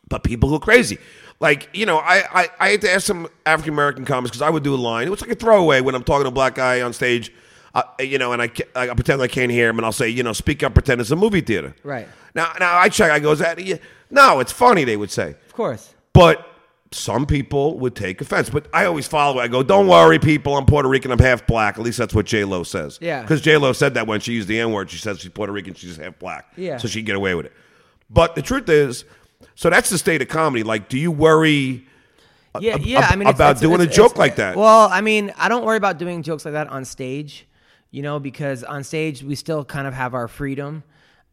but 0.09 0.25
people 0.25 0.49
go 0.51 0.59
crazy. 0.59 0.99
Like 1.39 1.69
you 1.75 1.85
know, 1.85 1.99
I 1.99 2.23
I, 2.33 2.49
I 2.59 2.69
had 2.71 2.81
to 2.81 2.91
ask 2.91 3.07
some 3.07 3.29
African 3.45 3.75
American 3.75 4.07
comics 4.07 4.31
because 4.31 4.41
I 4.43 4.49
would 4.49 4.63
do 4.63 4.75
a 4.75 4.77
line. 4.77 5.07
It 5.07 5.11
was 5.11 5.21
like 5.21 5.31
a 5.31 5.35
throwaway 5.35 5.83
when 5.83 5.95
I'm 5.95 6.03
talking 6.03 6.25
to 6.25 6.29
a 6.29 6.33
black 6.33 6.55
guy 6.55 6.81
on 6.81 6.95
stage. 6.95 7.31
Uh, 7.77 7.83
you 8.01 8.17
know, 8.19 8.33
and 8.33 8.41
I, 8.41 8.51
I 8.75 8.87
pretend 8.95 9.21
I 9.21 9.29
can't 9.29 9.51
hear 9.53 9.69
him, 9.69 9.77
and 9.79 9.85
I'll 9.85 9.93
say, 9.93 10.09
you 10.09 10.23
know, 10.23 10.33
speak 10.33 10.63
up, 10.63 10.73
pretend 10.73 11.01
it's 11.01 11.11
a 11.11 11.17
movie 11.17 11.43
theater. 11.43 11.75
Right. 11.85 12.09
Now, 12.35 12.53
now 12.59 12.79
I 12.79 12.89
check. 12.89 13.11
I 13.11 13.19
go, 13.19 13.33
is 13.33 13.41
that? 13.41 13.63
yeah. 13.63 13.77
No, 14.11 14.41
it's 14.41 14.53
funny. 14.53 14.85
They 14.85 14.97
would 14.97 15.11
say, 15.11 15.31
Of 15.47 15.53
course. 15.53 15.93
but 16.15 16.47
some 16.93 17.27
people 17.27 17.79
would 17.81 17.95
take 17.95 18.21
offense. 18.23 18.49
But 18.49 18.67
I 18.73 18.87
always 18.87 19.07
follow. 19.07 19.41
it. 19.41 19.43
I 19.45 19.49
go, 19.49 19.63
don't 19.63 19.89
worry, 19.89 20.19
people. 20.19 20.57
I'm 20.57 20.65
Puerto 20.65 20.89
Rican. 20.89 21.11
I'm 21.11 21.19
half 21.19 21.47
black. 21.47 21.77
At 21.77 21.85
least 21.85 21.99
that's 21.99 22.15
what 22.15 22.25
J 22.25 22.45
Lo 22.45 22.63
says. 22.63 22.99
Yeah. 23.03 23.21
Because 23.21 23.43
J 23.43 23.57
Lo 23.59 23.73
said 23.75 23.93
that 23.95 24.07
when 24.07 24.21
she 24.21 24.33
used 24.33 24.49
the 24.49 24.59
N 24.59 24.73
word. 24.73 24.89
She 24.91 24.97
says 24.99 25.21
she's 25.21 25.31
Puerto 25.33 25.53
Rican. 25.53 25.75
She's 25.75 25.97
half 25.99 26.19
black. 26.19 26.53
Yeah. 26.57 26.79
So 26.79 26.89
she 26.89 27.01
can 27.01 27.07
get 27.07 27.17
away 27.17 27.35
with 27.35 27.47
it. 27.47 27.53
But 28.09 28.37
the 28.37 28.43
truth 28.43 28.69
is, 28.71 29.05
so 29.55 29.69
that's 29.69 29.91
the 29.91 29.99
state 29.99 30.23
of 30.23 30.29
comedy. 30.29 30.63
Like, 30.63 30.89
do 30.89 30.97
you 30.99 31.11
worry? 31.13 31.87
Yeah, 32.61 32.75
ab- 32.77 32.81
yeah. 32.83 33.07
I 33.11 33.17
mean, 33.17 33.29
about 33.29 33.57
it's- 33.57 33.61
doing 33.61 33.81
a 33.83 33.87
joke 33.87 34.17
like 34.17 34.37
that. 34.37 34.57
Well, 34.57 34.89
I 34.91 35.03
mean, 35.03 35.35
I 35.37 35.49
don't 35.51 35.65
worry 35.65 35.77
about 35.77 35.99
doing 35.99 36.23
jokes 36.23 36.45
like 36.47 36.55
that 36.55 36.69
on 36.69 36.85
stage, 36.87 37.46
you 37.97 38.03
know, 38.03 38.21
because 38.21 38.63
on 38.63 38.85
stage 38.85 39.23
we 39.23 39.35
still 39.35 39.65
kind 39.65 39.87
of 39.87 39.95
have 39.95 40.13
our 40.13 40.29
freedom. 40.29 40.85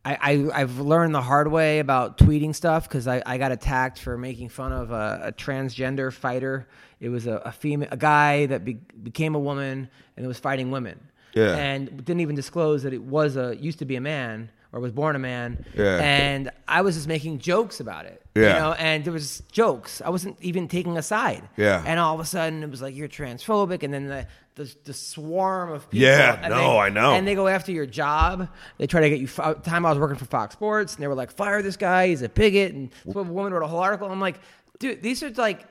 I, 0.06 0.18
I 0.22 0.62
I've 0.62 0.80
learned 0.80 1.14
the 1.14 1.22
hard 1.22 1.52
way 1.52 1.80
about 1.80 2.18
tweeting 2.18 2.56
stuff 2.56 2.88
because 2.88 3.06
I, 3.06 3.22
I 3.26 3.38
got 3.38 3.52
attacked 3.52 4.00
for 4.00 4.18
making 4.18 4.48
fun 4.48 4.72
of 4.72 4.90
a, 4.92 5.24
a 5.26 5.32
transgender 5.34 6.12
fighter. 6.12 6.70
It 7.02 7.10
was 7.10 7.28
a, 7.28 7.34
a 7.44 7.52
female, 7.52 7.90
a 7.92 7.98
guy 7.98 8.46
that 8.46 8.64
be, 8.64 8.76
became 8.76 9.36
a 9.36 9.40
woman 9.40 9.90
and 10.16 10.26
it 10.26 10.28
was 10.28 10.40
fighting 10.40 10.72
women. 10.72 11.02
Yeah. 11.34 11.54
And 11.54 11.98
didn't 11.98 12.22
even 12.22 12.36
disclose 12.36 12.84
that 12.84 12.94
it 12.94 13.04
was 13.04 13.36
a 13.36 13.58
used 13.58 13.80
to 13.80 13.86
be 13.86 13.98
a 13.98 14.02
man 14.02 14.50
or 14.74 14.80
was 14.82 14.92
born 14.92 15.16
a 15.16 15.20
man. 15.20 15.64
Yeah. 15.78 16.00
And 16.02 16.50
I 16.68 16.82
was 16.82 16.96
just 16.96 17.08
making 17.08 17.40
jokes 17.40 17.80
about 17.80 18.06
it. 18.06 18.22
Yeah. 18.36 18.42
You 18.56 18.60
know, 18.60 18.72
and 18.74 19.06
there 19.06 19.14
was 19.14 19.44
jokes. 19.52 20.02
I 20.04 20.10
wasn't 20.10 20.38
even 20.42 20.68
taking 20.68 20.98
a 20.98 21.04
side. 21.04 21.48
Yeah. 21.56 21.84
And 21.86 22.00
all 22.00 22.16
of 22.16 22.20
a 22.20 22.26
sudden 22.26 22.64
it 22.64 22.70
was 22.72 22.82
like 22.82 22.96
you're 22.96 23.08
transphobic, 23.08 23.84
and 23.84 23.94
then 23.94 24.08
the 24.08 24.28
the, 24.56 24.76
the 24.84 24.94
swarm 24.94 25.72
of 25.72 25.90
people. 25.90 26.08
Yeah, 26.08 26.48
no, 26.50 26.58
they- 26.58 26.78
I 26.80 26.90
know. 26.90 27.14
And 27.14 27.28
they 27.28 27.34
go 27.36 27.48
after 27.48 27.72
your 27.72 27.86
job. 27.88 28.50
They 28.78 28.86
try 28.88 29.02
to 29.02 29.10
get 29.10 29.20
you. 29.20 29.28
Time 29.28 29.86
I 29.86 29.90
was 29.90 29.98
working 30.00 30.18
for 30.18 30.26
Fox 30.26 30.54
Sports, 30.54 30.96
and 30.96 31.04
they 31.04 31.08
were 31.08 31.16
like, 31.16 31.32
"Fire 31.32 31.62
this 31.62 31.78
guy. 31.78 32.08
He's 32.10 32.22
a 32.22 32.30
bigot." 32.30 32.74
And 32.74 32.90
a 33.08 33.12
woman 33.24 33.54
wrote 33.54 33.64
a 33.64 33.68
whole 33.68 33.80
article. 33.80 34.10
I'm 34.10 34.20
like, 34.20 34.40
dude, 34.80 35.02
these 35.02 35.22
are 35.24 35.30
like. 35.32 35.66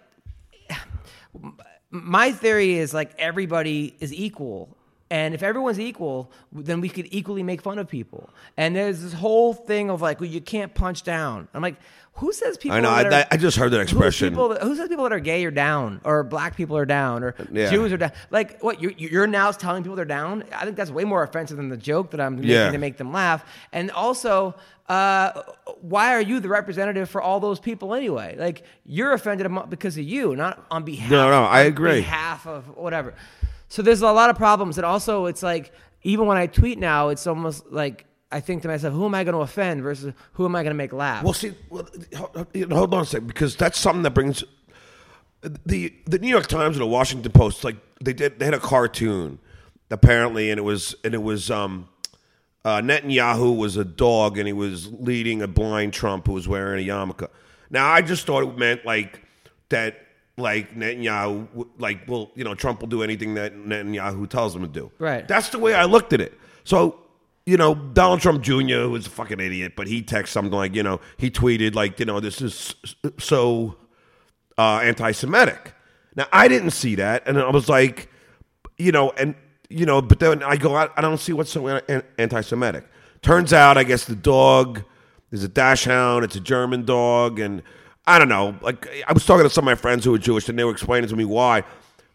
My 1.90 2.32
theory 2.32 2.78
is 2.78 2.94
like 2.94 3.12
everybody 3.18 3.94
is 4.00 4.14
equal. 4.14 4.76
And 5.12 5.34
if 5.34 5.42
everyone's 5.42 5.78
equal, 5.78 6.32
then 6.52 6.80
we 6.80 6.88
could 6.88 7.06
equally 7.10 7.42
make 7.42 7.60
fun 7.60 7.78
of 7.78 7.86
people. 7.86 8.30
And 8.56 8.74
there's 8.74 9.02
this 9.02 9.12
whole 9.12 9.52
thing 9.52 9.90
of 9.90 10.00
like, 10.00 10.20
well, 10.20 10.30
you 10.30 10.40
can't 10.40 10.72
punch 10.74 11.02
down. 11.02 11.48
I'm 11.52 11.60
like, 11.60 11.76
who 12.14 12.32
says 12.32 12.56
people? 12.56 12.78
I 12.78 12.80
know. 12.80 12.88
I, 12.88 13.02
are- 13.04 13.26
I 13.30 13.36
just 13.36 13.58
heard 13.58 13.72
that 13.72 13.80
expression. 13.80 14.30
people 14.30 14.54
who 14.56 14.74
says 14.74 14.88
people 14.88 15.04
that 15.04 15.12
are 15.12 15.20
gay 15.20 15.44
are 15.44 15.50
down, 15.50 16.00
or 16.04 16.24
black 16.24 16.56
people 16.56 16.78
are 16.78 16.86
down, 16.86 17.22
or 17.24 17.34
Yeah. 17.52 17.68
Jews 17.70 17.92
are 17.92 17.98
down? 17.98 18.12
Like, 18.30 18.62
what 18.62 18.80
you're, 18.80 18.92
you're 18.92 19.26
now 19.26 19.50
telling 19.52 19.82
people 19.82 19.96
they're 19.96 20.06
down? 20.06 20.44
I 20.54 20.64
think 20.64 20.76
that's 20.78 20.90
way 20.90 21.04
more 21.04 21.22
offensive 21.22 21.58
than 21.58 21.68
the 21.68 21.76
joke 21.76 22.10
that 22.12 22.20
I'm 22.20 22.36
making 22.36 22.50
Yeah. 22.50 22.70
to 22.70 22.78
make 22.78 22.96
them 22.96 23.12
laugh. 23.12 23.44
And 23.70 23.90
also, 23.90 24.54
uh, 24.88 25.42
why 25.82 26.14
are 26.14 26.22
you 26.22 26.40
the 26.40 26.48
representative 26.48 27.10
for 27.10 27.20
all 27.20 27.38
those 27.38 27.60
people 27.60 27.94
anyway? 27.94 28.34
Like, 28.38 28.62
you're 28.86 29.12
offended 29.12 29.46
because 29.68 29.98
of 29.98 30.04
you, 30.04 30.36
not 30.36 30.64
on 30.70 30.84
behalf. 30.84 31.10
No, 31.10 31.28
no, 31.30 31.44
I 31.44 31.60
agree. 31.62 32.00
Behalf 32.00 32.46
of 32.46 32.74
whatever. 32.78 33.12
So 33.72 33.80
there's 33.80 34.02
a 34.02 34.12
lot 34.12 34.28
of 34.28 34.36
problems, 34.36 34.76
and 34.76 34.84
also 34.84 35.24
it's 35.24 35.42
like 35.42 35.72
even 36.02 36.26
when 36.26 36.36
I 36.36 36.46
tweet 36.46 36.78
now, 36.78 37.08
it's 37.08 37.26
almost 37.26 37.72
like. 37.72 38.04
I 38.34 38.40
think 38.40 38.62
to 38.62 38.68
myself, 38.68 38.94
who 38.94 39.04
am 39.04 39.14
I 39.14 39.24
going 39.24 39.34
to 39.34 39.40
offend 39.40 39.82
versus 39.82 40.14
who 40.32 40.46
am 40.46 40.56
I 40.56 40.62
going 40.62 40.70
to 40.70 40.74
make 40.74 40.94
laugh? 40.94 41.22
Well, 41.22 41.34
see, 41.34 41.52
well, 41.68 41.86
hold- 42.16 42.94
on 42.94 43.02
a 43.02 43.04
second, 43.04 43.26
because 43.26 43.56
that's 43.56 43.78
something 43.78 44.04
that 44.04 44.12
brings 44.12 44.42
the 45.66 45.92
the 46.06 46.18
New 46.18 46.28
York 46.28 46.46
Times 46.46 46.76
and 46.76 46.82
the 46.82 46.86
Washington 46.86 47.30
Post. 47.30 47.62
Like 47.62 47.76
they 48.02 48.14
did, 48.14 48.38
they 48.38 48.46
had 48.46 48.54
a 48.54 48.58
cartoon 48.58 49.38
apparently, 49.90 50.50
and 50.50 50.58
it 50.58 50.62
was 50.62 50.94
and 51.04 51.14
it 51.14 51.22
was 51.22 51.50
um, 51.50 51.88
uh, 52.64 52.80
Netanyahu 52.80 53.56
was 53.56 53.76
a 53.76 53.84
dog, 53.84 54.38
and 54.38 54.46
he 54.46 54.52
was 54.52 54.90
leading 54.92 55.42
a 55.42 55.48
blind 55.48 55.92
Trump 55.92 56.26
who 56.26 56.32
was 56.32 56.48
wearing 56.48 56.82
a 56.82 56.90
yarmulke. 56.90 57.28
Now, 57.70 57.88
I 57.90 58.02
just 58.02 58.26
thought 58.26 58.42
it 58.42 58.58
meant 58.58 58.84
like 58.84 59.22
that, 59.68 59.96
like 60.42 60.74
Netanyahu, 60.74 61.68
like 61.78 62.00
well, 62.06 62.30
you 62.34 62.44
know, 62.44 62.54
Trump 62.54 62.80
will 62.80 62.88
do 62.88 63.02
anything 63.02 63.34
that 63.34 63.54
Netanyahu 63.54 64.28
tells 64.28 64.54
him 64.54 64.62
to 64.62 64.68
do. 64.68 64.90
Right. 64.98 65.26
That's 65.26 65.48
the 65.48 65.58
way 65.58 65.74
I 65.74 65.84
looked 65.84 66.12
at 66.12 66.20
it. 66.20 66.38
So, 66.64 66.98
you 67.46 67.56
know, 67.56 67.74
Donald 67.74 68.20
Trump 68.20 68.42
Jr., 68.42 68.88
was 68.88 69.06
a 69.06 69.10
fucking 69.10 69.40
idiot, 69.40 69.72
but 69.76 69.86
he 69.86 70.02
texted 70.02 70.28
something 70.28 70.52
like, 70.52 70.74
you 70.74 70.82
know, 70.82 71.00
he 71.16 71.30
tweeted, 71.30 71.74
like, 71.74 71.98
you 71.98 72.06
know, 72.06 72.20
this 72.20 72.40
is 72.40 72.74
so 73.18 73.76
uh, 74.58 74.80
anti 74.82 75.12
Semitic. 75.12 75.74
Now, 76.14 76.26
I 76.32 76.48
didn't 76.48 76.70
see 76.70 76.94
that. 76.96 77.26
And 77.26 77.38
I 77.38 77.50
was 77.50 77.68
like, 77.68 78.08
you 78.78 78.92
know, 78.92 79.10
and, 79.10 79.34
you 79.68 79.86
know, 79.86 80.02
but 80.02 80.20
then 80.20 80.42
I 80.42 80.56
go, 80.56 80.74
I, 80.76 80.88
I 80.96 81.00
don't 81.00 81.18
see 81.18 81.32
what's 81.32 81.50
so 81.50 81.66
anti 82.18 82.40
Semitic. 82.42 82.86
Turns 83.22 83.52
out, 83.52 83.78
I 83.78 83.84
guess 83.84 84.04
the 84.04 84.16
dog 84.16 84.84
is 85.30 85.44
a 85.44 85.48
dachshund, 85.48 86.24
it's 86.24 86.36
a 86.36 86.40
German 86.40 86.84
dog. 86.84 87.38
And 87.38 87.62
I 88.06 88.18
don't 88.18 88.28
know. 88.28 88.56
Like, 88.62 88.88
I 89.06 89.12
was 89.12 89.24
talking 89.24 89.44
to 89.44 89.50
some 89.50 89.62
of 89.62 89.66
my 89.66 89.74
friends 89.74 90.04
who 90.04 90.10
were 90.12 90.18
Jewish, 90.18 90.48
and 90.48 90.58
they 90.58 90.64
were 90.64 90.72
explaining 90.72 91.08
to 91.10 91.16
me 91.16 91.24
why. 91.24 91.62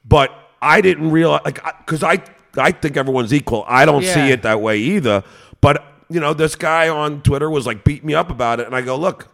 But 0.06 0.32
I 0.62 0.82
didn't 0.82 1.12
realize, 1.12 1.41
like, 1.45 1.62
because 1.86 2.04
I, 2.04 2.21
I 2.58 2.71
think 2.71 2.97
everyone's 2.97 3.34
equal. 3.34 3.63
I 3.67 3.86
don't 3.86 4.04
see 4.04 4.32
it 4.32 4.41
that 4.43 4.62
way 4.62 4.78
either. 4.80 5.23
But, 5.62 5.86
you 6.10 6.19
know, 6.19 6.34
this 6.34 6.56
guy 6.56 6.89
on 6.89 7.21
Twitter 7.21 7.50
was 7.50 7.65
like 7.65 7.84
beat 7.84 8.04
me 8.04 8.13
up 8.15 8.30
about 8.30 8.60
it. 8.60 8.65
And 8.67 8.76
I 8.76 8.82
go, 8.82 8.95
look, 8.97 9.34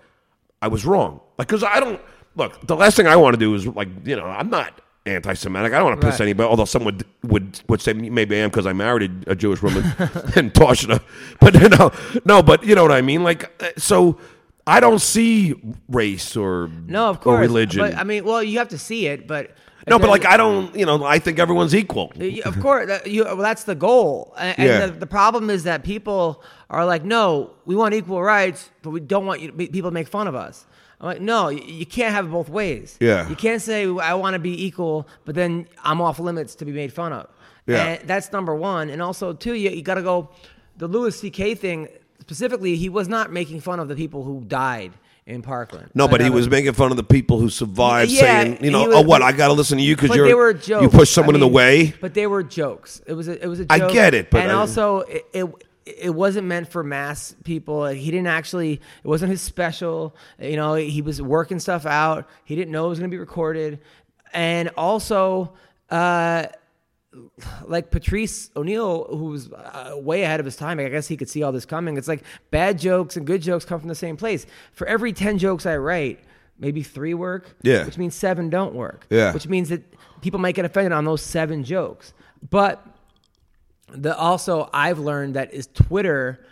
I 0.62 0.68
was 0.68 0.86
wrong. 0.86 1.22
Like, 1.38 1.48
because 1.48 1.63
I 1.63 1.80
don't 1.80 2.00
look. 2.36 2.66
The 2.68 2.76
last 2.76 2.96
thing 2.98 3.08
I 3.08 3.16
want 3.16 3.34
to 3.34 3.39
do 3.39 3.54
is 3.56 3.66
like, 3.68 3.89
you 4.06 4.16
know, 4.16 4.26
I'm 4.26 4.50
not 4.50 4.80
anti-Semitic. 5.06 5.74
I 5.74 5.78
don't 5.78 5.86
want 5.89 6.02
to 6.02 6.08
piss 6.08 6.20
Right. 6.20 6.26
anybody. 6.28 6.48
Although 6.50 6.66
someone 6.66 6.98
would 6.98 7.06
would 7.32 7.62
would 7.68 7.82
say 7.82 7.94
maybe 7.94 8.36
I 8.36 8.39
am 8.39 8.50
because 8.50 8.66
I 8.66 8.74
married 8.74 9.28
a, 9.28 9.32
a 9.32 9.36
Jewish 9.36 9.62
woman 9.62 9.84
and 10.36 10.54
Toshna. 10.54 11.02
But 11.39 11.54
you 11.62 11.70
know, 11.70 11.92
no. 12.26 12.42
But 12.44 12.63
you 12.63 12.76
know 12.76 12.84
what 12.84 12.92
I 12.92 13.02
mean. 13.02 13.24
Like, 13.24 13.52
uh, 13.62 13.70
so 13.78 14.18
I 14.65 14.80
don't 14.80 14.99
see 15.02 15.56
race 15.89 16.38
or 16.38 16.69
No, 16.88 17.10
of 17.10 17.19
course. 17.19 17.38
or 17.38 17.41
religion. 17.41 17.82
But 17.82 17.95
I 17.97 18.04
mean, 18.04 18.23
well, 18.23 18.41
you 18.41 18.58
have 18.60 18.69
to 18.69 18.78
see 18.78 19.08
it, 19.08 19.28
but 19.28 19.52
No, 19.88 19.99
but 19.99 20.10
like 20.10 20.26
I 20.26 20.38
don't, 20.38 20.73
you 20.76 20.86
know, 20.86 21.04
I 21.04 21.19
think 21.19 21.38
everyone's 21.39 21.76
equal. 21.76 22.13
Uh, 22.19 22.41
of 22.45 22.60
course, 22.62 22.88
that- 22.88 23.08
you, 23.08 23.26
well, 23.26 23.36
that's 23.38 23.65
the 23.65 23.76
goal. 23.76 24.34
And, 24.38 24.56
Yeah. 24.58 24.86
the, 24.86 24.93
the 24.93 25.08
problem 25.08 25.49
is 25.49 25.63
that 25.63 25.84
people 25.84 26.41
are 26.69 26.86
like, 26.86 27.04
no, 27.04 27.52
we 27.65 27.76
want 27.76 27.93
equal 27.93 28.21
rights, 28.23 28.71
but 28.82 28.91
we 28.91 29.02
don't 29.02 29.26
want 29.26 29.41
you 29.41 29.52
people 29.52 29.89
to 29.91 29.93
make 29.93 30.08
fun 30.08 30.28
of 30.28 30.36
us. 30.36 30.65
I'm 31.02 31.08
like, 31.08 31.21
no, 31.21 31.49
you, 31.49 31.62
you 31.65 31.86
can't 31.86 32.13
have 32.15 32.26
it 32.26 32.32
both 32.32 32.47
ways. 32.47 32.97
Yeah. 33.02 33.28
You 33.28 33.36
can't 33.36 33.62
say 33.62 33.84
I 33.86 34.13
want 34.13 34.36
to 34.36 34.39
be 34.39 34.65
equal, 34.65 35.06
but 35.26 35.36
then 35.36 35.67
I'm 35.84 35.99
off 35.99 36.17
limits 36.19 36.56
to 36.56 36.65
be 36.65 36.71
made 36.71 36.93
fun 36.93 37.12
of. 37.12 37.28
Yeah. 37.67 37.84
And 37.84 38.08
that's 38.08 38.32
number 38.32 38.56
one. 38.56 38.89
And 38.89 39.02
also, 39.02 39.34
two, 39.34 39.56
you, 39.56 39.69
you 39.71 39.82
got 39.82 39.95
to 39.95 40.02
go. 40.02 40.30
The 40.78 40.88
Louis 40.88 41.13
C.K. 41.19 41.56
thing 41.56 41.89
specifically, 42.21 42.76
he 42.76 42.89
was 42.89 43.08
not 43.08 43.32
making 43.32 43.62
fun 43.62 43.80
of 43.80 43.88
the 43.88 43.95
people 43.95 44.23
who 44.23 44.41
died 44.45 44.93
in 45.26 45.41
Parkland. 45.41 45.89
No, 45.93 46.08
but 46.08 46.19
he 46.21 46.30
was 46.30 46.49
making 46.49 46.73
fun 46.73 46.91
of 46.91 46.97
the 46.97 47.04
people 47.04 47.39
who 47.39 47.49
survived, 47.49 48.12
Yeah, 48.12 48.19
saying, 48.21 48.52
you 48.58 48.58
he 48.65 48.69
know, 48.69 48.86
was- 48.88 48.95
oh, 48.97 49.02
what? 49.02 49.21
I 49.21 49.32
got 49.32 49.47
to 49.47 49.54
listen 49.54 49.78
to 49.78 49.84
you 49.84 49.95
because 49.95 50.10
but 50.10 50.17
you're 50.17 50.28
they 50.28 50.34
were 50.34 50.54
jokes. 50.54 50.84
you 50.84 50.89
push 50.89 51.10
someone 51.10 51.36
I 51.36 51.38
in 51.38 51.39
the 51.41 51.47
way. 51.47 51.93
But 52.02 52.13
they 52.13 52.28
were 52.28 52.43
jokes. 52.43 53.02
It 53.08 53.13
was 53.13 53.28
a, 53.28 53.41
it 53.41 53.47
was 53.47 53.62
a 53.62 53.65
I 53.69 53.80
joke. 53.80 53.93
get 53.93 54.13
it, 54.13 54.30
but 54.30 54.41
and 54.41 54.52
I- 54.52 54.56
also 54.56 54.99
it, 55.02 55.26
it 55.34 55.45
it 55.86 56.10
wasn't 56.15 56.47
meant 56.47 56.69
for 56.69 56.82
mass 56.84 57.36
people. 57.43 57.86
He 57.88 58.10
didn't 58.12 58.28
actually. 58.28 58.73
It 58.73 59.08
wasn't 59.08 59.32
his 59.32 59.41
special. 59.41 60.15
You 60.39 60.56
know, 60.56 60.76
he 60.76 61.02
was 61.02 61.21
working 61.21 61.60
stuff 61.60 61.86
out. 61.86 62.30
He 62.45 62.56
didn't 62.56 62.71
know 62.71 62.86
it 62.86 62.89
was 62.89 62.99
going 62.99 63.10
to 63.12 63.15
be 63.15 63.19
recorded, 63.19 63.80
and 64.34 64.69
also. 64.78 65.54
Uh, 65.89 66.47
like 67.65 67.91
Patrice 67.91 68.49
O'Neal, 68.56 69.06
who 69.06 69.26
was 69.26 69.52
uh, 69.52 69.93
way 69.95 70.23
ahead 70.23 70.39
of 70.39 70.45
his 70.45 70.56
time, 70.56 70.80
I 70.80 70.89
guess 70.89 71.08
he 71.08 71.17
could 71.17 71.30
see 71.30 71.43
all 71.43 71.52
this 71.52 71.65
coming. 71.65 71.97
It's 71.97 72.08
like 72.08 72.23
bad 72.52 72.80
jokes 72.80 73.17
and 73.17 73.26
good 73.28 73.41
jokes 73.41 73.65
come 73.65 73.80
from 73.80 73.89
the 73.89 73.95
same 73.95 74.17
place. 74.17 74.45
For 74.71 74.88
every 74.88 75.13
10 75.13 75.38
jokes 75.38 75.65
I 75.65 75.78
write, 75.78 76.19
maybe 76.60 76.84
three 76.84 77.13
work, 77.13 77.56
Yeah. 77.62 77.86
which 77.86 77.97
means 77.97 78.15
seven 78.15 78.49
don't 78.49 78.73
work, 78.73 79.06
Yeah. 79.10 79.34
which 79.34 79.47
means 79.47 79.69
that 79.69 79.82
people 80.21 80.39
might 80.39 80.56
get 80.56 80.65
offended 80.65 80.91
on 80.91 81.06
those 81.06 81.21
seven 81.21 81.63
jokes. 81.63 82.13
But 82.49 82.86
the 83.89 84.17
also 84.17 84.69
I've 84.73 84.99
learned 84.99 85.36
that 85.36 85.54
is 85.54 85.67
Twitter 85.67 86.45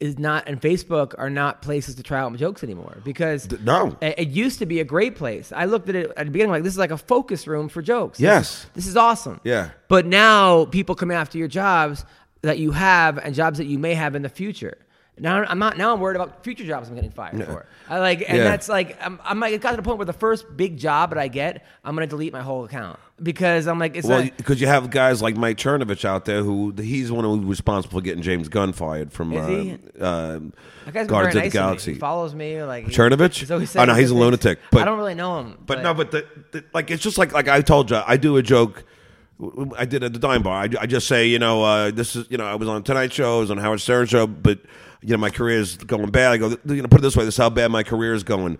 is 0.00 0.18
not 0.18 0.48
and 0.48 0.60
Facebook 0.60 1.14
are 1.18 1.28
not 1.30 1.60
places 1.62 1.94
to 1.96 2.02
try 2.02 2.18
out 2.18 2.34
jokes 2.36 2.64
anymore 2.64 2.98
because 3.04 3.50
no. 3.60 3.96
it, 4.00 4.18
it 4.18 4.28
used 4.28 4.58
to 4.60 4.66
be 4.66 4.80
a 4.80 4.84
great 4.84 5.14
place. 5.14 5.52
I 5.54 5.66
looked 5.66 5.88
at 5.90 5.94
it 5.94 6.10
at 6.16 6.24
the 6.26 6.30
beginning 6.32 6.50
like 6.50 6.62
this 6.62 6.72
is 6.72 6.78
like 6.78 6.90
a 6.90 6.96
focus 6.98 7.46
room 7.46 7.68
for 7.68 7.82
jokes. 7.82 8.18
This 8.18 8.24
Yes. 8.24 8.50
is- 8.64 8.66
this 8.74 8.86
is 8.86 8.96
awesome. 8.96 9.40
Yeah. 9.44 9.70
But 9.88 10.06
now 10.06 10.64
people 10.64 10.94
come 10.94 11.10
after 11.10 11.36
your 11.38 11.48
jobs 11.48 12.04
that 12.42 12.58
you 12.58 12.70
have 12.72 13.18
and 13.18 13.34
jobs 13.34 13.58
that 13.58 13.66
you 13.66 13.78
may 13.78 13.94
have 13.94 14.14
in 14.14 14.22
the 14.22 14.28
future. 14.30 14.78
Now 15.18 15.44
I'm 15.44 15.58
not. 15.58 15.76
Now 15.76 15.92
I'm 15.92 16.00
worried 16.00 16.16
about 16.16 16.42
future 16.44 16.64
jobs 16.64 16.88
I'm 16.88 16.94
getting 16.94 17.10
fired 17.10 17.44
for. 17.44 17.66
I 17.90 17.98
like, 17.98 18.24
and 18.26 18.38
Yeah. 18.38 18.44
that's 18.44 18.70
like, 18.70 18.96
I'm, 19.04 19.20
I'm 19.22 19.38
like, 19.38 19.52
it 19.52 19.60
got 19.60 19.72
to 19.72 19.76
the 19.76 19.82
point 19.82 19.98
where 19.98 20.06
the 20.06 20.14
first 20.14 20.46
big 20.56 20.78
job 20.78 21.10
that 21.10 21.18
I 21.18 21.28
get, 21.28 21.66
I'm 21.84 21.94
gonna 21.94 22.06
delete 22.06 22.32
my 22.32 22.40
whole 22.40 22.64
account 22.64 22.98
because 23.22 23.66
I'm 23.66 23.78
like, 23.78 23.96
it's 23.96 24.06
Well, 24.06 24.28
because 24.36 24.60
you 24.60 24.66
have 24.66 24.90
guys 24.90 25.20
like 25.20 25.36
Mike 25.36 25.56
Chernovich 25.56 26.04
out 26.04 26.24
there 26.24 26.42
who 26.42 26.72
he's 26.76 27.12
one 27.12 27.24
who's 27.24 27.44
responsible 27.44 27.98
for 27.98 28.02
getting 28.02 28.22
James 28.22 28.48
Gunn 28.48 28.72
fired 28.72 29.12
from 29.12 29.32
uh, 29.34 29.76
uh, 30.02 30.38
Guardians 30.90 31.16
of 31.16 31.32
the 31.32 31.40
nice. 31.40 31.52
Galaxy. 31.52 31.92
He 31.94 31.98
follows 31.98 32.34
me, 32.34 32.62
like 32.62 32.86
he- 32.86 32.92
Chernovich? 32.92 33.50
Oh, 33.78 33.84
no, 33.84 33.94
he's 33.94 34.10
a 34.10 34.14
lunatic, 34.14 34.58
but- 34.70 34.82
I 34.82 34.84
don't 34.84 34.98
really 34.98 35.14
know 35.14 35.40
him. 35.40 35.58
But 35.64 35.82
no, 35.82 35.94
but 35.94 36.10
the, 36.10 36.26
the, 36.52 36.64
like 36.72 36.90
it's 36.90 37.02
just 37.02 37.18
like 37.18 37.32
like 37.32 37.48
I 37.48 37.60
told 37.60 37.90
you, 37.90 38.00
I 38.06 38.16
do 38.16 38.36
a 38.36 38.42
joke. 38.42 38.84
I 39.76 39.86
did 39.86 40.04
at 40.04 40.12
the 40.12 40.18
Dime 40.18 40.42
Bar. 40.42 40.64
I, 40.64 40.68
I 40.82 40.86
just 40.86 41.08
say, 41.08 41.26
you 41.26 41.38
know, 41.38 41.62
uh, 41.62 41.90
this 41.90 42.14
is, 42.14 42.26
you 42.28 42.36
know, 42.36 42.44
I 42.44 42.56
was 42.56 42.68
on 42.68 42.82
Tonight 42.82 43.10
Show, 43.10 43.38
I 43.38 43.40
was 43.40 43.50
on 43.50 43.56
Howard 43.56 43.80
Stern 43.80 44.06
Show, 44.06 44.26
but 44.26 44.58
you 45.00 45.12
know, 45.12 45.16
my 45.16 45.30
career 45.30 45.58
is 45.58 45.76
going 45.76 46.10
bad. 46.10 46.32
I 46.32 46.36
go, 46.36 46.48
you 46.66 46.82
know, 46.82 46.88
put 46.88 47.00
it 47.00 47.02
this 47.02 47.16
way: 47.16 47.24
this 47.24 47.34
is 47.34 47.38
how 47.38 47.50
bad 47.50 47.70
my 47.70 47.82
career 47.82 48.12
is 48.14 48.22
going. 48.22 48.58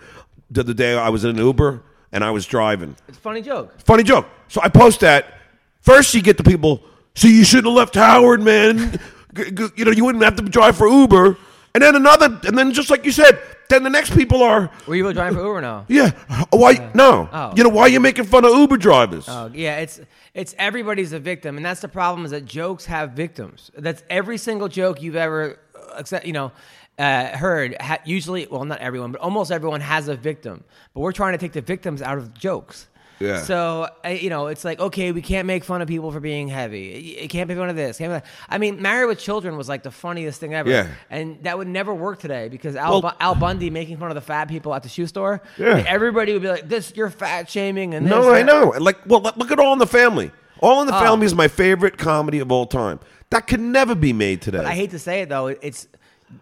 The 0.50 0.60
other 0.60 0.74
day, 0.74 0.96
I 0.96 1.10
was 1.10 1.24
in 1.24 1.30
an 1.30 1.36
Uber 1.36 1.82
and 2.12 2.24
I 2.24 2.30
was 2.30 2.46
driving. 2.46 2.96
it's 3.08 3.18
a 3.18 3.20
funny 3.20 3.42
joke. 3.42 3.80
Funny 3.82 4.02
joke. 4.02 4.26
So 4.48 4.60
I 4.62 4.68
post 4.68 5.00
that. 5.00 5.34
First, 5.80 6.14
you 6.14 6.22
get 6.22 6.36
the 6.36 6.42
people. 6.44 6.82
See, 7.14 7.36
you 7.36 7.44
shouldn't 7.44 7.66
have 7.68 7.74
left 7.76 7.94
Howard, 7.94 8.42
man. 8.42 8.98
G- 9.34 9.50
g- 9.52 9.68
you 9.76 9.84
know, 9.84 9.92
you 9.92 10.04
wouldn't 10.04 10.24
have 10.24 10.36
to 10.36 10.42
drive 10.42 10.76
for 10.76 10.88
Uber. 10.88 11.36
And 11.72 11.82
then 11.82 11.94
another, 11.94 12.26
and 12.44 12.58
then 12.58 12.72
just 12.72 12.90
like 12.90 13.04
you 13.04 13.12
said, 13.12 13.40
then 13.68 13.84
the 13.84 13.90
next 13.90 14.12
people 14.16 14.42
are, 14.42 14.70
Were 14.88 14.96
you 14.96 15.12
driving 15.12 15.38
for 15.38 15.44
Uber 15.44 15.60
now? 15.60 15.84
yeah, 15.88 16.10
why? 16.50 16.90
no, 16.94 17.28
Oh. 17.32 17.52
you 17.56 17.62
know, 17.62 17.68
why 17.70 17.86
you're 17.86 17.94
you 17.94 18.00
making 18.00 18.24
fun 18.24 18.44
of 18.44 18.50
Uber 18.52 18.76
drivers? 18.76 19.26
Oh, 19.28 19.48
yeah, 19.54 19.76
it's 19.76 20.00
it's 20.34 20.52
everybody's 20.58 21.12
a 21.12 21.20
victim, 21.20 21.56
and 21.56 21.64
that's 21.64 21.80
the 21.80 21.86
problem 21.88 22.24
is 22.24 22.32
that 22.32 22.44
jokes 22.44 22.86
have 22.86 23.12
victims. 23.12 23.70
That's 23.78 24.02
every 24.10 24.36
single 24.36 24.66
joke 24.66 25.00
you've 25.00 25.14
ever, 25.14 25.60
uh, 25.76 25.80
accept, 25.98 26.26
you 26.26 26.32
know, 26.32 26.50
uh, 27.00 27.36
heard. 27.36 27.76
Ha- 27.80 27.98
usually, 28.04 28.46
well, 28.50 28.64
not 28.64 28.78
everyone, 28.80 29.12
but 29.12 29.20
almost 29.20 29.50
everyone 29.50 29.80
has 29.80 30.08
a 30.08 30.14
victim. 30.16 30.64
But 30.94 31.00
we're 31.00 31.12
trying 31.12 31.32
to 31.32 31.38
take 31.38 31.52
the 31.52 31.60
victims 31.60 32.02
out 32.02 32.18
of 32.18 32.34
jokes. 32.34 32.86
Yeah. 33.18 33.42
So 33.42 33.86
you 34.08 34.30
know, 34.30 34.46
it's 34.46 34.64
like 34.64 34.80
okay, 34.80 35.12
we 35.12 35.20
can't 35.20 35.46
make 35.46 35.62
fun 35.64 35.82
of 35.82 35.88
people 35.88 36.10
for 36.10 36.20
being 36.20 36.48
heavy. 36.48 37.16
It 37.18 37.28
can't 37.28 37.48
be 37.48 37.54
fun 37.54 37.68
of 37.68 37.76
this. 37.76 37.98
Can't 37.98 38.10
make- 38.12 38.22
I 38.48 38.56
mean, 38.56 38.80
Married 38.80 39.08
with 39.08 39.18
Children 39.18 39.58
was 39.58 39.68
like 39.68 39.82
the 39.82 39.90
funniest 39.90 40.40
thing 40.40 40.54
ever. 40.54 40.70
Yeah. 40.70 40.86
And 41.10 41.42
that 41.42 41.58
would 41.58 41.68
never 41.68 41.92
work 41.94 42.18
today 42.18 42.48
because 42.48 42.76
Al, 42.76 42.92
Well- 42.92 43.02
Bu- 43.02 43.16
Al 43.20 43.34
Bundy 43.34 43.68
making 43.68 43.98
fun 43.98 44.10
of 44.10 44.14
the 44.14 44.22
fat 44.22 44.48
people 44.48 44.72
at 44.74 44.82
the 44.82 44.88
shoe 44.88 45.06
store. 45.06 45.42
Yeah. 45.58 45.84
Everybody 45.86 46.32
would 46.32 46.40
be 46.40 46.48
like, 46.48 46.66
"This, 46.66 46.94
you're 46.96 47.10
fat 47.10 47.50
shaming," 47.50 47.92
and 47.92 48.06
this, 48.06 48.10
no, 48.10 48.30
I 48.32 48.38
that. 48.42 48.46
know. 48.46 48.72
Like, 48.80 48.98
well, 49.06 49.20
look 49.20 49.50
at 49.50 49.58
All 49.58 49.74
in 49.74 49.78
the 49.78 49.86
Family. 49.86 50.30
All 50.60 50.80
in 50.80 50.86
the 50.86 50.96
Oh. 50.96 51.00
Family 51.00 51.26
is 51.26 51.34
my 51.34 51.48
favorite 51.48 51.98
comedy 51.98 52.38
of 52.38 52.50
all 52.50 52.64
time. 52.64 53.00
That 53.28 53.46
could 53.46 53.60
never 53.60 53.94
be 53.94 54.14
made 54.14 54.40
today. 54.40 54.64
I 54.64 54.74
hate 54.74 54.90
to 54.92 54.98
say 54.98 55.20
it 55.20 55.28
though, 55.28 55.48
it's 55.48 55.88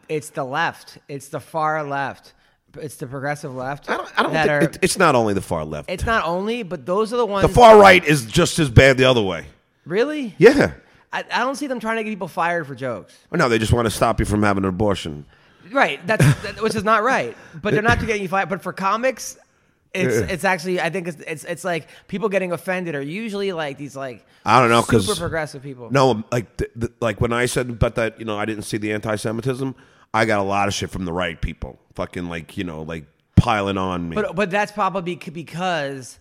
it's 0.08 0.30
the 0.30 0.44
left. 0.44 0.98
It's 1.08 1.28
the 1.28 1.40
far 1.40 1.82
left. 1.82 2.34
It's 2.80 2.96
the 2.96 3.06
progressive 3.06 3.54
left. 3.54 3.88
I 3.88 3.96
don't, 3.96 4.18
I 4.18 4.22
don't 4.22 4.32
think 4.32 4.48
are, 4.50 4.60
it, 4.60 4.78
it's 4.82 4.98
not 4.98 5.14
only 5.14 5.34
the 5.34 5.40
far 5.40 5.64
left. 5.64 5.90
it's 5.90 6.04
not 6.04 6.24
only, 6.24 6.62
but 6.62 6.84
those 6.84 7.12
are 7.12 7.16
the 7.16 7.26
ones. 7.26 7.46
the 7.46 7.52
far 7.52 7.78
right 7.78 8.04
is 8.04 8.26
just 8.26 8.58
as 8.58 8.68
bad 8.70 8.98
the 8.98 9.04
other 9.04 9.22
way. 9.22 9.46
really? 9.86 10.34
Yeah. 10.38 10.72
I, 11.12 11.24
I 11.32 11.38
don't 11.40 11.56
see 11.56 11.66
them 11.66 11.80
trying 11.80 11.96
to 11.96 12.04
get 12.04 12.10
people 12.10 12.28
fired 12.28 12.66
for 12.66 12.74
jokes. 12.74 13.16
Well, 13.30 13.38
no, 13.38 13.48
they 13.48 13.58
just 13.58 13.72
want 13.72 13.86
to 13.86 13.90
stop 13.90 14.20
you 14.20 14.26
from 14.26 14.42
having 14.42 14.64
an 14.64 14.68
abortion. 14.68 15.24
Right. 15.72 16.06
That's 16.06 16.22
that, 16.42 16.60
which 16.62 16.74
is 16.74 16.84
not 16.84 17.02
right. 17.02 17.34
But 17.62 17.72
they're 17.72 17.82
not 17.82 17.98
getting 18.00 18.22
you 18.22 18.28
fired. 18.28 18.50
But 18.50 18.62
for 18.62 18.74
comics, 18.74 19.38
it's 19.94 20.16
it's 20.32 20.44
actually 20.44 20.80
I 20.80 20.90
think 20.90 21.08
it's 21.08 21.20
it's 21.26 21.44
it's 21.44 21.64
like 21.64 21.88
people 22.08 22.28
getting 22.28 22.52
offended 22.52 22.94
are 22.94 23.02
usually 23.02 23.52
like 23.52 23.78
these 23.78 23.96
like 23.96 24.24
I 24.44 24.60
don't 24.60 24.68
know 24.70 24.82
because 24.82 25.06
super 25.06 25.18
progressive 25.18 25.62
people. 25.62 25.90
No, 25.90 26.24
like 26.30 26.46
like 27.00 27.20
when 27.20 27.32
I 27.32 27.46
said 27.46 27.70
about 27.70 27.94
that, 27.96 28.18
you 28.18 28.24
know, 28.24 28.38
I 28.38 28.44
didn't 28.44 28.64
see 28.64 28.76
the 28.76 28.92
anti-Semitism. 28.92 29.74
I 30.14 30.24
got 30.24 30.40
a 30.40 30.42
lot 30.42 30.68
of 30.68 30.74
shit 30.74 30.90
from 30.90 31.04
the 31.04 31.12
right 31.12 31.40
people, 31.40 31.78
fucking 31.94 32.28
like 32.28 32.56
you 32.56 32.64
know, 32.64 32.82
like 32.82 33.06
piling 33.36 33.78
on 33.78 34.08
me. 34.08 34.14
But 34.16 34.34
but 34.36 34.50
that's 34.50 34.72
probably 34.72 35.18
c- 35.22 35.30
because 35.30 36.18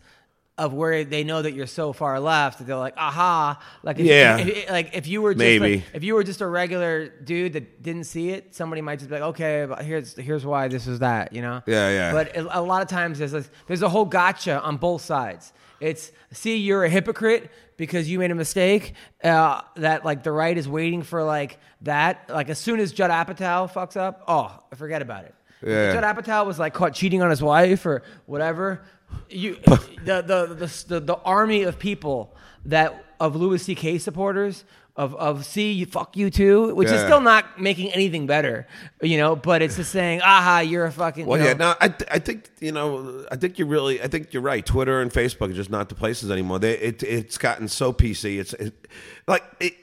of 0.57 0.73
where 0.73 1.03
they 1.03 1.23
know 1.23 1.41
that 1.41 1.51
you're 1.53 1.67
so 1.67 1.93
far 1.93 2.19
left 2.19 2.57
that 2.57 2.65
they're 2.65 2.75
like, 2.75 2.95
aha, 2.97 3.61
like 3.83 3.99
if, 3.99 4.05
Yeah. 4.07 4.37
if- 4.39 4.47
if- 4.47 4.69
like 4.71 4.89
if 4.95 5.05
you 5.07 5.21
were 5.21 5.33
just 5.33 5.39
Maybe. 5.39 5.75
like, 5.77 5.83
if 5.93 6.03
you 6.03 6.15
were 6.15 6.23
just 6.23 6.41
a 6.41 6.47
regular 6.47 7.09
dude 7.09 7.53
that 7.53 7.83
didn't 7.83 8.05
see 8.05 8.31
it, 8.31 8.55
somebody 8.55 8.81
might 8.81 8.97
just 8.97 9.09
be 9.09 9.15
like, 9.15 9.23
okay, 9.29 9.65
but 9.69 9.83
here's 9.83 10.15
here's 10.15 10.45
why 10.45 10.67
this 10.67 10.87
is 10.87 10.99
that, 10.99 11.31
you 11.33 11.41
know? 11.43 11.61
Yeah, 11.67 11.89
yeah. 11.89 12.11
But 12.11 12.35
a 12.35 12.61
lot 12.61 12.81
of 12.81 12.87
times 12.87 13.19
there's 13.19 13.33
a, 13.35 13.43
there's 13.67 13.83
a 13.83 13.89
whole 13.89 14.05
gotcha 14.05 14.59
on 14.61 14.77
both 14.77 15.03
sides. 15.03 15.53
It's 15.79 16.11
see 16.31 16.57
you're 16.57 16.83
a 16.85 16.89
hypocrite 16.89 17.51
because 17.77 18.09
you 18.09 18.17
made 18.17 18.31
a 18.31 18.35
mistake. 18.35 18.93
Uh, 19.23 19.61
that 19.75 20.03
like 20.03 20.23
the 20.23 20.31
right 20.31 20.57
is 20.57 20.67
waiting 20.67 21.03
for 21.03 21.23
like 21.23 21.59
that. 21.81 22.27
Like 22.29 22.49
as 22.49 22.57
soon 22.57 22.79
as 22.79 22.91
Judd 22.93 23.11
Apatow 23.11 23.71
fucks 23.71 23.95
up, 23.95 24.23
oh, 24.27 24.57
forget 24.75 25.03
about 25.03 25.25
it. 25.25 25.35
Yeah. 25.63 25.93
Judd 25.93 26.03
Apatow 26.03 26.47
was 26.47 26.57
like 26.57 26.73
caught 26.73 26.95
cheating 26.95 27.21
on 27.21 27.29
his 27.29 27.43
wife 27.43 27.85
or 27.85 28.01
whatever. 28.25 28.81
You, 29.29 29.55
the, 29.65 30.21
the, 30.21 30.55
the, 30.55 30.83
the, 30.87 30.99
the 30.99 31.15
army 31.17 31.63
of 31.63 31.79
people 31.79 32.35
that 32.65 33.03
of 33.19 33.35
Louis 33.35 33.61
C.K. 33.61 33.97
supporters 33.97 34.63
of 34.95 35.13
of 35.15 35.45
see 35.45 35.73
you 35.73 35.85
fuck 35.85 36.17
you 36.17 36.31
too, 36.31 36.73
which 36.73 36.87
is 36.87 36.93
Yeah. 36.93 37.05
still 37.05 37.21
not 37.21 37.61
making 37.61 37.91
anything 37.91 38.25
better, 38.25 38.65
you 39.01 39.17
know. 39.17 39.35
But 39.35 39.61
it's 39.61 39.75
just 39.75 39.91
saying, 39.91 40.21
aha, 40.23 40.59
you're 40.61 40.85
a 40.85 40.91
fucking. 40.91 41.27
well, 41.27 41.39
you 41.39 41.45
yeah, 41.45 41.53
know, 41.53 41.69
no, 41.71 41.75
I, 41.79 41.87
th- 41.89 42.09
I 42.11 42.17
think 42.19 42.49
you 42.59 42.71
know, 42.71 43.23
I 43.31 43.35
think 43.35 43.59
you're 43.59 43.67
really, 43.67 44.01
I 44.01 44.07
think 44.07 44.33
you're 44.33 44.41
right. 44.41 44.65
Twitter 44.65 44.99
and 45.01 45.11
Facebook 45.11 45.51
are 45.51 45.53
just 45.53 45.69
not 45.69 45.89
the 45.89 45.95
places 45.95 46.31
anymore. 46.31 46.57
They, 46.57 46.73
it, 46.79 47.03
it's 47.03 47.37
gotten 47.37 47.67
so 47.67 47.93
PC. 47.93 48.39
It's 48.39 48.53
it, 48.53 48.87
like, 49.27 49.43
it, 49.59 49.73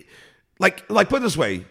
like, 0.58 0.88
like 0.90 1.08
put 1.08 1.18
it 1.18 1.22
this 1.22 1.36
way. 1.36 1.64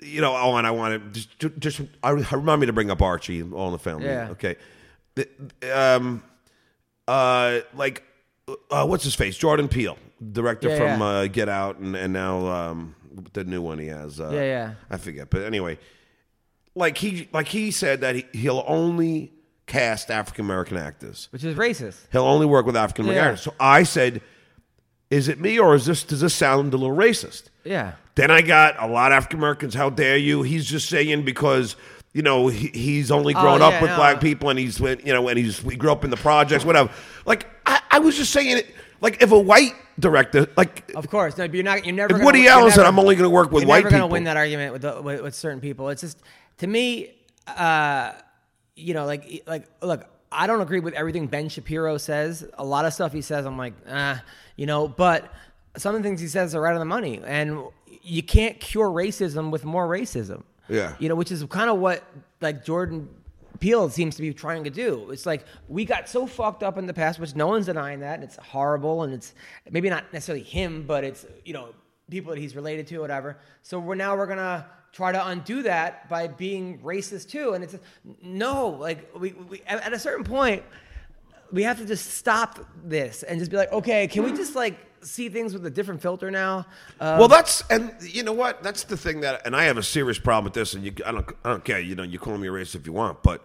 You 0.00 0.20
know, 0.20 0.36
oh, 0.36 0.54
and 0.56 0.66
I 0.66 0.70
want 0.70 1.14
to 1.14 1.20
just, 1.20 1.58
just 1.58 1.80
I 2.02 2.10
remind 2.10 2.60
me 2.60 2.66
to 2.68 2.72
bring 2.72 2.90
up 2.92 3.02
Archie, 3.02 3.42
All 3.42 3.66
in 3.66 3.72
the 3.72 3.78
Family. 3.78 4.06
Yeah. 4.06 4.30
Okay. 4.30 4.54
Um, 5.72 6.22
uh, 7.06 7.60
like, 7.74 8.02
uh, 8.70 8.86
what's 8.86 9.04
his 9.04 9.14
face? 9.14 9.36
Jordan 9.36 9.68
Peele, 9.68 9.98
director 10.32 10.68
Yeah, 10.68 10.76
from 10.76 11.00
yeah. 11.00 11.06
Uh, 11.06 11.26
Get 11.26 11.48
Out, 11.48 11.78
and, 11.78 11.94
and 11.96 12.12
now 12.12 12.46
um, 12.46 12.94
the 13.32 13.44
new 13.44 13.62
one 13.62 13.78
he 13.78 13.86
has. 13.88 14.20
Uh, 14.20 14.30
Yeah, 14.32 14.42
yeah. 14.42 14.74
I 14.90 14.96
forget, 14.96 15.30
but 15.30 15.42
anyway, 15.42 15.78
like 16.74 16.98
he 16.98 17.28
like 17.32 17.48
he 17.48 17.70
said 17.70 18.00
that 18.00 18.14
he, 18.16 18.24
he'll 18.32 18.64
only 18.66 19.32
cast 19.66 20.10
African 20.10 20.44
American 20.44 20.76
actors. 20.76 21.28
which 21.30 21.44
is 21.44 21.56
racist. 21.56 21.98
He'll 22.12 22.24
only 22.24 22.46
work 22.46 22.66
with 22.66 22.76
African 22.76 23.04
American 23.06 23.24
Yeah. 23.24 23.30
actors. 23.30 23.42
So 23.44 23.54
I 23.60 23.82
said, 23.84 24.20
"Is 25.10 25.28
it 25.28 25.38
me 25.40 25.58
or 25.58 25.74
is 25.74 25.86
this 25.86 26.02
does 26.02 26.20
this 26.20 26.34
sound 26.34 26.74
a 26.74 26.76
little 26.76 26.96
racist?" 26.96 27.44
Yeah. 27.64 27.92
Then 28.16 28.30
I 28.30 28.42
got 28.42 28.80
a 28.82 28.86
lot 28.86 29.10
of 29.12 29.16
African 29.16 29.38
Americans. 29.38 29.74
How 29.74 29.90
dare 29.90 30.16
you? 30.16 30.42
He's 30.42 30.66
just 30.66 30.88
saying 30.88 31.24
because 31.24 31.76
you 32.14 32.22
know 32.22 32.48
he, 32.48 32.68
he's 32.68 33.10
only 33.10 33.34
grown 33.34 33.60
Oh, 33.60 33.66
up 33.66 33.72
yeah, 33.74 33.82
with 33.82 33.90
no. 33.90 33.96
black 33.96 34.20
people 34.22 34.48
and 34.48 34.58
he's 34.58 34.80
you 34.80 34.96
know 35.12 35.28
and 35.28 35.38
he's 35.38 35.62
we 35.62 35.76
grew 35.76 35.92
up 35.92 36.04
in 36.04 36.10
the 36.10 36.16
projects, 36.16 36.64
whatever. 36.64 36.90
Like 37.26 37.46
I, 37.66 37.80
I 37.90 37.98
was 37.98 38.16
just 38.16 38.30
saying 38.32 38.56
it. 38.58 38.74
Like 39.02 39.22
if 39.22 39.30
a 39.32 39.38
white 39.38 39.74
director, 40.00 40.46
like 40.56 40.90
Of 40.94 41.10
course, 41.10 41.36
no, 41.36 41.46
but 41.46 41.54
you're 41.54 41.62
not. 41.64 41.84
You're 41.84 41.94
never. 41.94 42.14
Gonna, 42.14 42.24
Woody 42.24 42.48
Allen 42.48 42.70
said, 42.72 42.86
"I'm 42.86 42.98
only 42.98 43.16
gonna 43.16 43.28
work 43.28 43.52
with 43.52 43.64
you're 43.64 43.68
white 43.68 43.80
never 43.84 43.90
gonna 43.90 44.04
people." 44.04 44.12
win 44.12 44.24
that 44.24 44.36
argument 44.38 44.72
with, 44.72 44.82
the, 44.82 45.02
with 45.02 45.20
with 45.20 45.34
certain 45.34 45.60
people. 45.60 45.90
It's 45.90 46.00
just 46.00 46.18
to 46.58 46.66
me, 46.66 47.10
uh, 47.46 48.12
you 48.76 48.94
know, 48.94 49.04
like 49.04 49.42
like 49.46 49.66
look, 49.82 50.06
I 50.32 50.46
don't 50.46 50.60
agree 50.62 50.80
with 50.80 50.94
everything 50.94 51.26
Ben 51.26 51.48
Shapiro 51.50 51.98
says. 51.98 52.48
A 52.54 52.64
lot 52.64 52.86
of 52.86 52.94
stuff 52.94 53.12
he 53.12 53.20
says, 53.20 53.44
I'm 53.44 53.58
like, 53.58 53.74
ah, 53.90 54.22
you 54.56 54.64
know, 54.66 54.88
but 54.88 55.30
some 55.76 55.94
of 55.94 56.02
the 56.02 56.08
things 56.08 56.20
he 56.20 56.28
says 56.28 56.54
are 56.54 56.60
right 56.62 56.72
on 56.72 56.78
the 56.78 56.84
money, 56.86 57.20
and 57.24 57.58
you 58.02 58.22
can't 58.22 58.58
cure 58.60 58.88
racism 58.88 59.50
with 59.50 59.64
more 59.64 59.86
racism. 59.88 60.44
Yeah. 60.68 60.94
you 60.98 61.08
know, 61.08 61.14
which 61.14 61.30
is 61.32 61.44
kind 61.44 61.70
of 61.70 61.78
what 61.78 62.04
like 62.40 62.64
Jordan. 62.64 63.08
Peele 63.60 63.88
seems 63.88 64.16
to 64.16 64.22
be 64.22 64.34
trying 64.34 64.64
to 64.64 64.70
do. 64.70 65.10
It's 65.10 65.24
like 65.24 65.44
we 65.68 65.84
got 65.84 66.08
so 66.08 66.26
fucked 66.26 66.62
up 66.62 66.76
in 66.76 66.86
the 66.86 66.92
past, 66.92 67.20
which 67.20 67.36
no 67.36 67.46
one's 67.46 67.66
denying 67.66 68.00
that. 68.00 68.14
And 68.14 68.24
it's 68.24 68.36
horrible, 68.36 69.04
and 69.04 69.14
it's 69.14 69.32
maybe 69.70 69.88
not 69.88 70.12
necessarily 70.12 70.44
him, 70.44 70.84
but 70.86 71.04
it's 71.04 71.24
you 71.44 71.54
know 71.54 71.68
people 72.10 72.34
that 72.34 72.40
he's 72.40 72.56
related 72.56 72.86
to, 72.88 72.98
whatever. 72.98 73.38
So 73.62 73.78
we're 73.78 73.94
now 73.94 74.16
we're 74.16 74.26
gonna 74.26 74.66
try 74.92 75.12
to 75.12 75.28
undo 75.28 75.62
that 75.62 76.08
by 76.08 76.26
being 76.26 76.78
racist 76.80 77.28
too. 77.30 77.54
And 77.54 77.64
it's 77.64 77.76
no, 78.22 78.68
like 78.68 79.10
we, 79.18 79.32
we 79.32 79.62
at 79.66 79.82
at 79.82 79.92
a 79.92 79.98
certain 79.98 80.24
point, 80.24 80.62
we 81.52 81.62
have 81.62 81.78
to 81.78 81.86
just 81.86 82.14
stop 82.14 82.58
this 82.84 83.22
and 83.22 83.38
just 83.38 83.50
be 83.50 83.56
like, 83.56 83.72
okay, 83.72 84.08
can 84.08 84.24
we 84.24 84.32
just 84.32 84.54
like 84.54 84.78
see 85.04 85.28
things 85.28 85.52
with 85.52 85.64
a 85.66 85.70
different 85.70 86.00
filter 86.02 86.30
now? 86.30 86.66
Uh, 87.00 87.16
Well, 87.18 87.28
that's 87.28 87.62
and 87.70 87.92
you 88.00 88.22
know 88.22 88.32
what? 88.32 88.62
That's 88.62 88.84
the 88.84 88.96
thing 88.96 89.20
that, 89.20 89.46
and 89.46 89.54
I 89.54 89.64
have 89.64 89.78
a 89.78 89.82
serious 89.82 90.18
problem 90.18 90.44
with 90.44 90.54
this. 90.54 90.74
And 90.74 90.84
you, 90.84 90.92
I 91.04 91.12
don't, 91.12 91.26
I 91.44 91.50
don't 91.50 91.64
care. 91.64 91.80
You 91.80 91.94
know, 91.94 92.02
you 92.02 92.18
call 92.18 92.36
me 92.38 92.48
a 92.48 92.50
racist 92.50 92.74
if 92.76 92.86
you 92.86 92.92
want, 92.92 93.22
but 93.22 93.44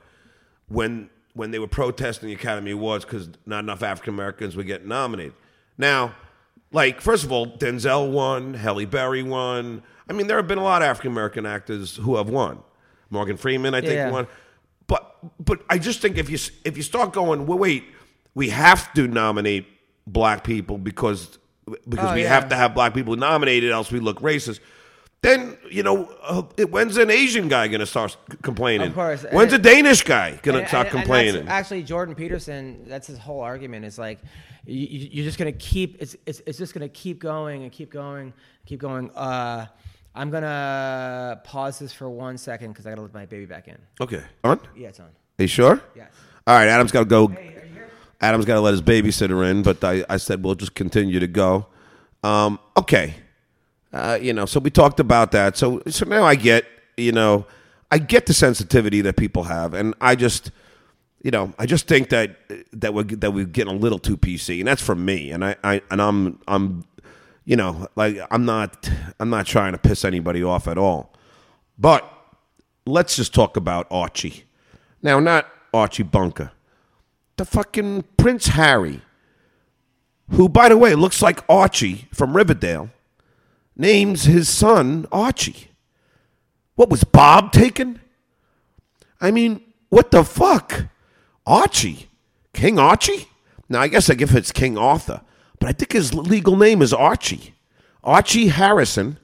when 0.68 1.10
when 1.34 1.52
they 1.52 1.60
were 1.60 1.68
protesting 1.68 2.28
the 2.28 2.36
Academy 2.36 2.72
Awards 2.72 3.06
because 3.06 3.30
not 3.46 3.60
enough 3.60 3.84
African 3.84 4.14
Americans 4.14 4.56
were 4.56 4.64
getting 4.64 4.88
nominated. 4.88 5.34
Now, 5.78 6.16
like 6.72 7.02
first 7.02 7.24
of 7.24 7.32
all, 7.32 7.48
Denzel 7.58 8.12
won, 8.12 8.54
Halle 8.56 8.86
Berry 8.86 9.24
won. 9.24 9.84
I 10.10 10.14
mean, 10.14 10.28
there 10.28 10.38
have 10.38 10.48
been 10.48 10.58
a 10.58 10.64
lot 10.64 10.82
of 10.82 10.88
African 10.88 11.12
American 11.12 11.46
actors 11.46 11.96
who 11.98 12.16
have 12.18 12.30
won. 12.30 12.60
Morgan 13.12 13.38
Freeman, 13.38 13.74
I 13.74 13.82
think, 13.82 13.94
Yeah. 13.94 14.12
won. 14.12 14.28
But 14.88 15.16
but 15.44 15.62
I 15.70 15.78
just 15.78 16.02
think 16.02 16.18
if 16.18 16.30
you 16.30 16.38
if 16.66 16.78
you 16.78 16.84
start 16.84 17.14
going, 17.14 17.46
well, 17.46 17.58
wait, 17.60 17.84
we 18.36 18.50
have 18.50 18.94
to 18.94 19.08
nominate 19.08 19.68
black 20.08 20.44
people 20.44 20.78
because 20.78 21.38
because 21.88 22.12
Oh, 22.12 22.16
we 22.16 22.24
yeah. 22.24 22.30
have 22.30 22.50
to 22.50 22.56
have 22.56 22.74
black 22.74 22.94
people 22.94 23.16
nominated, 23.16 23.72
else 23.72 23.92
we 23.92 24.00
look 24.00 24.22
racist. 24.22 24.60
Then 25.22 25.58
you 25.70 25.84
know, 25.84 26.06
uh, 26.24 26.44
when's 26.68 26.96
an 26.98 27.10
Asian 27.10 27.50
guy 27.50 27.68
going 27.68 27.82
to 27.82 27.86
start 27.86 28.16
complaining? 28.42 28.88
Of 28.88 28.96
course. 28.96 29.26
When's 29.32 29.52
a 29.54 29.58
Danish 29.60 30.04
guy 30.04 30.40
going 30.44 30.56
to 30.56 30.60
And- 30.62 30.68
start 30.70 30.88
and- 30.88 30.96
and 30.96 31.04
complaining? 31.04 31.34
that's 31.46 31.50
actually, 31.50 31.84
Jordan 31.84 32.16
Peterson, 32.16 32.86
that's 32.88 33.08
his 33.08 33.18
whole 33.18 33.42
argument 33.42 33.84
is 33.86 33.98
like, 34.00 34.20
you, 34.66 34.88
you're 35.12 35.26
just 35.26 35.38
going 35.38 35.52
to 35.52 35.58
keep, 35.60 35.98
it's, 36.02 36.16
it's, 36.26 36.42
it's 36.46 36.58
just 36.58 36.74
going 36.74 36.88
to 36.88 36.94
keep 36.94 37.20
going 37.20 37.64
and 37.64 37.72
keep 37.72 37.92
going, 37.92 38.32
keep 38.66 38.80
going. 38.80 39.10
Uh, 39.12 39.66
I'm 40.16 40.30
going 40.32 40.44
to 40.44 41.42
pause 41.44 41.80
this 41.80 41.92
for 41.92 42.10
one 42.10 42.38
second 42.38 42.70
because 42.72 42.86
I 42.86 42.92
got 42.92 42.96
to 42.96 43.02
let 43.02 43.14
my 43.14 43.26
baby 43.26 43.46
back 43.46 43.68
in. 43.68 43.78
okay, 44.00 44.24
on. 44.46 44.60
Yeah, 44.76 44.88
it's 44.90 45.00
on. 45.02 45.08
Are 45.08 45.12
you 45.44 45.48
sure? 45.48 45.82
Yes. 45.96 46.12
All 46.48 46.56
right, 46.56 46.68
Adam's 46.68 46.92
got 46.92 47.00
to 47.02 47.06
go. 47.06 47.28
Adam's 48.22 48.46
got 48.46 48.56
to 48.56 48.62
let 48.62 48.72
his 48.72 48.82
babysitter 48.82 49.50
in, 49.50 49.64
but 49.64 49.84
I, 49.84 50.04
I 50.10 50.18
said 50.18 50.44
we'll 50.44 50.56
just 50.56 50.76
continue 50.76 51.20
to 51.20 51.28
go. 51.28 51.68
Um, 52.24 52.60
okay, 52.76 53.16
uh, 53.94 54.20
you 54.22 54.34
know, 54.34 54.46
so 54.46 54.60
we 54.60 54.70
talked 54.70 55.00
about 55.00 55.32
that. 55.32 55.58
So 55.58 55.82
so 55.88 56.06
now 56.06 56.24
I 56.24 56.36
get, 56.36 56.66
you 56.98 57.12
know, 57.12 57.46
I 57.92 57.98
get 57.98 58.26
the 58.26 58.34
sensitivity 58.34 59.02
that 59.02 59.16
people 59.16 59.44
have, 59.44 59.74
and 59.74 59.96
I 60.02 60.16
just, 60.16 60.52
you 61.24 61.32
know, 61.32 61.54
I 61.58 61.66
just 61.66 61.88
think 61.88 62.10
that 62.10 62.38
that 62.74 62.94
we're 62.94 63.04
that 63.04 63.32
we're 63.32 63.46
getting 63.46 63.74
a 63.74 63.78
little 63.78 64.00
too 64.00 64.18
PC, 64.18 64.60
and 64.60 64.68
that's 64.68 64.82
from 64.82 65.06
me. 65.06 65.32
And 65.32 65.44
I, 65.46 65.56
I 65.64 65.82
and 65.90 66.02
I'm 66.02 66.40
I'm, 66.48 66.86
you 67.46 67.56
know, 67.56 67.88
like 67.96 68.18
I'm 68.32 68.46
not 68.46 68.90
I'm 69.20 69.30
not 69.30 69.46
trying 69.46 69.72
to 69.72 69.78
piss 69.78 70.04
anybody 70.04 70.44
off 70.44 70.68
at 70.68 70.78
all, 70.78 71.14
but 71.78 72.08
let's 72.86 73.16
just 73.16 73.34
talk 73.34 73.56
about 73.58 73.88
Archie. 73.90 74.44
Now, 75.02 75.20
not 75.20 75.48
Archie 75.74 76.04
Bunker, 76.04 76.52
the 77.40 77.46
fucking 77.46 78.04
Prince 78.18 78.48
Harry, 78.48 79.02
who, 80.32 80.50
by 80.50 80.68
the 80.68 80.78
way, 80.78 80.94
looks 80.94 81.22
like 81.22 81.42
Archie 81.50 82.10
from 82.14 82.36
Riverdale, 82.36 82.90
names 83.78 84.26
his 84.26 84.50
son 84.50 85.08
Archie. 85.10 85.70
What 86.76 86.90
was 86.90 87.06
Bob 87.06 87.54
taken? 87.54 88.02
I 89.22 89.32
mean, 89.32 89.62
what 89.88 90.12
the 90.12 90.26
fuck? 90.26 90.88
Archie? 91.48 92.10
King 92.54 92.78
Archie? 92.78 93.30
Now, 93.70 93.80
I 93.80 93.88
guess 93.88 94.10
I 94.10 94.16
give 94.16 94.36
it's 94.36 94.52
King 94.52 94.78
Arthur, 94.78 95.22
but 95.60 95.70
I 95.70 95.72
think 95.72 95.94
his 95.94 96.14
legal 96.14 96.58
name 96.58 96.82
is 96.82 96.94
Archie. 96.94 97.54
Archie 98.04 98.50
Harrison. 98.50 99.18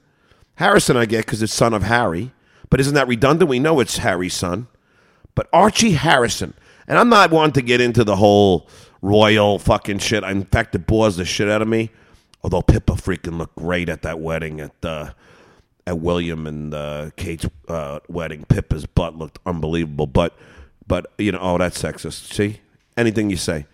Harrison, 0.54 0.96
I 0.96 1.04
get 1.04 1.26
because 1.26 1.42
it's 1.42 1.52
son 1.52 1.74
of 1.74 1.82
Harry, 1.82 2.32
but 2.70 2.80
isn't 2.80 2.94
that 2.94 3.08
redundant? 3.08 3.50
We 3.50 3.58
know 3.58 3.78
it's 3.78 3.98
Harry's 3.98 4.32
son. 4.32 4.68
But 5.34 5.48
Archie 5.52 5.92
Harrison. 5.92 6.54
And 6.88 6.98
I'm 6.98 7.08
not 7.08 7.30
one 7.30 7.52
to 7.52 7.62
get 7.62 7.80
into 7.80 8.04
the 8.04 8.16
whole 8.16 8.68
royal 9.02 9.58
fucking 9.58 9.98
shit. 9.98 10.24
In 10.24 10.44
fact, 10.44 10.74
it 10.74 10.86
bores 10.86 11.16
the 11.16 11.24
shit 11.24 11.48
out 11.48 11.62
of 11.62 11.68
me. 11.68 11.90
Although 12.42 12.62
Pippa 12.62 12.92
freaking 12.92 13.38
looked 13.38 13.56
great 13.56 13.88
at 13.88 14.02
that 14.02 14.20
wedding 14.20 14.60
at 14.60 14.84
uh, 14.84 15.10
at 15.86 15.98
William 15.98 16.46
and 16.46 16.74
uh, 16.74 17.10
Kate's 17.16 17.46
uh, 17.68 18.00
wedding. 18.08 18.44
Pippa's 18.44 18.86
butt 18.86 19.16
looked 19.16 19.38
unbelievable. 19.46 20.06
But 20.06 20.34
but 20.86 21.12
you 21.18 21.32
know, 21.32 21.38
oh, 21.40 21.58
that's 21.58 21.80
sexist. 21.80 22.32
See 22.32 22.60
anything 22.96 23.30
you 23.30 23.36
say. 23.36 23.66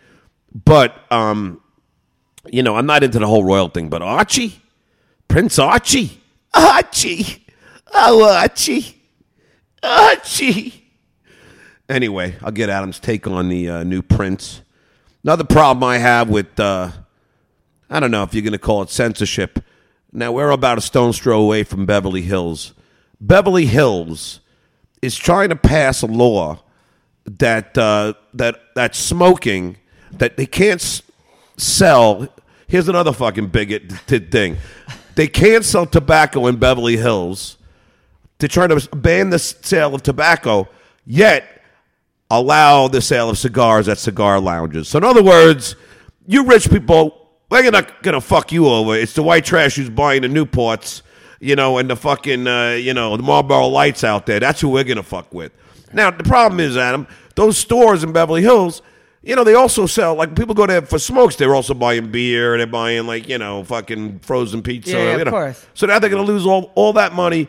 But 0.55 0.95
um, 1.13 1.61
you 2.51 2.63
know, 2.63 2.77
I'm 2.77 2.87
not 2.87 3.03
into 3.03 3.19
the 3.19 3.27
whole 3.27 3.45
royal 3.45 3.69
thing. 3.69 3.89
But 3.89 4.03
Archie, 4.03 4.63
Prince 5.29 5.59
Archie, 5.59 6.21
Archie, 6.55 7.47
oh 7.93 8.25
Archie, 8.25 9.03
Archie. 9.83 10.82
Anyway, 11.93 12.35
I'll 12.43 12.53
get 12.53 12.71
Adam's 12.71 12.99
take 12.99 13.27
on 13.27 13.51
the 13.51 13.69
uh, 13.69 13.85
new 13.85 14.01
Prince. 14.01 14.63
Another 15.23 15.45
problem 15.45 15.85
I 15.85 15.99
have 15.99 16.31
with, 16.31 16.59
uh, 16.59 16.91
I 17.91 18.01
don't 18.01 18.11
know 18.11 18.23
if 18.23 18.33
you're 18.33 18.43
going 18.43 18.53
to 18.53 18.59
call 18.59 18.81
it 18.81 18.89
censorship. 18.89 19.63
Now, 20.11 20.33
we're 20.33 20.49
about 20.49 20.79
a 20.79 20.81
stone's 20.81 21.19
throw 21.19 21.39
away 21.43 21.65
from 21.65 21.85
Beverly 21.85 22.23
Hills. 22.23 22.73
Beverly 23.21 23.67
Hills 23.67 24.41
is 25.03 25.19
trying 25.19 25.51
to 25.51 25.57
pass 25.57 26.01
a 26.01 26.07
law 26.07 26.63
that 27.27 27.77
uh, 27.77 28.15
that 28.33 28.75
that 28.75 28.95
smoking 28.95 29.77
that 30.13 30.39
they 30.39 30.47
can't 30.47 31.03
sell. 31.59 32.27
Here's 32.69 32.89
another 32.89 33.13
fucking 33.13 33.49
bigot 33.49 33.93
t- 34.07 34.19
thing. 34.19 34.57
They 35.15 35.29
can't 35.29 35.63
sell 35.63 35.85
tobacco 35.85 36.47
in 36.47 36.57
Beverly 36.57 36.97
Hills. 36.97 37.59
They're 38.39 38.49
trying 38.49 38.71
to 38.71 38.97
ban 38.97 39.29
the 39.29 39.39
sale 39.39 39.95
of 39.95 40.03
tobacco, 40.03 40.71
yet 41.05 41.62
allow 42.33 42.89
the 42.89 43.01
sale 43.03 43.29
of 43.29 43.37
cigars 43.37 43.89
at 43.89 43.99
cigar 43.99 44.41
lounges. 44.41 44.89
So, 44.89 44.99
in 44.99 45.05
other 45.05 45.23
words, 45.23 45.77
you 46.27 46.45
rich 46.47 46.71
people, 46.71 47.31
we're 47.51 47.71
not 47.71 48.03
going 48.03 48.15
to 48.15 48.21
fuck 48.23 48.51
you 48.51 48.67
over. 48.67 48.97
It's 48.97 49.13
the 49.13 49.23
white 49.23 49.45
trash 49.45 49.77
who's 49.77 49.91
buying 49.91 50.23
the 50.23 50.29
Newports, 50.29 51.03
you 51.41 51.55
know, 51.57 51.77
and 51.77 51.91
the 51.91 51.97
fucking, 51.97 52.47
uh, 52.47 52.71
you 52.71 52.95
know, 52.95 53.17
the 53.19 53.23
Marlboro 53.23 53.67
Lights 53.67 54.03
out 54.03 54.25
there. 54.25 54.41
That's 54.41 54.63
who 54.63 54.71
we're 54.71 54.85
going 54.85 54.97
to 54.97 55.03
fuck 55.03 55.33
with. 55.35 55.53
Now, 55.93 56.11
the 56.11 56.25
problem 56.25 56.59
is, 56.59 56.79
Adam, 56.79 57.07
those 57.35 57.59
stores 57.59 58.03
in 58.03 58.13
Beverly 58.13 58.41
Hills, 58.41 58.81
you 59.23 59.37
know, 59.37 59.45
they 59.45 59.55
also 59.55 59.85
sell, 59.85 60.15
like, 60.15 60.35
people 60.35 60.55
go 60.55 60.67
there 60.67 60.81
for 60.81 60.99
smokes. 60.99 61.37
They're 61.37 61.55
also 61.55 61.75
buying 61.75 62.11
beer. 62.11 62.57
They're 62.57 62.67
buying, 62.67 63.07
like, 63.07 63.29
you 63.29 63.37
know, 63.37 63.63
fucking 63.63 64.21
frozen 64.21 64.63
pizza. 64.63 64.93
Yeah, 64.93 65.17
you 65.17 65.21
of 65.21 65.25
know. 65.27 65.31
course. 65.31 65.67
So 65.75 65.87
now 65.87 65.99
they're 65.99 66.09
going 66.09 66.25
to 66.25 66.33
lose 66.33 66.47
all, 66.47 66.73
all 66.77 66.95
that 66.95 67.13
money. 67.13 67.47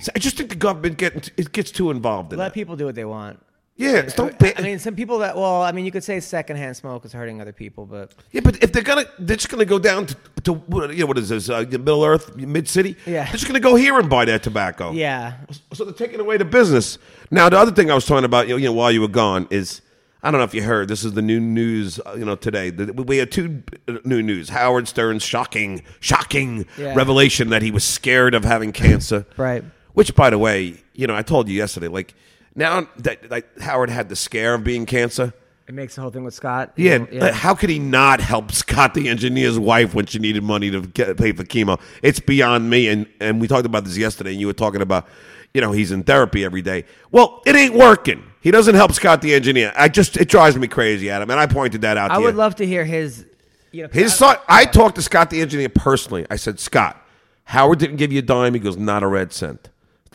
So 0.00 0.12
I 0.14 0.20
just 0.20 0.36
think 0.36 0.50
the 0.50 0.56
government 0.56 0.98
getting 0.98 1.22
it 1.36 1.50
gets 1.50 1.72
too 1.72 1.90
involved 1.90 2.32
in 2.32 2.38
Let 2.38 2.46
that. 2.46 2.54
people 2.54 2.76
do 2.76 2.84
what 2.84 2.94
they 2.94 3.04
want. 3.04 3.40
Yeah, 3.78 3.98
it's 3.98 4.14
don't. 4.14 4.34
I 4.42 4.54
I 4.56 4.62
mean, 4.62 4.78
some 4.80 4.96
people 4.96 5.20
that 5.20 5.36
well, 5.36 5.62
I 5.62 5.70
mean, 5.70 5.84
you 5.84 5.92
could 5.92 6.02
say 6.02 6.18
secondhand 6.18 6.76
smoke 6.76 7.04
is 7.04 7.12
hurting 7.12 7.40
other 7.40 7.52
people, 7.52 7.86
but 7.86 8.12
yeah, 8.32 8.40
but 8.42 8.60
if 8.62 8.72
they're 8.72 8.82
gonna, 8.82 9.04
they're 9.20 9.36
just 9.36 9.48
gonna 9.48 9.64
go 9.64 9.78
down 9.78 10.06
to, 10.06 10.16
to 10.42 10.62
you 10.92 10.96
know, 10.96 11.06
what 11.06 11.16
is 11.16 11.28
this? 11.28 11.48
Uh, 11.48 11.64
Middle 11.70 12.04
Earth, 12.04 12.36
Mid 12.36 12.68
City. 12.68 12.96
Yeah. 13.06 13.22
they're 13.24 13.32
just 13.34 13.46
gonna 13.46 13.60
go 13.60 13.76
here 13.76 13.96
and 13.98 14.10
buy 14.10 14.24
that 14.24 14.42
tobacco. 14.42 14.90
yeah, 14.90 15.34
So 15.72 15.84
they're 15.84 15.94
taking 15.94 16.18
away 16.18 16.38
the 16.38 16.44
business. 16.44 16.98
Now, 17.30 17.48
the 17.48 17.56
other 17.56 17.70
thing 17.70 17.88
I 17.88 17.94
was 17.94 18.04
talking 18.04 18.24
about, 18.24 18.48
you 18.48 18.58
know, 18.58 18.72
while 18.72 18.90
you 18.90 19.00
were 19.00 19.06
gone, 19.06 19.46
is 19.50 19.80
I 20.24 20.32
don't 20.32 20.38
know 20.40 20.44
if 20.44 20.54
you 20.54 20.64
heard. 20.64 20.88
This 20.88 21.04
is 21.04 21.12
the 21.12 21.22
new 21.22 21.38
news, 21.38 22.00
uh, 22.04 22.16
you 22.18 22.24
know, 22.24 22.34
today. 22.34 22.72
We 22.72 23.18
had 23.18 23.30
two 23.30 23.62
uh, 23.86 23.98
new 24.04 24.20
news. 24.24 24.48
Howard 24.48 24.88
Stern's 24.88 25.22
shocking, 25.22 25.84
shocking 26.00 26.66
Yeah. 26.76 26.94
revelation 26.96 27.50
that 27.50 27.62
he 27.62 27.70
was 27.70 27.84
scared 27.84 28.34
of 28.34 28.44
having 28.44 28.72
cancer. 28.72 29.24
Right. 29.36 29.62
Which, 29.92 30.16
by 30.16 30.30
the 30.30 30.38
way, 30.38 30.74
you 30.94 31.06
know, 31.06 31.14
I 31.14 31.22
told 31.22 31.48
you 31.48 31.54
yesterday. 31.54 31.86
Like 31.86 32.14
now 32.58 32.88
that 32.98 33.30
like, 33.30 33.58
Howard 33.60 33.90
had 33.90 34.08
the 34.08 34.16
scare 34.16 34.54
of 34.54 34.64
being 34.64 34.84
cancer. 34.86 35.32
it 35.66 35.74
makes 35.74 35.94
the 35.94 36.00
whole 36.02 36.10
thing 36.10 36.24
with 36.24 36.34
Scott. 36.34 36.72
Yeah, 36.76 36.98
know, 36.98 37.06
uh, 37.28 37.32
how 37.32 37.54
could 37.54 37.70
he 37.70 37.78
not 37.78 38.20
help 38.20 38.52
Scott, 38.52 38.94
the 38.94 39.08
engineer's 39.08 39.58
wife, 39.58 39.94
when 39.94 40.06
she 40.06 40.18
needed 40.18 40.42
money 40.42 40.70
to 40.70 40.82
get, 40.82 41.16
pay 41.16 41.32
for 41.32 41.44
chemo? 41.44 41.80
It's 42.02 42.20
beyond 42.20 42.68
me. 42.68 42.88
And 42.88 43.06
and 43.20 43.40
we 43.40 43.48
talked 43.48 43.66
about 43.66 43.84
this 43.84 43.96
yesterday. 43.96 44.32
And 44.32 44.40
you 44.40 44.46
were 44.46 44.52
talking 44.52 44.82
about, 44.82 45.06
you 45.54 45.60
know, 45.60 45.72
he's 45.72 45.92
in 45.92 46.02
therapy 46.02 46.44
every 46.44 46.62
day. 46.62 46.84
Well, 47.10 47.42
it 47.46 47.54
ain't 47.56 47.74
working. 47.74 48.22
He 48.40 48.50
doesn't 48.50 48.74
help 48.76 48.92
Scott 48.92 49.20
the 49.20 49.34
engineer. 49.34 49.72
I 49.76 49.88
just 49.88 50.16
it 50.16 50.28
drives 50.28 50.56
me 50.56 50.68
crazy, 50.68 51.10
Adam, 51.10 51.30
and 51.30 51.38
I 51.40 51.46
pointed 51.46 51.80
that 51.82 51.96
out. 51.96 52.08
To 52.08 52.14
you. 52.14 52.20
I 52.20 52.22
would 52.24 52.34
you. 52.34 52.38
love 52.38 52.54
to 52.56 52.66
hear 52.66 52.84
his. 52.84 53.24
You 53.70 53.82
know, 53.82 53.88
His 53.92 54.14
I- 54.14 54.16
thought. 54.16 54.44
I 54.48 54.64
talked 54.64 54.94
to 54.96 55.02
Scott 55.02 55.28
the 55.28 55.42
engineer 55.42 55.68
personally. 55.68 56.26
I 56.30 56.36
said, 56.36 56.58
Scott, 56.58 57.04
Howard 57.44 57.78
didn't 57.78 57.96
give 57.96 58.10
you 58.10 58.20
a 58.20 58.22
dime. 58.22 58.54
He 58.54 58.60
goes, 58.60 58.78
not 58.78 59.02
a 59.02 59.06
red 59.06 59.30
cent. 59.30 59.68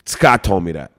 Scott 0.04 0.42
told 0.42 0.64
me 0.64 0.72
that. 0.72 0.90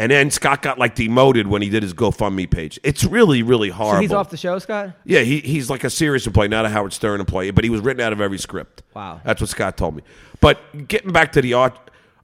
And 0.00 0.10
then 0.10 0.30
Scott 0.30 0.62
got 0.62 0.78
like 0.78 0.94
demoted 0.94 1.46
when 1.46 1.60
he 1.60 1.68
did 1.68 1.82
his 1.82 1.92
GoFundMe 1.92 2.50
page. 2.50 2.80
It's 2.82 3.04
really, 3.04 3.42
really 3.42 3.68
horrible. 3.68 3.98
So 3.98 4.00
he's 4.00 4.12
off 4.12 4.30
the 4.30 4.38
show, 4.38 4.58
Scott. 4.58 4.94
Yeah, 5.04 5.20
he, 5.20 5.40
he's 5.40 5.68
like 5.68 5.84
a 5.84 5.90
serious 5.90 6.26
employee, 6.26 6.48
not 6.48 6.64
a 6.64 6.70
Howard 6.70 6.94
Stern 6.94 7.20
employee, 7.20 7.50
but 7.50 7.64
he 7.64 7.70
was 7.70 7.82
written 7.82 8.00
out 8.00 8.10
of 8.14 8.18
every 8.18 8.38
script. 8.38 8.82
Wow. 8.94 9.20
That's 9.26 9.42
what 9.42 9.50
Scott 9.50 9.76
told 9.76 9.94
me. 9.96 10.02
But 10.40 10.88
getting 10.88 11.12
back 11.12 11.32
to 11.32 11.42
the 11.42 11.52
Ar- 11.52 11.74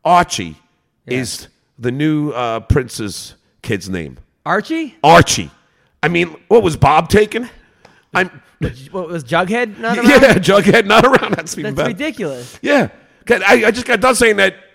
Archie 0.06 0.56
is 1.04 1.48
the 1.78 1.92
new 1.92 2.30
uh, 2.30 2.60
Prince's 2.60 3.34
kid's 3.60 3.90
name. 3.90 4.16
Archie. 4.46 4.96
Archie. 5.04 5.50
I 6.02 6.08
mean, 6.08 6.34
what 6.48 6.62
was 6.62 6.78
Bob 6.78 7.10
taking? 7.10 7.46
I'm 8.14 8.40
What 8.90 9.08
was 9.08 9.22
Jughead 9.22 9.76
not 9.78 9.98
around? 9.98 10.08
yeah, 10.08 10.34
Jughead 10.38 10.86
not 10.86 11.04
around. 11.04 11.34
That's 11.34 11.54
That's 11.54 11.76
ridiculous. 11.76 12.58
Yeah. 12.62 12.88
I, 13.28 13.64
I 13.66 13.70
just 13.70 13.86
got 13.86 14.00
done 14.00 14.14
saying 14.14 14.36
that 14.36 14.65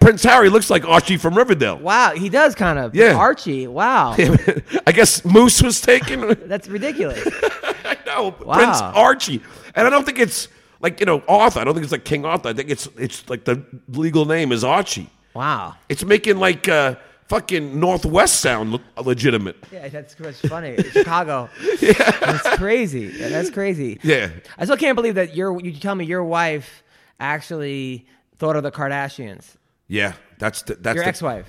Prince 0.00 0.22
Harry 0.22 0.48
looks 0.48 0.70
like 0.70 0.84
Archie 0.86 1.18
from 1.18 1.36
Riverdale. 1.36 1.78
Wow, 1.78 2.14
he 2.14 2.28
does 2.30 2.54
kind 2.54 2.78
of. 2.78 2.94
Yeah. 2.94 3.14
Archie. 3.14 3.66
Wow. 3.66 4.16
I 4.86 4.92
guess 4.92 5.24
Moose 5.26 5.62
was 5.62 5.80
taken. 5.80 6.36
That's 6.48 6.68
ridiculous. 6.68 7.20
I 7.84 7.96
know 8.06 8.34
Wow. 8.44 8.54
Prince 8.54 8.80
Archie, 8.80 9.42
and 9.74 9.86
I 9.86 9.90
don't 9.90 10.04
think 10.06 10.18
it's 10.18 10.48
like 10.80 11.00
you 11.00 11.06
know 11.06 11.22
Arthur. 11.28 11.60
I 11.60 11.64
don't 11.64 11.74
think 11.74 11.84
it's 11.84 11.92
like 11.92 12.04
King 12.06 12.24
Arthur. 12.24 12.48
I 12.48 12.52
think 12.54 12.70
it's 12.70 12.88
it's 12.96 13.28
like 13.28 13.44
the 13.44 13.62
legal 13.88 14.24
name 14.24 14.52
is 14.52 14.64
Archie. 14.64 15.10
Wow. 15.34 15.74
It's 15.90 16.02
making 16.02 16.38
like 16.38 16.66
uh, 16.68 16.94
fucking 17.28 17.78
Northwest 17.78 18.40
sound 18.40 18.72
le- 18.72 18.80
legitimate. 19.04 19.56
Yeah, 19.70 19.88
that's, 19.88 20.14
that's 20.14 20.40
funny. 20.40 20.82
Chicago. 20.82 21.50
yeah. 21.80 21.92
That's 22.20 22.56
crazy. 22.56 23.12
Yeah, 23.14 23.28
that's 23.28 23.50
crazy. 23.50 24.00
Yeah. 24.02 24.30
I 24.56 24.64
still 24.64 24.78
can't 24.78 24.96
believe 24.96 25.14
that 25.16 25.36
your 25.36 25.60
you 25.60 25.74
tell 25.74 25.94
me 25.94 26.06
your 26.06 26.24
wife 26.24 26.82
actually 27.20 28.06
thought 28.38 28.56
of 28.56 28.62
the 28.62 28.72
Kardashians. 28.72 29.56
Yeah, 29.88 30.12
that's 30.38 30.62
the, 30.62 30.74
that's 30.76 30.96
Your 30.96 31.04
the- 31.04 31.08
ex-wife. 31.08 31.46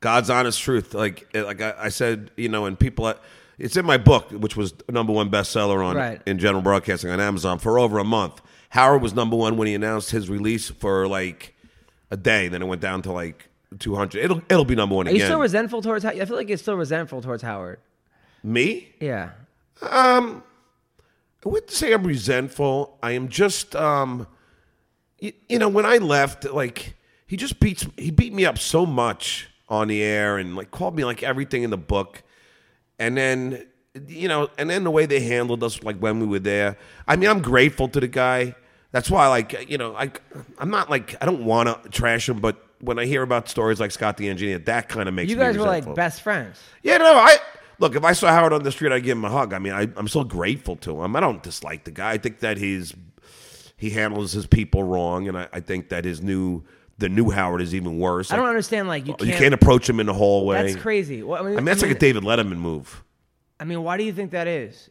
God's 0.00 0.30
honest 0.30 0.60
truth. 0.60 0.94
Like 0.94 1.28
like 1.34 1.60
I, 1.60 1.74
I 1.78 1.88
said, 1.88 2.30
you 2.36 2.48
know, 2.48 2.66
and 2.66 2.78
people. 2.78 3.12
It's 3.58 3.76
in 3.76 3.84
my 3.84 3.96
book, 3.98 4.30
which 4.30 4.56
was 4.56 4.72
number 4.88 5.12
one 5.12 5.30
bestseller 5.32 5.84
on 5.84 5.96
Right. 5.96 6.22
in 6.26 6.38
general 6.38 6.62
broadcasting 6.62 7.10
on 7.10 7.18
Amazon 7.18 7.58
for 7.58 7.76
over 7.80 7.98
a 7.98 8.04
month. 8.04 8.40
Howard 8.68 9.02
was 9.02 9.14
number 9.14 9.34
one 9.34 9.56
when 9.56 9.66
he 9.66 9.74
announced 9.74 10.12
his 10.12 10.30
release 10.30 10.68
for 10.70 11.08
like 11.08 11.56
a 12.12 12.16
day. 12.16 12.46
Then 12.46 12.62
it 12.62 12.66
went 12.66 12.80
down 12.80 13.02
to 13.02 13.10
like 13.12 13.48
two 13.80 13.96
hundred. 13.96 14.22
It'll 14.22 14.42
it'll 14.48 14.64
be 14.64 14.76
number 14.76 14.94
one 14.94 15.08
Are 15.08 15.10
you 15.10 15.18
still 15.24 15.40
resentful 15.40 15.82
towards? 15.82 16.04
I 16.04 16.24
feel 16.24 16.36
like 16.36 16.48
you're 16.48 16.56
still 16.58 16.76
resentful 16.76 17.20
towards 17.20 17.42
Howard. 17.42 17.80
Me? 18.44 18.88
Yeah. 19.00 19.30
Um, 19.82 20.44
I 21.44 21.48
wouldn't 21.48 21.72
say 21.72 21.92
I'm 21.92 22.06
resentful. 22.06 22.96
I 23.02 23.12
am 23.12 23.28
just, 23.28 23.74
um, 23.74 24.28
you, 25.18 25.32
you 25.48 25.58
know, 25.58 25.68
when 25.68 25.84
I 25.84 25.96
left, 25.96 26.44
like 26.44 26.94
he 27.28 27.36
just 27.36 27.60
beats, 27.60 27.86
he 27.96 28.10
beat 28.10 28.32
me 28.32 28.44
up 28.44 28.58
so 28.58 28.84
much 28.84 29.48
on 29.68 29.86
the 29.86 30.02
air 30.02 30.38
and 30.38 30.56
like 30.56 30.72
called 30.72 30.96
me 30.96 31.04
like 31.04 31.22
everything 31.22 31.62
in 31.62 31.70
the 31.70 31.76
book, 31.76 32.24
and 32.98 33.16
then 33.16 33.66
you 34.06 34.28
know, 34.28 34.48
and 34.58 34.68
then 34.68 34.84
the 34.84 34.90
way 34.90 35.06
they 35.06 35.20
handled 35.20 35.62
us, 35.62 35.82
like 35.82 35.98
when 35.98 36.20
we 36.20 36.26
were 36.26 36.38
there. 36.38 36.76
I 37.06 37.16
mean, 37.16 37.28
I'm 37.28 37.42
grateful 37.42 37.88
to 37.88 38.00
the 38.00 38.08
guy. 38.08 38.54
That's 38.90 39.10
why, 39.10 39.28
like, 39.28 39.68
you 39.68 39.76
know, 39.76 39.94
I, 39.94 40.10
I'm 40.58 40.70
not 40.70 40.88
like 40.88 41.16
I 41.20 41.26
don't 41.26 41.44
want 41.44 41.82
to 41.82 41.90
trash 41.90 42.28
him, 42.28 42.40
but 42.40 42.64
when 42.80 42.98
I 42.98 43.04
hear 43.04 43.22
about 43.22 43.48
stories 43.48 43.80
like 43.80 43.90
Scott 43.90 44.16
the 44.16 44.28
Engineer, 44.28 44.58
that 44.60 44.88
kind 44.88 45.08
of 45.08 45.14
makes 45.14 45.28
me 45.28 45.34
You 45.34 45.38
guys 45.38 45.58
were 45.58 45.64
like 45.64 45.94
best 45.94 46.22
friends. 46.22 46.58
Yeah, 46.82 46.96
no, 46.98 47.12
I 47.14 47.36
look. 47.78 47.94
If 47.94 48.04
I 48.04 48.12
saw 48.12 48.28
Howard 48.28 48.52
on 48.52 48.62
the 48.62 48.72
street, 48.72 48.92
I'd 48.92 49.04
give 49.04 49.18
him 49.18 49.24
a 49.24 49.30
hug. 49.30 49.52
I 49.52 49.58
mean, 49.58 49.72
I, 49.72 49.88
I'm 49.96 50.08
so 50.08 50.24
grateful 50.24 50.76
to 50.76 51.02
him. 51.02 51.14
I 51.14 51.20
don't 51.20 51.42
dislike 51.42 51.84
the 51.84 51.90
guy. 51.90 52.12
I 52.12 52.18
think 52.18 52.40
that 52.40 52.56
he's 52.56 52.94
he 53.76 53.90
handles 53.90 54.32
his 54.32 54.46
people 54.46 54.82
wrong, 54.82 55.28
and 55.28 55.36
I, 55.36 55.48
I 55.52 55.60
think 55.60 55.90
that 55.90 56.04
his 56.04 56.22
new 56.22 56.64
the 56.98 57.08
new 57.08 57.30
Howard 57.30 57.62
is 57.62 57.74
even 57.74 57.98
worse. 57.98 58.30
I 58.32 58.36
don't 58.36 58.44
Like, 58.44 58.50
understand. 58.50 58.88
Like 58.88 59.06
you 59.06 59.14
oh, 59.18 59.24
You 59.24 59.30
can't. 59.30 59.42
can't 59.42 59.54
approach 59.54 59.88
him 59.88 60.00
in 60.00 60.06
the 60.06 60.14
hallway. 60.14 60.62
that's 60.62 60.80
crazy. 60.80 61.22
Well, 61.22 61.46
I 61.46 61.50
mean, 61.50 61.64
that's 61.64 61.82
like 61.82 61.90
a 61.92 61.98
David 61.98 62.22
Letterman 62.24 62.58
move 62.58 63.02
I 63.60 63.64
mean, 63.64 63.82
why 63.82 63.96
do 63.96 64.04
you 64.04 64.12
think 64.12 64.30
that 64.32 64.46
is? 64.46 64.88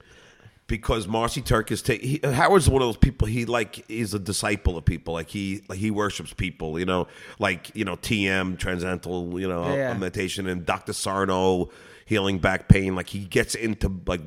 because 0.67 1.07
Marci 1.07 1.43
Turk 1.43 1.71
is 1.71 1.81
taking. 1.81 2.29
Howard's 2.29 2.69
one 2.69 2.81
of 2.81 2.87
those 2.89 2.97
people. 2.97 3.27
He 3.27 3.45
like 3.45 3.89
is 3.89 4.13
a 4.13 4.19
disciple 4.19 4.77
of 4.77 4.83
people. 4.85 5.13
Like 5.13 5.29
he 5.29 5.63
like 5.69 5.79
he 5.79 5.91
worships 5.91 6.33
people. 6.33 6.77
You 6.77 6.85
know, 6.85 7.07
like 7.39 7.73
you 7.73 7.85
know 7.85 7.95
TM 7.95 8.57
Transcendental. 8.59 9.39
You 9.39 9.47
know, 9.47 9.73
Yeah, 9.73 9.93
meditation 9.93 10.47
and 10.47 10.65
Dr. 10.65 10.93
Sarno 10.93 11.69
healing 12.05 12.39
back 12.39 12.67
pain. 12.67 12.95
Like 12.95 13.07
he 13.07 13.19
gets 13.19 13.55
into 13.55 13.89
like 14.05 14.21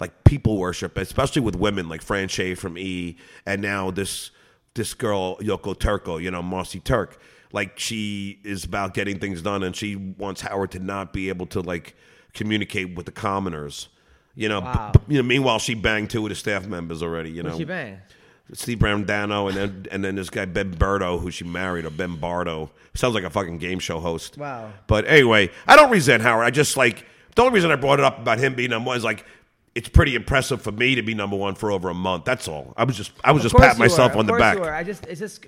like 0.00 0.24
people 0.24 0.56
worship, 0.56 0.96
especially 0.96 1.42
with 1.42 1.54
women 1.56 1.88
like 1.88 2.02
Fran 2.02 2.28
Shea 2.28 2.54
from 2.54 2.78
E, 2.78 3.16
and 3.46 3.60
now 3.60 3.90
this 3.90 4.30
this 4.74 4.94
girl 4.94 5.36
Yoko 5.38 5.78
Turco. 5.78 6.18
You 6.18 6.30
know, 6.30 6.42
Marci 6.42 6.82
Turk. 6.82 7.20
Like 7.52 7.78
she 7.78 8.40
is 8.44 8.64
about 8.64 8.94
getting 8.94 9.18
things 9.20 9.40
done, 9.42 9.62
and 9.62 9.74
she 9.76 9.94
wants 9.96 10.40
Howard 10.40 10.72
to 10.72 10.80
not 10.80 11.12
be 11.12 11.28
able 11.28 11.46
to 11.46 11.60
like 11.60 11.94
communicate 12.32 12.96
with 12.96 13.06
the 13.06 13.12
commoners. 13.12 13.88
You 14.34 14.48
know, 14.48 14.60
Wow. 14.60 14.90
b- 14.92 15.14
you 15.14 15.16
know. 15.18 15.22
Meanwhile, 15.22 15.60
she 15.60 15.74
banged 15.74 16.10
two 16.10 16.24
of 16.24 16.30
the 16.30 16.34
staff 16.34 16.66
members 16.66 17.02
already. 17.02 17.30
You 17.30 17.44
know, 17.44 17.56
she 17.56 17.64
bang? 17.64 17.98
Steve 18.52 18.78
Brandano, 18.78 19.48
and 19.48 19.56
then 19.56 19.86
and 19.92 20.04
then 20.04 20.16
this 20.16 20.28
guy 20.30 20.44
Ben 20.44 20.74
Berto, 20.74 21.20
who 21.20 21.30
she 21.30 21.44
married, 21.44 21.84
or 21.84 21.90
Ben 21.90 22.16
Bardo. 22.16 22.70
Sounds 22.94 23.14
like 23.14 23.22
a 23.24 23.30
fucking 23.30 23.58
game 23.58 23.78
show 23.78 24.00
host. 24.00 24.36
Wow. 24.36 24.72
But 24.88 25.06
anyway, 25.06 25.50
I 25.68 25.76
don't 25.76 25.90
resent 25.90 26.22
Howard. 26.24 26.44
I 26.44 26.50
just 26.50 26.76
like 26.76 27.06
the 27.36 27.42
only 27.42 27.54
reason 27.54 27.70
I 27.70 27.76
brought 27.76 28.00
it 28.00 28.04
up 28.04 28.18
about 28.18 28.38
him 28.38 28.54
being 28.54 28.70
number 28.70 28.88
one 28.88 28.96
is 28.96 29.04
like 29.04 29.24
it's 29.74 29.88
pretty 29.88 30.14
impressive 30.14 30.62
for 30.62 30.72
me 30.72 30.94
to 30.94 31.02
be 31.02 31.14
number 31.14 31.36
one 31.36 31.54
for 31.54 31.70
over 31.70 31.88
a 31.88 31.94
month. 31.94 32.24
That's 32.24 32.46
all. 32.48 32.74
I 32.76 32.84
was 32.84 32.96
just 32.96 33.12
I 33.24 33.32
was 33.32 33.42
just 33.42 33.54
patting 33.54 33.78
myself 33.78 34.16
on 34.16 34.26
the 34.26 34.32
back. 34.34 34.58
I 34.58 34.84
just 34.84 35.06
it's 35.06 35.20
just 35.20 35.46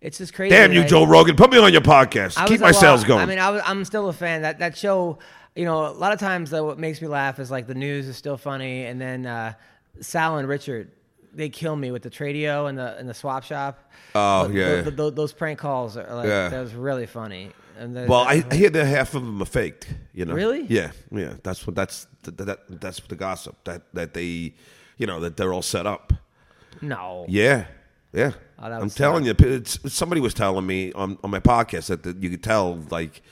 it's 0.00 0.18
just 0.18 0.34
crazy. 0.34 0.54
Damn 0.54 0.72
you, 0.72 0.80
that- 0.80 0.88
Joe 0.88 1.04
Rogan! 1.06 1.36
Put 1.36 1.50
me 1.50 1.58
on 1.58 1.72
your 1.72 1.80
podcast. 1.82 2.36
I 2.36 2.46
Keep 2.46 2.60
my 2.60 2.66
well, 2.72 2.80
sales 2.80 3.04
going. 3.04 3.22
I 3.22 3.26
mean, 3.26 3.38
I 3.38 3.50
was, 3.50 3.62
I'm 3.64 3.84
still 3.84 4.08
a 4.08 4.12
fan. 4.12 4.42
That 4.42 4.58
that 4.58 4.76
show, 4.76 5.18
you 5.56 5.64
know, 5.64 5.86
a 5.86 5.92
lot 5.92 6.12
of 6.12 6.18
times 6.18 6.50
though, 6.50 6.64
what 6.64 6.78
makes 6.78 7.00
me 7.00 7.08
laugh 7.08 7.38
is 7.38 7.50
like 7.50 7.66
the 7.66 7.74
news 7.74 8.06
is 8.08 8.16
still 8.16 8.36
funny, 8.36 8.84
and 8.86 9.00
then 9.00 9.24
uh, 9.24 9.54
Sal 10.00 10.36
and 10.38 10.46
Richard, 10.48 10.90
they 11.32 11.48
kill 11.48 11.74
me 11.76 11.90
with 11.90 12.02
the 12.02 12.10
Tradio 12.10 12.68
and 12.68 12.76
the 12.76 12.96
and 12.98 13.08
the 13.08 13.14
swap 13.14 13.44
shop. 13.44 13.90
Oh, 14.14 14.48
yeah. 14.48 14.66
th- 14.82 14.84
th- 14.84 14.96
th- 14.96 15.14
those 15.14 15.32
prank 15.32 15.58
calls 15.58 15.96
are 15.96 16.14
like 16.14 16.26
Yeah. 16.26 16.48
that 16.48 16.60
was 16.60 16.74
really 16.74 17.06
funny. 17.06 17.50
And 17.78 17.96
the, 17.96 18.06
well, 18.06 18.20
I, 18.20 18.44
I 18.50 18.54
hear 18.54 18.70
that 18.70 18.84
half 18.84 19.14
of 19.14 19.24
them 19.24 19.42
are 19.42 19.46
faked. 19.46 19.88
You 20.12 20.24
know, 20.24 20.34
Really? 20.34 20.62
Yeah, 20.68 20.92
yeah. 21.10 21.34
That's 21.42 21.66
what 21.66 21.74
that's 21.74 22.06
that, 22.22 22.36
that 22.38 22.80
that's 22.80 23.00
the 23.00 23.16
gossip 23.16 23.56
that 23.64 23.82
that 23.94 24.14
they, 24.14 24.54
you 24.96 25.06
know, 25.06 25.20
that 25.20 25.36
they're 25.36 25.52
all 25.52 25.62
set 25.62 25.86
up. 25.86 26.12
no. 26.80 27.26
Yeah, 27.28 27.66
yeah. 28.12 28.32
Oh, 28.58 28.70
I'm 28.70 28.90
telling 28.90 29.24
you, 29.24 29.34
it's, 29.38 29.92
somebody 29.92 30.20
was 30.20 30.34
telling 30.34 30.64
me 30.66 30.92
on, 30.92 31.18
on 31.24 31.30
my 31.30 31.40
podcast 31.40 31.86
that, 31.86 32.04
that 32.04 32.22
you 32.22 32.30
could 32.30 32.42
tell 32.42 32.76
like 32.90 33.22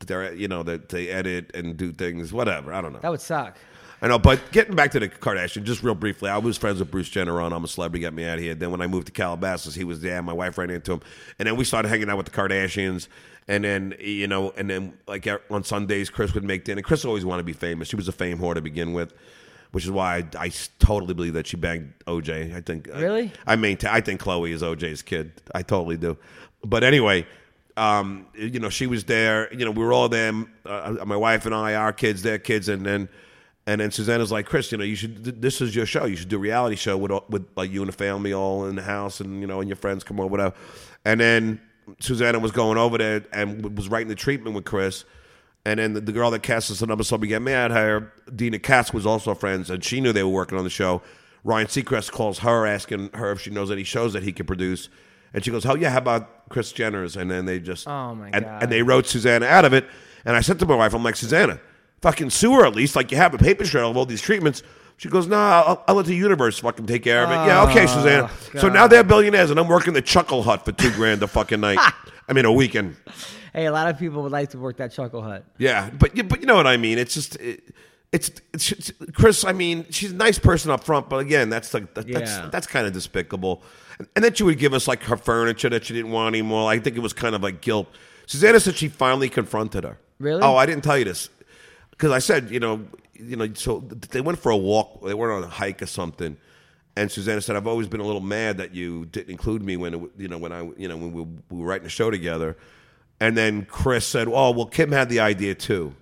that 0.00 0.08
they're 0.08 0.34
you 0.34 0.48
know 0.48 0.62
that 0.64 0.88
they 0.88 1.08
edit 1.08 1.50
and 1.54 1.76
do 1.76 1.92
things 1.92 2.32
whatever. 2.32 2.72
I 2.72 2.80
don't 2.80 2.92
know. 2.92 2.98
That 2.98 3.10
would 3.10 3.20
suck. 3.20 3.56
I 4.02 4.08
know, 4.08 4.18
but 4.18 4.40
getting 4.50 4.74
back 4.74 4.90
to 4.90 5.00
the 5.00 5.08
Kardashian, 5.08 5.62
just 5.62 5.84
real 5.84 5.94
briefly, 5.94 6.28
I 6.28 6.36
was 6.38 6.58
friends 6.58 6.80
with 6.80 6.90
Bruce 6.90 7.08
Jenner 7.08 7.40
on 7.40 7.52
I'm 7.52 7.62
a 7.62 7.68
Celebrity, 7.68 8.00
Get 8.00 8.12
Me 8.12 8.24
Out 8.24 8.38
of 8.38 8.40
Here. 8.42 8.56
Then 8.56 8.72
when 8.72 8.80
I 8.80 8.88
moved 8.88 9.06
to 9.06 9.12
Calabasas, 9.12 9.76
he 9.76 9.84
was 9.84 10.00
there. 10.00 10.20
My 10.22 10.32
wife 10.32 10.58
ran 10.58 10.70
into 10.70 10.94
him, 10.94 11.00
and 11.38 11.46
then 11.46 11.54
we 11.54 11.64
started 11.64 11.88
hanging 11.88 12.10
out 12.10 12.16
with 12.16 12.26
the 12.26 12.32
Kardashians. 12.32 13.06
And 13.46 13.62
then 13.62 13.94
you 14.00 14.26
know, 14.26 14.50
and 14.56 14.68
then 14.68 14.98
like 15.06 15.28
on 15.50 15.62
Sundays, 15.62 16.10
Kris 16.10 16.34
would 16.34 16.42
make 16.42 16.64
dinner. 16.64 16.82
Kris 16.82 17.04
always 17.04 17.24
wanted 17.24 17.42
to 17.42 17.46
be 17.46 17.52
famous. 17.52 17.86
She 17.86 17.94
was 17.96 18.08
a 18.08 18.12
fame 18.12 18.38
whore 18.38 18.54
to 18.54 18.60
begin 18.60 18.92
with, 18.92 19.14
which 19.70 19.84
is 19.84 19.90
why 19.92 20.16
I, 20.16 20.46
I 20.46 20.52
totally 20.80 21.14
believe 21.14 21.34
that 21.34 21.46
she 21.46 21.56
banged 21.56 21.92
OJ. 22.06 22.56
I 22.56 22.60
think 22.60 22.88
Really? 22.88 23.32
I, 23.46 23.52
I 23.52 23.56
maintain. 23.56 23.90
I 23.90 24.00
think 24.00 24.20
Khloé 24.20 24.50
is 24.50 24.62
OJ's 24.62 25.02
kid. 25.02 25.32
I 25.54 25.62
totally 25.62 25.96
do. 25.96 26.16
But 26.64 26.82
anyway, 26.82 27.24
um, 27.76 28.26
you 28.34 28.58
know, 28.58 28.68
she 28.68 28.88
was 28.88 29.04
there. 29.04 29.52
You 29.54 29.64
know, 29.64 29.70
we 29.70 29.84
were 29.84 29.92
all 29.92 30.08
there. 30.08 30.32
Uh, 30.66 30.96
my 31.06 31.16
wife 31.16 31.46
and 31.46 31.54
I, 31.54 31.74
our 31.74 31.92
kids, 31.92 32.22
their 32.22 32.38
kids, 32.38 32.68
and 32.68 32.84
then 32.84 33.08
and 33.66 33.80
then 33.80 33.90
Susanna's 33.90 34.32
like, 34.32 34.46
Kris, 34.46 34.72
you 34.72 34.78
know, 34.78 34.84
you 34.84 34.96
should. 34.96 35.40
This 35.40 35.60
is 35.60 35.74
your 35.76 35.86
show. 35.86 36.04
You 36.04 36.16
should 36.16 36.28
do 36.28 36.36
a 36.36 36.40
reality 36.40 36.76
show 36.76 36.96
with 36.96 37.10
all- 37.12 37.26
with 37.28 37.46
like 37.56 37.70
you 37.70 37.80
and 37.82 37.88
the 37.88 37.96
family 37.96 38.32
all 38.32 38.66
in 38.66 38.76
the 38.76 38.82
house, 38.82 39.20
and 39.20 39.40
you 39.40 39.46
know, 39.46 39.60
and 39.60 39.68
your 39.68 39.76
friends 39.76 40.02
come 40.04 40.18
over, 40.20 40.28
whatever. 40.28 40.54
And 41.04 41.20
then 41.20 41.60
Susanna 42.00 42.38
was 42.38 42.52
going 42.52 42.78
over 42.78 42.98
there 42.98 43.24
and 43.32 43.76
was 43.76 43.88
writing 43.88 44.08
the 44.08 44.14
treatment 44.14 44.54
with 44.56 44.64
Kris. 44.64 45.04
And 45.64 45.78
then 45.78 45.92
the, 45.92 46.00
the 46.00 46.10
girl 46.12 46.30
that 46.32 46.42
cast 46.42 46.72
us 46.72 46.80
the 46.80 46.86
number 46.88 47.04
so 47.04 47.16
we 47.16 47.28
get 47.28 47.40
mad 47.40 47.70
at 47.70 47.76
her, 47.76 48.12
Dina 48.34 48.58
Katz 48.58 48.92
was 48.92 49.06
also 49.06 49.32
friends, 49.34 49.70
and 49.70 49.84
she 49.84 50.00
knew 50.00 50.12
they 50.12 50.24
were 50.24 50.28
working 50.30 50.58
on 50.58 50.64
the 50.64 50.70
show. 50.70 51.02
Ryan 51.44 51.68
Seacrest 51.68 52.10
calls 52.10 52.40
her 52.40 52.66
asking 52.66 53.10
her 53.14 53.30
if 53.32 53.40
she 53.40 53.50
knows 53.50 53.70
any 53.70 53.84
shows 53.84 54.12
that 54.14 54.24
he 54.24 54.32
could 54.32 54.46
produce. 54.48 54.88
And 55.34 55.44
she 55.44 55.50
goes, 55.52 55.64
"Oh 55.64 55.76
yeah, 55.76 55.90
how 55.90 55.98
about 55.98 56.48
Kris 56.50 56.72
Jenner's?" 56.72 57.16
And 57.16 57.30
then 57.30 57.46
they 57.46 57.58
just 57.60 57.86
Oh, 57.86 58.14
my 58.14 58.30
and, 58.32 58.44
God. 58.44 58.62
and 58.64 58.72
they 58.72 58.82
wrote 58.82 59.06
Susanna 59.06 59.46
out 59.46 59.64
of 59.64 59.72
it. 59.72 59.86
And 60.24 60.36
I 60.36 60.40
said 60.40 60.58
to 60.58 60.66
my 60.66 60.74
wife, 60.74 60.94
"I'm 60.94 61.02
like 61.04 61.16
Susanna, 61.16 61.60
fucking 62.02 62.30
sue 62.30 62.52
her 62.54 62.66
at 62.66 62.74
least. 62.74 62.94
Like 62.94 63.10
you 63.10 63.16
have 63.16 63.32
a 63.32 63.38
paper 63.38 63.64
trail 63.64 63.90
of 63.90 63.96
all 63.96 64.06
these 64.06 64.20
treatments." 64.20 64.62
She 64.98 65.08
goes, 65.08 65.26
"No, 65.26 65.36
I'll, 65.36 65.84
I'll 65.88 65.94
let 65.96 66.06
the 66.06 66.14
universe 66.14 66.58
fucking 66.60 66.86
take 66.86 67.02
care 67.02 67.24
of 67.24 67.30
it." 67.30 67.34
yeah, 67.34 67.64
okay, 67.64 67.84
ah, 67.84 67.86
Susanna. 67.86 68.30
So 68.60 68.68
now 68.68 68.86
they're 68.86 69.02
billionaires, 69.02 69.50
and 69.50 69.58
I'm 69.58 69.68
working 69.68 69.94
the 69.94 70.02
Chuckle 70.02 70.42
Hut 70.42 70.64
for 70.64 70.72
two 70.72 70.92
grand 70.92 71.22
a 71.22 71.26
fucking 71.26 71.60
night. 71.60 71.78
I 72.28 72.32
mean, 72.32 72.44
a 72.44 72.52
weekend. 72.52 72.96
Hey, 73.52 73.66
a 73.66 73.72
lot 73.72 73.88
of 73.88 73.98
people 73.98 74.22
would 74.22 74.32
like 74.32 74.50
to 74.50 74.58
work 74.58 74.76
that 74.76 74.92
Chuckle 74.92 75.22
Hut. 75.22 75.44
Yeah, 75.58 75.90
but 75.90 76.16
you, 76.16 76.22
but 76.22 76.40
you 76.40 76.46
know 76.46 76.54
what 76.54 76.66
I 76.66 76.76
mean. 76.76 76.98
It's 76.98 77.14
just 77.14 77.36
it, 77.36 77.74
it's, 78.12 78.30
it's 78.54 78.72
it's 78.72 78.92
Kris. 79.12 79.44
I 79.44 79.52
mean, 79.52 79.86
she's 79.90 80.12
a 80.12 80.14
nice 80.14 80.38
person 80.38 80.70
up 80.70 80.84
front, 80.84 81.08
but 81.08 81.16
again, 81.16 81.50
that's 81.50 81.74
like 81.74 81.92
that, 81.94 82.06
that's 82.06 82.38
that's 82.50 82.66
kind 82.66 82.86
of 82.86 82.92
despicable. 82.92 83.62
And, 83.98 84.08
and 84.14 84.24
then 84.24 84.34
she 84.34 84.44
would 84.44 84.58
give 84.58 84.72
us 84.72 84.86
like 84.86 85.02
her 85.04 85.16
furniture 85.16 85.68
that 85.70 85.84
she 85.84 85.94
didn't 85.94 86.12
want 86.12 86.34
anymore. 86.34 86.70
I 86.70 86.78
think 86.78 86.96
it 86.96 87.00
was 87.00 87.12
kind 87.12 87.34
of 87.34 87.42
like 87.42 87.60
guilt. 87.60 87.88
Susanna 88.26 88.60
said 88.60 88.76
she 88.76 88.88
finally 88.88 89.28
confronted 89.28 89.84
her. 89.84 89.98
Really? 90.18 90.40
Oh, 90.42 90.54
I 90.54 90.66
didn't 90.66 90.84
tell 90.84 90.96
you 90.96 91.04
this 91.04 91.28
because 92.02 92.10
I 92.12 92.18
said 92.18 92.50
you 92.50 92.58
know 92.58 92.84
you 93.14 93.36
know 93.36 93.48
so 93.54 93.78
they 93.78 94.20
went 94.20 94.40
for 94.40 94.50
a 94.50 94.56
walk. 94.56 95.06
They 95.06 95.14
went 95.14 95.30
on 95.30 95.44
a 95.44 95.48
hike 95.48 95.80
or 95.82 95.86
something. 95.86 96.36
And 96.96 97.10
Susanna 97.10 97.40
said, 97.40 97.54
"I've 97.54 97.68
always 97.68 97.86
been 97.86 98.00
a 98.00 98.04
little 98.04 98.20
mad 98.20 98.58
that 98.58 98.74
you 98.74 99.06
didn't 99.06 99.30
include 99.30 99.62
me 99.62 99.76
when 99.76 99.94
it, 99.94 100.10
you 100.18 100.26
know 100.26 100.36
when 100.36 100.52
I 100.52 100.62
you 100.76 100.88
know 100.88 100.96
when 100.96 101.12
we, 101.12 101.22
we 101.22 101.62
were 101.62 101.64
writing 101.64 101.84
the 101.84 101.90
show 101.90 102.10
together." 102.10 102.56
And 103.20 103.36
then 103.36 103.66
Kris 103.66 104.04
said, 104.04 104.26
"Oh, 104.26 104.50
well, 104.50 104.66
Kim 104.66 104.90
had 104.90 105.08
the 105.10 105.20
idea 105.20 105.54
too." 105.54 105.94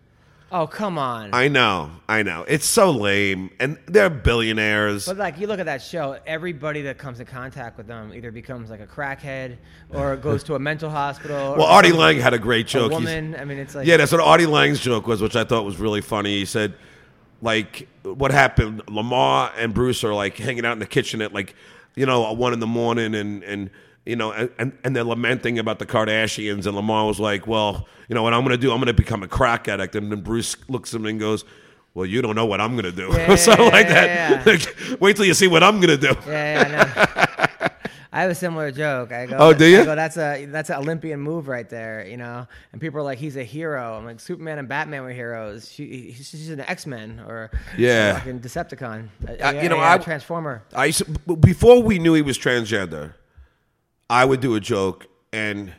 Oh, 0.53 0.66
come 0.66 0.98
on. 0.98 1.30
I 1.32 1.46
know, 1.46 1.92
I 2.09 2.24
know. 2.24 2.44
It's 2.48 2.66
so 2.66 2.90
lame, 2.90 3.51
and 3.61 3.78
they're 3.86 4.11
billionaires. 4.11 5.07
But 5.07 5.16
like 5.16 5.38
you 5.38 5.46
look 5.46 5.61
at 5.61 5.66
that 5.66 5.80
show, 5.80 6.18
everybody 6.26 6.82
that 6.82 6.98
comes 6.98 7.20
in 7.20 7.26
contact 7.26 7.76
with 7.76 7.86
them 7.86 8.12
either 8.12 8.32
becomes 8.32 8.68
like 8.68 8.80
a 8.80 8.86
crackhead 8.86 9.59
or 9.90 10.16
goes 10.16 10.42
to 10.44 10.57
a 10.57 10.59
mental 10.59 10.90
hospital. 10.90 11.55
well, 11.57 11.62
or 11.62 11.68
Artie 11.68 11.92
Lange 11.92 12.18
had 12.18 12.34
a 12.34 12.38
great 12.38 12.66
a 12.66 12.68
joke. 12.70 12.90
He's- 12.90 13.01
woman. 13.05 13.36
I 13.38 13.44
mean, 13.44 13.59
it's 13.59 13.76
like 13.76 13.86
yeah, 13.86 13.96
that's 13.96 14.11
what 14.11 14.20
Artie 14.20 14.46
Lange's 14.46 14.80
joke 14.80 15.07
was, 15.07 15.22
which 15.22 15.36
I 15.36 15.44
thought 15.44 15.64
was 15.64 15.78
really 15.78 16.01
funny. 16.01 16.38
He 16.40 16.44
said, 16.46 16.74
like, 17.42 17.86
what 18.03 18.32
happened? 18.32 18.82
Lamar 18.88 19.53
and 19.57 19.72
Bruce 19.72 20.03
are 20.03 20.14
like 20.14 20.36
hanging 20.36 20.64
out 20.66 20.72
in 20.72 20.80
the 20.80 20.86
kitchen 20.86 21.22
at 21.22 21.32
like, 21.32 21.55
you 21.94 22.07
know, 22.07 22.32
one 22.32 22.53
in 22.53 22.59
the 22.59 22.66
morning, 22.66 23.14
and 23.14 23.44
and 23.44 23.70
you 24.07 24.16
know, 24.16 24.32
and- 24.32 24.72
and 24.84 24.96
they're 24.96 25.05
lamenting 25.05 25.59
about 25.59 25.78
the 25.78 25.86
Kardashians, 25.86 26.66
and 26.66 26.74
Lamar 26.74 27.07
was 27.07 27.20
like, 27.20 27.46
well, 27.46 27.86
you 28.09 28.14
know 28.14 28.22
what 28.22 28.32
I'm 28.34 28.40
going 28.42 28.57
to 28.57 28.61
do? 28.61 28.70
I'm 28.72 28.78
going 28.78 28.86
to 28.86 28.92
become 28.94 29.22
a 29.22 29.28
crack 29.28 29.68
addict, 29.68 29.94
and 29.96 30.11
then 30.11 30.20
Bruce 30.22 30.57
looks 30.68 30.94
at 30.94 31.01
him 31.01 31.07
and 31.07 31.20
goes. 31.20 31.44
Well, 31.92 32.07
you 32.07 32.22
don't 32.22 32.36
know 32.36 32.46
what 32.46 32.61
I'm 32.61 32.76
gonna 32.76 32.92
do, 32.92 33.09
Yeah, 33.12 33.34
something 33.34 33.64
yeah, 33.66 33.72
like 33.72 33.88
yeah, 33.88 34.42
that. 34.44 34.46
Like, 34.46 35.01
wait 35.01 35.16
till 35.16 35.24
you 35.24 35.34
see 35.34 35.48
what 35.48 35.64
I'm 35.64 35.80
gonna 35.80 35.96
do. 35.96 36.14
Yeah, 36.24 36.30
yeah, 36.30 36.62
I 36.62 37.66
know. 37.66 37.68
I 38.12 38.20
have 38.22 38.30
a 38.30 38.34
similar 38.36 38.70
joke. 38.70 39.11
I 39.11 39.26
go, 39.26 39.36
Oh, 39.36 39.53
do 39.53 39.66
you? 39.66 39.80
I 39.80 39.84
go, 39.84 39.96
that's 39.96 40.16
a 40.16 40.44
that's 40.46 40.70
an 40.70 40.76
Olympian 40.76 41.18
move 41.18 41.48
right 41.48 41.68
there, 41.68 42.07
you 42.07 42.16
know. 42.16 42.46
And 42.70 42.80
people 42.80 43.01
are 43.01 43.03
like, 43.03 43.18
he's 43.18 43.36
a 43.36 43.42
hero. 43.42 43.96
I'm 43.98 44.05
like, 44.05 44.20
Superman 44.20 44.61
and 44.61 44.68
Batman 44.68 45.03
were 45.03 45.11
heroes. 45.11 45.68
She, 45.70 46.12
he's- 46.12 46.28
she's 46.30 46.51
an 46.51 46.61
X 46.61 46.86
Men 46.86 47.20
or 47.26 47.51
Yeah. 47.76 48.11
a 48.11 48.14
fucking 48.20 48.38
Decepticon. 48.38 49.09
Uh, 49.28 49.32
yeah, 49.40 49.61
you 49.62 49.68
know, 49.68 49.76
yeah, 49.76 49.94
I- 49.94 49.98
Transformer. 49.98 50.62
I 50.72 50.92
to- 50.92 51.05
before 51.40 51.82
we 51.82 51.98
knew 51.98 52.14
he 52.14 52.22
was 52.22 52.38
transgender, 52.38 53.14
I 54.11 54.25
would 54.25 54.41
do 54.41 54.57
a 54.57 54.61
joke, 54.61 55.07
and 55.33 55.73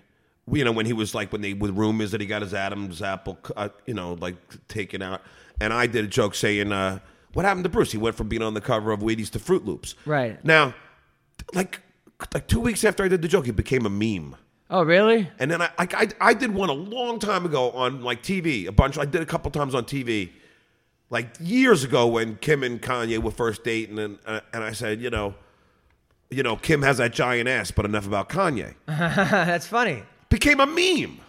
you 0.50 0.64
know 0.64 0.72
when 0.72 0.86
he 0.86 0.94
was 0.94 1.14
like 1.14 1.34
when 1.34 1.42
they 1.42 1.54
with 1.54 1.78
rumors 1.78 2.12
that 2.12 2.22
he 2.22 2.28
got 2.28 2.42
his 2.42 2.54
Adam's 2.54 3.02
apple, 3.02 3.38
uh, 3.58 3.70
you 3.86 3.94
know, 3.94 4.14
like 4.14 4.36
taken 4.70 5.02
out, 5.02 5.22
and 5.60 5.74
I 5.74 5.86
did 5.86 6.06
a 6.06 6.08
joke 6.08 6.34
saying, 6.34 6.72
uh, 6.72 7.00
"What 7.34 7.46
happened 7.46 7.66
to 7.66 7.70
Bruce? 7.70 7.92
He 7.92 7.98
went 7.98 8.16
from 8.16 8.30
being 8.30 8.42
on 8.42 8.54
the 8.54 8.62
cover 8.62 8.94
of 8.94 9.02
Wheaties 9.02 9.30
to 9.32 9.40
Froot 9.40 9.66
Loops." 9.66 9.96
Right. 10.06 10.44
now, 10.46 10.74
like 11.54 11.82
like 12.34 12.48
two 12.48 12.62
weeks 12.62 12.86
after 12.86 13.04
I 13.04 13.10
did 13.10 13.22
the 13.22 13.28
joke, 13.28 13.50
it 13.50 13.58
became 13.58 13.86
a 13.86 13.90
meme. 13.90 14.38
Oh, 14.70 14.84
really? 14.84 15.30
And 15.38 15.52
then 15.52 15.62
I, 15.62 15.70
I, 15.78 15.88
I, 15.92 16.08
I 16.22 16.34
did 16.34 16.54
one 16.54 16.70
a 16.70 16.74
long 16.74 17.20
time 17.20 17.46
ago 17.46 17.72
on 17.72 18.02
like 18.02 18.24
TV, 18.24 18.66
a 18.66 18.72
bunch. 18.72 18.98
I 18.98 19.04
did 19.04 19.22
a 19.22 19.26
couple 19.26 19.52
times 19.52 19.76
on 19.76 19.84
TV, 19.84 20.30
like 21.10 21.36
years 21.42 21.84
ago 21.84 22.08
when 22.08 22.38
Kim 22.38 22.64
and 22.64 22.82
Kanye 22.82 23.18
were 23.18 23.32
first 23.32 23.66
dating, 23.66 24.00
and 24.00 24.20
uh, 24.26 24.40
and 24.54 24.64
I 24.64 24.72
said, 24.72 25.02
you 25.02 25.10
know, 25.10 25.36
you 26.32 26.44
know, 26.44 26.56
Kim 26.56 26.82
has 26.82 26.98
that 26.98 27.14
giant 27.14 27.48
ass, 27.50 27.72
but 27.72 27.86
enough 27.86 28.08
about 28.08 28.30
Kanye. 28.30 28.74
that's 28.88 29.68
funny. 29.68 30.04
Became 30.30 30.62
a 30.62 30.66
meme, 30.66 31.20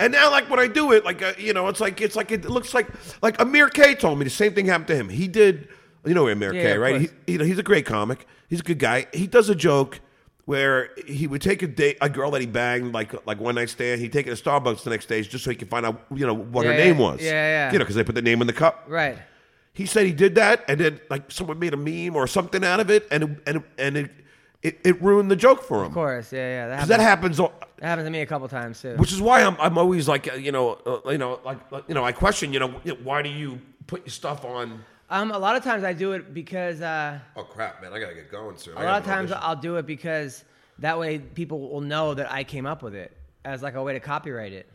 and 0.00 0.12
now 0.12 0.32
like 0.32 0.50
when 0.50 0.58
I 0.58 0.66
do 0.66 0.90
it, 0.92 1.04
like 1.04 1.22
uh, 1.22 1.32
you 1.38 1.52
know, 1.52 1.68
it's 1.68 1.80
like 1.80 2.00
it's 2.00 2.16
like 2.16 2.32
it 2.32 2.44
looks 2.44 2.74
like 2.74 2.88
like 3.22 3.40
Amir 3.40 3.68
K 3.68 3.94
told 3.94 4.18
me 4.18 4.24
the 4.24 4.30
same 4.30 4.52
thing 4.52 4.66
happened 4.66 4.88
to 4.88 4.96
him. 4.96 5.08
He 5.08 5.28
did, 5.28 5.68
you 6.04 6.12
know, 6.12 6.26
Amir 6.26 6.52
Yeah, 6.52 6.62
K, 6.62 6.72
of 6.72 6.80
right? 6.80 7.00
He, 7.02 7.08
you 7.32 7.38
know, 7.38 7.44
he's 7.44 7.58
a 7.60 7.62
great 7.62 7.86
comic. 7.86 8.26
He's 8.48 8.58
a 8.58 8.64
good 8.64 8.80
guy. 8.80 9.06
He 9.12 9.28
does 9.28 9.48
a 9.48 9.54
joke 9.54 10.00
where 10.46 10.90
he 11.06 11.28
would 11.28 11.40
take 11.40 11.62
a 11.62 11.68
date, 11.68 11.98
a 12.00 12.08
girl 12.08 12.32
that 12.32 12.40
he 12.40 12.48
banged, 12.48 12.92
like 12.92 13.14
like 13.28 13.38
one 13.38 13.54
night 13.54 13.70
stand. 13.70 14.00
He'd 14.00 14.12
take 14.12 14.26
her 14.26 14.34
to 14.34 14.42
Starbucks 14.42 14.82
the 14.82 14.90
next 14.90 15.06
day 15.06 15.22
just 15.22 15.44
so 15.44 15.50
he 15.50 15.56
could 15.56 15.70
find 15.70 15.86
out, 15.86 16.02
you 16.12 16.26
know, 16.26 16.34
what 16.34 16.66
her 16.66 16.72
Yeah, 16.72 16.78
name 16.78 16.98
was. 16.98 17.20
Yeah, 17.22 17.30
yeah. 17.30 17.72
You 17.72 17.78
know, 17.78 17.84
because 17.84 17.94
they 17.94 18.02
put 18.02 18.16
the 18.16 18.22
name 18.22 18.40
in 18.40 18.48
the 18.48 18.52
cup. 18.52 18.86
Right. 18.88 19.18
He 19.72 19.86
said 19.86 20.04
he 20.06 20.12
did 20.12 20.34
that, 20.34 20.64
and 20.66 20.80
then 20.80 21.00
like 21.10 21.30
someone 21.30 21.60
made 21.60 21.74
a 21.74 21.76
meme 21.76 22.16
or 22.16 22.26
something 22.26 22.64
out 22.64 22.80
of 22.80 22.90
it, 22.90 23.06
and 23.12 23.22
it, 23.22 23.30
and 23.46 23.56
it, 23.58 23.62
and 23.78 23.96
it, 23.98 24.10
it 24.62 24.78
it 24.84 25.00
ruined 25.02 25.30
the 25.30 25.36
joke 25.36 25.62
for 25.62 25.80
him. 25.80 25.86
Of 25.86 25.92
course. 25.92 26.32
Yeah, 26.32 26.38
yeah. 26.38 26.68
That 26.68 26.80
'Cause 26.80 26.88
happens, 26.88 26.98
that 26.98 27.00
happens. 27.02 27.40
all- 27.40 27.52
that 27.78 27.86
happens 27.86 28.06
to 28.06 28.10
me 28.10 28.20
a 28.22 28.26
couple 28.26 28.48
times 28.48 28.82
too. 28.82 28.96
which 28.96 29.12
is 29.12 29.20
why 29.20 29.42
I'm 29.42 29.56
I'm 29.60 29.78
always 29.78 30.08
like 30.08 30.30
uh, 30.32 30.34
you 30.36 30.50
know 30.52 30.72
uh, 30.84 31.10
you 31.10 31.18
know 31.18 31.38
like 31.44 31.58
you 31.86 31.94
know 31.94 32.04
I 32.04 32.10
question 32.12 32.52
you 32.52 32.58
know 32.58 32.68
why 33.04 33.22
do 33.22 33.28
you 33.28 33.60
put 33.86 34.00
your 34.04 34.10
stuff 34.12 34.44
on? 34.44 34.82
Um, 35.10 35.30
a 35.30 35.38
lot 35.38 35.56
of 35.56 35.62
times 35.64 35.84
I 35.84 35.92
do 35.94 36.12
it 36.12 36.34
because 36.34 36.82
uh, 36.82 37.18
Oh 37.36 37.44
crap, 37.44 37.80
man! 37.80 37.92
I 37.92 38.00
gotta 38.00 38.14
get 38.14 38.30
going 38.30 38.56
soon. 38.58 38.76
a 38.76 38.82
lot 38.82 39.00
of 39.00 39.06
times 39.06 39.30
I'll 39.32 39.56
do 39.56 39.76
it 39.76 39.86
because 39.86 40.44
that 40.80 40.98
way 40.98 41.18
people 41.18 41.60
will 41.70 41.80
know 41.80 42.14
that 42.14 42.30
I 42.30 42.44
came 42.44 42.66
up 42.66 42.82
with 42.82 42.94
it 42.94 43.16
as 43.44 43.62
like 43.62 43.74
a 43.74 43.82
way 43.82 43.92
to 43.94 44.00
copyright 44.00 44.52
it. 44.52 44.66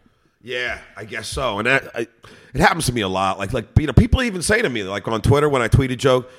yeah, 0.41 0.79
I 0.97 1.05
guess 1.05 1.27
so. 1.27 1.59
And 1.59 1.67
that 1.67 1.91
I, 1.95 2.07
it 2.53 2.61
happens 2.61 2.85
to 2.87 2.93
me 2.93 3.01
a 3.01 3.07
lot. 3.07 3.37
Like 3.37 3.53
like 3.53 3.67
you 3.77 3.85
know 3.87 3.93
people 3.93 4.23
even 4.23 4.41
say 4.41 4.61
to 4.61 4.69
me 4.69 4.83
like 4.83 5.07
on 5.07 5.21
Twitter 5.21 5.49
when 5.49 5.61
I 5.61 5.67
tweet 5.67 5.91
a 5.91 5.95
joke, 5.95 6.29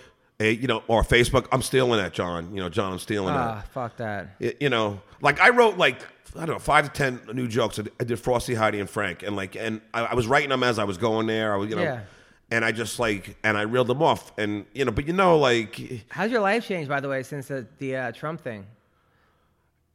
hey, 0.44 0.52
you 0.52 0.66
know, 0.66 0.82
or 0.88 1.02
Facebook, 1.02 1.46
I'm 1.52 1.62
stealing 1.62 1.98
that, 2.00 2.12
John. 2.12 2.54
You 2.54 2.60
know, 2.62 2.68
John, 2.68 2.92
I'm 2.92 2.98
stealing 2.98 3.34
Ah, 3.34 3.56
that. 3.56 3.68
fuck 3.68 3.96
that. 3.96 4.28
Y- 4.40 4.54
You 4.60 4.68
know, 4.70 5.00
like 5.20 5.40
I 5.40 5.50
wrote 5.50 5.78
like 5.78 5.98
I 6.36 6.40
don't 6.46 6.56
know 6.56 6.58
five 6.58 6.84
to 6.84 6.90
ten 6.90 7.20
new 7.32 7.48
jokes. 7.48 7.78
I 7.78 7.82
did- 7.82 7.92
I 8.00 8.04
did 8.04 8.18
Frosty, 8.18 8.54
Heidi, 8.54 8.80
and 8.80 8.90
Frank, 8.90 9.22
and 9.22 9.36
like 9.36 9.56
and 9.56 9.80
I, 9.92 10.00
I 10.06 10.14
was 10.14 10.26
writing 10.26 10.50
them 10.50 10.62
as 10.62 10.78
I 10.78 10.84
was 10.84 10.98
going 10.98 11.26
there. 11.26 11.54
I 11.54 11.56
was 11.56 11.70
you 11.70 11.76
know. 11.76 11.82
Yeah. 11.82 12.00
And 12.50 12.62
I 12.64 12.72
just 12.72 12.98
like, 13.00 13.36
and 13.42 13.56
I 13.56 13.62
reeled 13.62 13.86
them 13.86 14.02
off, 14.02 14.30
and 14.38 14.66
you 14.74 14.84
know, 14.84 14.92
but 14.92 15.06
you 15.06 15.12
know, 15.14 15.38
like, 15.38 16.04
How's 16.10 16.30
your 16.30 16.42
life 16.42 16.64
changed, 16.66 16.88
by 16.90 17.00
the 17.00 17.08
way, 17.08 17.22
since 17.22 17.48
the, 17.48 17.66
the 17.78 17.96
uh, 17.96 18.12
Trump 18.12 18.42
thing, 18.42 18.66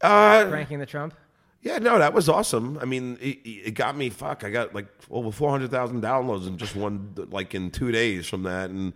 uh, 0.01 0.47
ranking 0.51 0.79
the 0.79 0.85
Trump? 0.85 1.13
Yeah, 1.61 1.77
no, 1.77 1.99
that 1.99 2.13
was 2.13 2.29
awesome. 2.29 2.77
I 2.81 2.85
mean, 2.85 3.17
it, 3.21 3.37
it 3.45 3.73
got 3.75 3.95
me. 3.97 4.09
Fuck, 4.09 4.43
I 4.43 4.49
got 4.49 4.73
like 4.73 4.87
over 5.11 5.31
four 5.31 5.51
hundred 5.51 5.71
thousand 5.71 6.01
downloads 6.01 6.47
in 6.47 6.57
just 6.57 6.75
one, 6.75 7.13
like 7.31 7.53
in 7.53 7.69
two 7.69 7.91
days 7.91 8.27
from 8.27 8.43
that, 8.43 8.69
and 8.71 8.93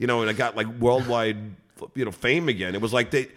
you 0.00 0.08
know, 0.08 0.22
and 0.22 0.28
I 0.28 0.32
got 0.32 0.56
like 0.56 0.66
worldwide, 0.80 1.36
you 1.94 2.04
know, 2.04 2.10
fame 2.10 2.48
again. 2.48 2.74
It 2.74 2.80
was 2.80 2.92
like 2.92 3.12
they, 3.12 3.28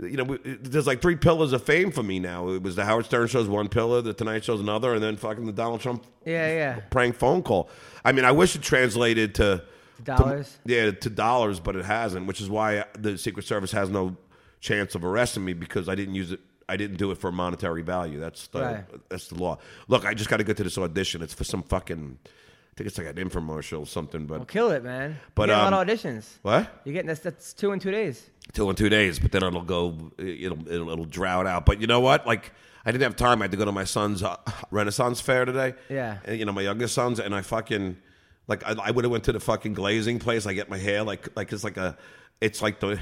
you 0.00 0.16
know, 0.16 0.24
we- 0.24 0.38
there's 0.38 0.86
like 0.86 1.02
three 1.02 1.16
pillars 1.16 1.52
of 1.52 1.62
fame 1.64 1.90
for 1.90 2.02
me 2.02 2.18
now. 2.18 2.48
It 2.50 2.62
was 2.62 2.76
the 2.76 2.84
Howard 2.86 3.04
Stern 3.04 3.26
show's 3.28 3.48
one 3.48 3.68
pillar, 3.68 4.00
the 4.00 4.14
Tonight 4.14 4.44
Show's 4.44 4.60
another, 4.60 4.94
and 4.94 5.02
then 5.02 5.16
fucking 5.16 5.44
the 5.44 5.52
Donald 5.52 5.80
Trump 5.82 6.04
Yeah, 6.24 6.46
yeah. 6.48 6.80
prank 6.90 7.16
phone 7.16 7.42
call. 7.42 7.68
I 8.04 8.12
mean, 8.12 8.24
I 8.24 8.32
wish 8.32 8.56
it 8.56 8.62
translated 8.62 9.34
to 9.34 9.62
Dollars? 10.04 10.58
to- 10.66 10.72
yeah, 10.74 10.90
to 10.92 11.10
dollars, 11.10 11.60
but 11.60 11.76
it 11.76 11.84
hasn't, 11.84 12.26
which 12.26 12.40
is 12.40 12.48
why 12.48 12.84
the 12.98 13.18
Secret 13.18 13.44
Service 13.44 13.72
has 13.72 13.90
no 13.90 14.16
chance 14.60 14.94
of 14.94 15.04
arresting 15.04 15.44
me 15.44 15.52
because 15.52 15.88
I 15.88 15.94
didn't 15.96 16.14
use 16.14 16.32
it. 16.32 16.40
I 16.68 16.76
didn't 16.76 16.96
do 16.96 17.10
it 17.10 17.18
for 17.18 17.30
monetary 17.32 17.82
value. 17.82 18.18
That's 18.20 18.46
the 18.46 18.60
Right. 18.60 18.84
that's 19.10 19.28
the 19.28 19.34
law. 19.34 19.58
Look, 19.88 20.06
I 20.06 20.14
just 20.14 20.30
got 20.30 20.36
to 20.38 20.44
get 20.44 20.56
to 20.58 20.64
this 20.64 20.78
audition. 20.78 21.20
It's 21.20 21.34
for 21.34 21.44
some 21.44 21.62
fucking. 21.64 22.18
I 22.72 22.74
think 22.76 22.88
it's 22.88 22.96
like 22.96 23.06
an 23.06 23.16
infomercial 23.16 23.80
or 23.80 23.86
something. 23.86 24.26
But 24.26 24.38
Well, 24.38 24.46
kill 24.46 24.70
it, 24.70 24.82
man. 24.82 25.18
But, 25.34 25.48
But 25.48 25.50
a 25.50 25.52
lot 25.52 25.72
um, 25.74 25.80
of 25.80 25.86
auditions. 25.86 26.38
what? 26.40 26.80
You're 26.84 26.94
getting 26.94 27.08
that's, 27.08 27.20
that's 27.20 27.52
two 27.52 27.72
in 27.72 27.78
two 27.78 27.90
days. 27.90 28.30
Two 28.54 28.70
in 28.70 28.76
two 28.76 28.88
days, 28.88 29.18
but 29.18 29.30
then 29.30 29.42
it'll 29.42 29.62
go. 29.62 30.10
It'll 30.18 30.68
it'll, 30.68 30.90
it'll 30.90 31.04
drought 31.04 31.46
out. 31.46 31.66
But 31.66 31.80
you 31.80 31.86
know 31.86 32.00
what? 32.00 32.26
Like 32.26 32.52
I 32.84 32.90
didn't 32.90 33.02
have 33.02 33.16
time. 33.16 33.42
I 33.42 33.44
had 33.44 33.50
to 33.50 33.56
go 33.56 33.66
to 33.66 33.72
my 33.72 33.84
son's 33.84 34.22
uh, 34.22 34.36
Renaissance 34.70 35.20
fair 35.20 35.44
today. 35.44 35.74
Yeah. 35.88 36.18
And, 36.24 36.38
you 36.38 36.44
know 36.44 36.52
my 36.52 36.62
youngest 36.62 36.94
son's, 36.94 37.20
and 37.20 37.34
I 37.34 37.42
fucking 37.42 37.98
like 38.48 38.64
I, 38.66 38.74
I 38.82 38.90
would 38.90 39.04
have 39.04 39.12
went 39.12 39.24
to 39.24 39.32
the 39.32 39.40
fucking 39.40 39.74
glazing 39.74 40.18
place. 40.18 40.46
I 40.46 40.54
get 40.54 40.70
my 40.70 40.78
hair 40.78 41.02
like 41.02 41.28
like 41.36 41.52
it's 41.52 41.64
like 41.64 41.76
a 41.76 41.96
it's 42.40 42.62
like 42.62 42.80
the 42.80 42.98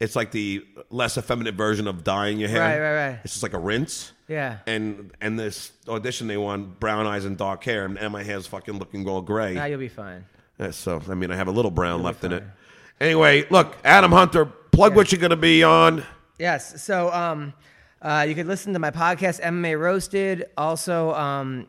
it's 0.00 0.16
like 0.16 0.32
the 0.32 0.66
less 0.88 1.18
effeminate 1.18 1.54
version 1.54 1.86
of 1.86 2.02
dyeing 2.02 2.38
your 2.40 2.48
hair. 2.48 2.60
Right, 2.60 2.80
right, 2.80 3.08
right. 3.08 3.20
It's 3.22 3.34
just 3.34 3.42
like 3.42 3.52
a 3.52 3.58
rinse. 3.58 4.12
Yeah. 4.28 4.58
And 4.66 5.12
and 5.20 5.38
this 5.38 5.72
audition 5.88 6.26
they 6.26 6.38
want 6.38 6.80
brown 6.80 7.06
eyes 7.06 7.24
and 7.26 7.36
dark 7.36 7.62
hair, 7.64 7.84
and, 7.84 7.98
and 7.98 8.12
my 8.12 8.22
hair's 8.22 8.46
fucking 8.46 8.78
looking 8.78 9.06
all 9.08 9.20
gray. 9.20 9.54
Now 9.54 9.66
you'll 9.66 9.78
be 9.78 9.88
fine. 9.88 10.24
Yeah, 10.58 10.70
so 10.70 11.00
I 11.08 11.14
mean, 11.14 11.30
I 11.30 11.36
have 11.36 11.48
a 11.48 11.52
little 11.52 11.70
brown 11.70 12.00
You'll 12.00 12.00
be 12.00 12.04
left 12.06 12.24
in 12.24 12.32
it. 12.32 12.40
fine. 12.40 12.52
Anyway, 13.00 13.46
look, 13.50 13.76
Adam 13.84 14.12
Hunter, 14.12 14.44
plug 14.44 14.94
what 14.94 15.10
you're 15.10 15.20
going 15.20 15.30
to 15.30 15.36
be 15.36 15.62
on. 15.62 16.04
Yes. 16.38 16.82
So 16.82 17.10
um, 17.12 17.54
uh, 18.02 18.26
you 18.28 18.34
could 18.34 18.46
listen 18.46 18.72
to 18.74 18.78
my 18.78 18.90
podcast, 18.90 19.40
MMA 19.40 19.78
Roasted. 19.78 20.46
Also, 20.56 21.14
um, 21.14 21.66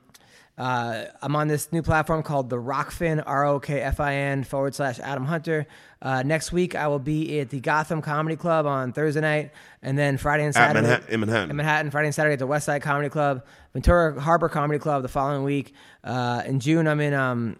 uh, 0.58 1.06
I'm 1.22 1.36
on 1.36 1.47
this 1.47 1.72
new 1.72 1.82
platform 1.82 2.24
called 2.24 2.49
the 2.49 2.58
Rokfin, 2.58 3.24
R 3.26 3.45
O 3.45 3.60
K 3.60 3.82
F 3.82 3.99
I 3.99 4.14
N 4.14 4.43
forward 4.43 4.76
slash 4.76 4.99
Adam 4.99 5.26
Hunter. 5.26 5.66
Uh, 6.02 6.24
next 6.24 6.52
week, 6.52 6.76
I 6.76 6.88
will 6.88 6.99
be 6.99 7.39
at 7.39 7.49
the 7.49 7.60
Gotham 7.60 8.02
Comedy 8.02 8.36
Club 8.36 8.66
on 8.66 8.91
Thursday 8.91 9.22
night, 9.22 9.52
and 9.82 9.97
then 9.97 10.18
Friday 10.18 10.45
and 10.45 10.54
Saturday. 10.54 10.82
Manhattan- 10.82 11.14
in 11.14 11.20
Manhattan. 11.20 11.49
In 11.52 11.56
Manhattan, 11.56 11.91
Friday 11.91 12.08
and 12.08 12.16
Saturday 12.16 12.34
at 12.34 12.39
the 12.39 12.47
West 12.47 12.66
Side 12.66 12.82
Comedy 12.82 13.10
Club, 13.10 13.45
Ventura 13.74 14.20
Harbor 14.20 14.49
Comedy 14.49 14.80
Club 14.80 15.02
the 15.04 15.08
following 15.10 15.43
week. 15.43 15.74
Uh, 16.04 16.41
in 16.45 16.60
June, 16.60 16.88
I'm 16.88 16.99
in 16.99 17.14
um, 17.14 17.58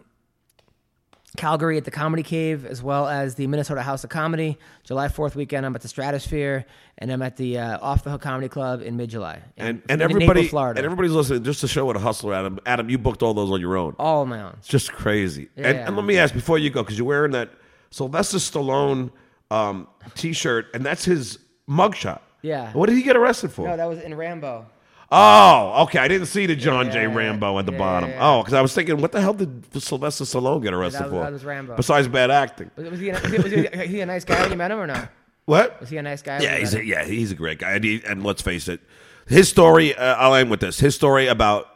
Calgary 1.36 1.78
at 1.78 1.84
the 1.84 1.90
Comedy 1.90 2.22
Cave, 2.22 2.66
as 2.66 2.82
well 2.82 3.08
as 3.08 3.36
the 3.36 3.46
Minnesota 3.46 3.80
House 3.82 4.04
of 4.04 4.10
Comedy. 4.10 4.58
July 4.84 5.08
4th 5.08 5.34
weekend, 5.34 5.64
I'm 5.64 5.74
at 5.74 5.80
the 5.80 5.88
Stratosphere, 5.88 6.66
and 6.98 7.10
I'm 7.10 7.22
at 7.22 7.36
the 7.36 7.58
uh, 7.58 7.78
Off 7.80 8.04
the 8.04 8.10
Hook 8.10 8.20
Comedy 8.20 8.48
Club 8.48 8.82
in 8.82 8.96
mid 8.98 9.08
July. 9.10 9.40
And 9.56 9.78
in 9.78 9.82
and 9.88 10.02
everybody 10.02 10.46
Florida. 10.48 10.78
and 10.78 10.84
everybody's 10.84 11.12
listening 11.12 11.42
just 11.44 11.60
to 11.62 11.68
show 11.68 11.86
what 11.86 11.96
a 11.96 12.00
hustler, 12.00 12.34
Adam. 12.34 12.58
Adam, 12.66 12.90
you 12.90 12.98
booked 12.98 13.22
all 13.22 13.32
those 13.32 13.50
on 13.50 13.60
your 13.60 13.76
own. 13.78 13.94
all 13.98 14.20
on 14.22 14.28
my 14.28 14.42
own. 14.42 14.54
It's 14.58 14.68
just 14.68 14.92
crazy. 14.92 15.48
and, 15.56 15.76
Yeah. 15.78 15.86
and 15.86 15.96
let 15.96 16.04
me 16.04 16.18
ask 16.18 16.34
before 16.34 16.58
you 16.58 16.68
go, 16.68 16.82
because 16.82 16.98
you're 16.98 17.06
wearing 17.08 17.32
that 17.32 17.50
Sylvester 17.90 18.36
Stallone 18.38 19.10
um, 19.50 19.86
T-shirt, 20.14 20.66
and 20.74 20.84
that's 20.84 21.04
his 21.04 21.38
mugshot. 21.68 22.20
Yeah. 22.42 22.72
What 22.72 22.88
did 22.88 22.96
he 22.96 23.02
get 23.02 23.16
arrested 23.16 23.52
for? 23.52 23.66
No, 23.68 23.76
that 23.76 23.86
was 23.88 24.00
in 24.00 24.14
Rambo. 24.14 24.66
Oh, 25.12 25.82
okay. 25.84 25.98
I 25.98 26.08
didn't 26.08 26.26
see 26.26 26.46
the 26.46 26.56
John 26.56 26.90
J. 26.90 27.02
Yeah, 27.02 27.14
Rambo 27.14 27.58
at 27.58 27.66
the 27.66 27.72
yeah, 27.72 27.78
bottom. 27.78 28.10
yeah, 28.10 28.16
yeah. 28.16 28.28
Oh, 28.30 28.42
because 28.42 28.54
I 28.54 28.60
was 28.62 28.74
thinking, 28.74 29.00
what 29.00 29.12
the 29.12 29.20
hell 29.20 29.34
did 29.34 29.80
Sylvester 29.82 30.24
Stallone 30.24 30.62
get 30.62 30.72
arrested 30.74 31.02
that 31.02 31.10
was- 31.10 31.18
for? 31.20 31.24
that 31.24 31.32
was 31.32 31.44
Rambo. 31.44 31.76
Besides 31.76 32.08
bad 32.08 32.30
acting. 32.30 32.70
Was, 32.76 32.90
was 32.90 33.00
he, 33.00 33.10
a, 33.10 33.12
was, 33.20 33.30
he, 33.30 33.38
was, 33.38 33.52
he, 33.52 33.86
he 33.86 34.00
a 34.00 34.06
nice 34.06 34.24
guy 34.24 34.40
when 34.42 34.50
you 34.50 34.56
met 34.56 34.70
him 34.70 34.78
or 34.80 34.86
no? 34.86 35.06
What? 35.44 35.78
Was 35.80 35.90
he 35.90 35.96
a 35.98 36.02
nice 36.02 36.22
guy? 36.22 36.34
when 36.38 36.42
Yeah, 36.42 36.54
you 36.54 36.60
he's 36.60 36.72
met 36.72 36.80
a, 36.80 36.82
him? 36.84 36.88
yeah, 36.90 37.04
he's 37.04 37.30
a 37.32 37.34
great 37.34 37.58
guy. 37.58 37.72
And, 37.72 37.84
he, 37.84 38.02
and 38.06 38.24
let's 38.24 38.42
face 38.42 38.66
it, 38.68 38.80
his 39.26 39.48
story. 39.48 39.94
Uh, 39.94 40.14
I'll 40.16 40.34
end 40.34 40.50
with 40.50 40.60
this. 40.60 40.80
His 40.80 40.94
story 40.94 41.26
about 41.28 41.68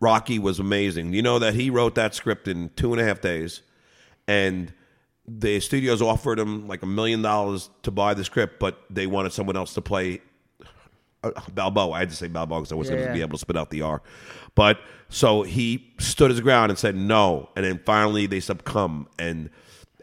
Rocky 0.00 0.38
was 0.38 0.58
amazing. 0.58 1.12
You 1.12 1.22
know 1.22 1.38
that 1.38 1.54
he 1.54 1.70
wrote 1.70 1.94
that 1.94 2.14
script 2.14 2.48
in 2.48 2.70
two 2.76 2.92
and 2.92 3.00
a 3.00 3.04
half 3.04 3.20
days, 3.20 3.62
and 4.26 4.72
the 5.28 5.60
studios 5.60 6.02
offered 6.02 6.38
him 6.38 6.66
like 6.68 6.82
a 6.82 6.86
million 6.86 7.22
dollars 7.22 7.70
to 7.82 7.90
buy 7.90 8.14
the 8.14 8.24
script, 8.24 8.58
but 8.58 8.80
they 8.90 9.06
wanted 9.06 9.32
someone 9.32 9.56
else 9.56 9.74
to 9.74 9.80
play 9.82 10.20
uh, 11.34 11.40
Balboa. 11.54 11.92
I 11.92 11.98
had 12.00 12.10
to 12.10 12.16
say 12.16 12.28
Balboa 12.28 12.60
because 12.60 12.72
I 12.72 12.74
wasn't 12.76 12.98
Yeah, 12.98 13.04
going 13.06 13.14
to 13.14 13.18
be 13.18 13.22
able 13.22 13.38
to 13.38 13.40
spit 13.40 13.56
out 13.56 13.70
the 13.70 13.82
R. 13.82 14.02
But 14.54 14.78
so 15.08 15.42
he 15.42 15.92
stood 15.98 16.30
his 16.30 16.40
ground 16.40 16.70
and 16.70 16.78
said 16.78 16.96
no, 16.96 17.48
and 17.56 17.64
then 17.64 17.80
finally 17.84 18.26
they 18.26 18.40
succumb 18.40 19.08
and. 19.18 19.50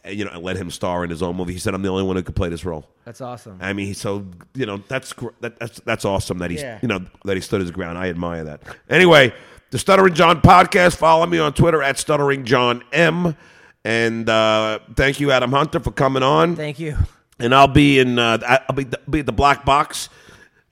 You 0.05 0.25
know, 0.25 0.31
and 0.31 0.43
let 0.43 0.57
him 0.57 0.69
star 0.69 1.05
in 1.05 1.09
his 1.09 1.23
own 1.23 1.37
movie. 1.37 1.53
He 1.53 1.59
said, 1.59 1.73
"I'm 1.73 1.81
the 1.81 1.87
only 1.87 2.03
one 2.03 2.17
who 2.17 2.23
could 2.23 2.35
play 2.35 2.49
this 2.49 2.65
role." 2.65 2.89
That's 3.05 3.21
awesome. 3.21 3.57
I 3.61 3.71
mean, 3.71 3.93
so 3.93 4.25
you 4.53 4.65
know 4.65 4.83
that's 4.89 5.13
that, 5.39 5.57
that's 5.57 5.79
that's 5.79 6.03
awesome 6.03 6.39
that 6.39 6.51
he's 6.51 6.61
Yeah. 6.61 6.77
you 6.81 6.89
know 6.89 7.05
that 7.23 7.35
he 7.37 7.39
stood 7.41 7.61
his 7.61 7.71
ground. 7.71 7.97
I 7.97 8.09
admire 8.09 8.43
that. 8.43 8.63
Anyway, 8.89 9.33
the 9.71 9.77
Stuttering 9.79 10.13
John 10.13 10.41
podcast. 10.41 10.97
Follow 10.97 11.25
me 11.25 11.39
on 11.39 11.53
Twitter 11.53 11.81
at 11.81 11.97
Stuttering 11.97 12.43
John 12.43 12.83
M. 12.91 13.37
And 13.85 14.27
uh, 14.27 14.79
thank 14.97 15.21
you, 15.21 15.31
Adam 15.31 15.53
Hunter, 15.53 15.79
for 15.79 15.91
coming 15.91 16.21
on. 16.21 16.57
Thank 16.57 16.79
you. 16.81 16.97
and 17.39 17.55
I'll 17.55 17.69
be 17.69 17.99
in 17.99 18.19
uh, 18.19 18.39
I'll 18.67 18.75
be, 18.75 18.87
be 19.09 19.19
at 19.21 19.25
the 19.25 19.31
Black 19.31 19.63
Box 19.63 20.09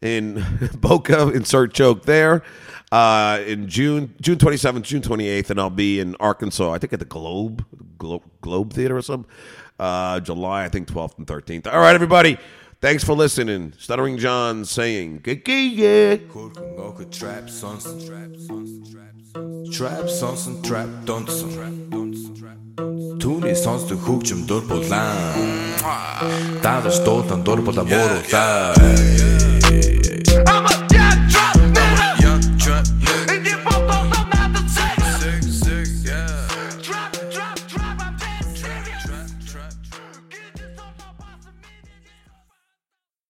in 0.01 0.43
Boca. 0.79 1.29
Insert 1.29 1.73
joke 1.73 2.03
there. 2.03 2.43
Uh, 2.91 3.39
in 3.47 3.69
June, 3.69 4.13
June 4.19 4.37
twenty 4.37 4.57
seventh, 4.57 4.85
June 4.85 5.01
twenty 5.01 5.27
eighth, 5.27 5.49
and 5.49 5.59
I'll 5.59 5.69
be 5.69 5.99
in 5.99 6.15
Arkansas. 6.19 6.73
I 6.73 6.77
think 6.77 6.93
at 6.93 6.99
the 6.99 7.05
Globe, 7.05 7.65
Globe, 7.97 8.23
Globe 8.41 8.73
Theater 8.73 8.97
or 8.97 9.01
something. 9.01 9.29
Uh, 9.79 10.19
July, 10.19 10.65
I 10.65 10.69
think 10.69 10.87
twelfth 10.87 11.17
and 11.17 11.27
thirteenth. 11.27 11.67
All 11.67 11.79
right, 11.79 11.95
everybody. 11.95 12.37
Thanks 12.81 13.03
for 13.03 13.13
listening. 13.13 13.73
Stuttering 13.77 14.17
John 14.17 14.65
saying, 14.65 15.21
yeah. 15.25 16.15
Trap 17.11 17.47
sonsen 17.47 17.99
Trap 19.71 20.09
sonsen 20.09 20.61
trap 20.63 20.89
sons 23.57 23.87
dur 24.47 24.61
på 24.67 24.75
land 24.75 25.41
Där 26.63 26.85
är 26.85 26.89
ståten 26.89 27.43
dur 27.43 27.57
på 27.57 27.71
da 27.71 27.83
moro 27.83 28.21
där 28.31 29.90
I'm 30.29 30.65
a 30.65 30.80